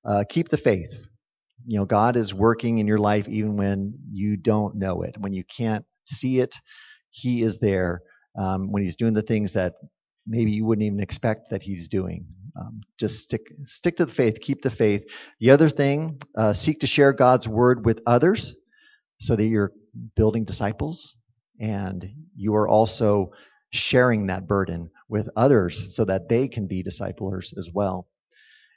Uh, 0.04 0.24
keep 0.28 0.48
the 0.48 0.56
faith. 0.56 0.92
You 1.66 1.78
know, 1.78 1.86
God 1.86 2.16
is 2.16 2.34
working 2.34 2.78
in 2.78 2.86
your 2.86 2.98
life 2.98 3.26
even 3.28 3.56
when 3.56 3.94
you 4.12 4.36
don't 4.36 4.76
know 4.76 5.02
it, 5.02 5.16
when 5.18 5.32
you 5.32 5.42
can't 5.44 5.84
see 6.04 6.40
it. 6.40 6.54
He 7.10 7.42
is 7.42 7.58
there 7.58 8.02
um, 8.38 8.70
when 8.70 8.82
He's 8.82 8.96
doing 8.96 9.14
the 9.14 9.22
things 9.22 9.54
that 9.54 9.74
maybe 10.26 10.50
you 10.50 10.66
wouldn't 10.66 10.84
even 10.84 11.00
expect 11.00 11.50
that 11.50 11.62
He's 11.62 11.88
doing. 11.88 12.26
Um, 12.56 12.82
just 12.98 13.24
stick 13.24 13.52
stick 13.66 13.96
to 13.96 14.06
the 14.06 14.12
faith, 14.12 14.40
keep 14.40 14.62
the 14.62 14.70
faith. 14.70 15.04
The 15.40 15.50
other 15.50 15.68
thing, 15.68 16.22
uh, 16.36 16.52
seek 16.52 16.80
to 16.80 16.86
share 16.86 17.12
God's 17.12 17.48
word 17.48 17.84
with 17.84 18.00
others, 18.06 18.54
so 19.18 19.34
that 19.34 19.44
you're 19.44 19.72
building 20.14 20.44
disciples, 20.44 21.16
and 21.58 22.04
you 22.36 22.54
are 22.54 22.68
also 22.68 23.32
sharing 23.70 24.28
that 24.28 24.46
burden 24.46 24.90
with 25.08 25.28
others, 25.36 25.96
so 25.96 26.04
that 26.04 26.28
they 26.28 26.46
can 26.46 26.68
be 26.68 26.82
disciplers 26.82 27.54
as 27.58 27.68
well. 27.72 28.06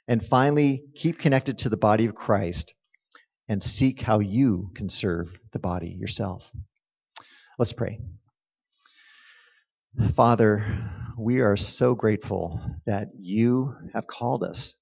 And 0.08 0.24
finally, 0.24 0.84
keep 0.94 1.18
connected 1.18 1.58
to 1.58 1.68
the 1.68 1.76
body 1.76 2.06
of 2.06 2.14
Christ, 2.14 2.74
and 3.48 3.62
seek 3.62 4.00
how 4.00 4.18
you 4.18 4.70
can 4.74 4.88
serve 4.88 5.38
the 5.52 5.60
body 5.60 5.96
yourself. 6.00 6.50
Let's 7.58 7.72
pray. 7.72 8.00
Father, 10.14 10.64
we 11.18 11.40
are 11.40 11.56
so 11.56 11.94
grateful 11.94 12.60
that 12.86 13.08
you 13.18 13.74
have 13.94 14.06
called 14.06 14.44
us 14.44 14.74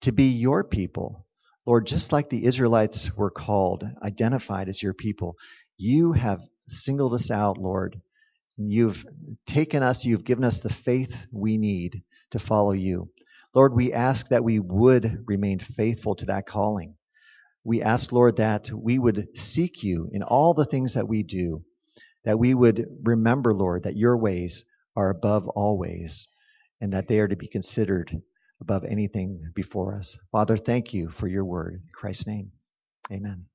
to 0.00 0.12
be 0.12 0.24
your 0.24 0.64
people. 0.64 1.26
Lord, 1.66 1.86
just 1.86 2.10
like 2.10 2.30
the 2.30 2.44
Israelites 2.44 3.14
were 3.16 3.30
called, 3.30 3.84
identified 4.02 4.68
as 4.68 4.82
your 4.82 4.94
people, 4.94 5.36
you 5.76 6.12
have 6.12 6.40
singled 6.68 7.14
us 7.14 7.30
out, 7.30 7.58
Lord. 7.58 8.00
You've 8.56 9.04
taken 9.46 9.82
us, 9.82 10.04
you've 10.04 10.24
given 10.24 10.44
us 10.44 10.60
the 10.60 10.72
faith 10.72 11.26
we 11.30 11.58
need 11.58 12.02
to 12.30 12.38
follow 12.38 12.72
you. 12.72 13.10
Lord, 13.54 13.74
we 13.74 13.92
ask 13.92 14.28
that 14.28 14.44
we 14.44 14.58
would 14.58 15.24
remain 15.26 15.58
faithful 15.58 16.14
to 16.16 16.26
that 16.26 16.46
calling. 16.46 16.94
We 17.64 17.82
ask, 17.82 18.10
Lord, 18.10 18.36
that 18.36 18.70
we 18.72 18.98
would 18.98 19.36
seek 19.36 19.82
you 19.82 20.08
in 20.12 20.22
all 20.22 20.54
the 20.54 20.64
things 20.64 20.94
that 20.94 21.08
we 21.08 21.22
do, 21.22 21.62
that 22.26 22.38
we 22.38 22.52
would 22.52 22.84
remember, 23.04 23.54
Lord, 23.54 23.84
that 23.84 23.96
your 23.96 24.18
ways 24.18 24.64
are 24.94 25.08
above 25.08 25.48
all 25.48 25.78
ways, 25.78 26.28
and 26.80 26.92
that 26.92 27.08
they 27.08 27.20
are 27.20 27.28
to 27.28 27.36
be 27.36 27.48
considered 27.48 28.20
above 28.60 28.84
anything 28.84 29.52
before 29.54 29.94
us. 29.94 30.18
Father, 30.32 30.56
thank 30.58 30.92
you 30.92 31.08
for 31.08 31.28
your 31.28 31.44
word. 31.44 31.74
In 31.74 31.80
Christ's 31.94 32.26
name, 32.26 32.52
amen. 33.10 33.46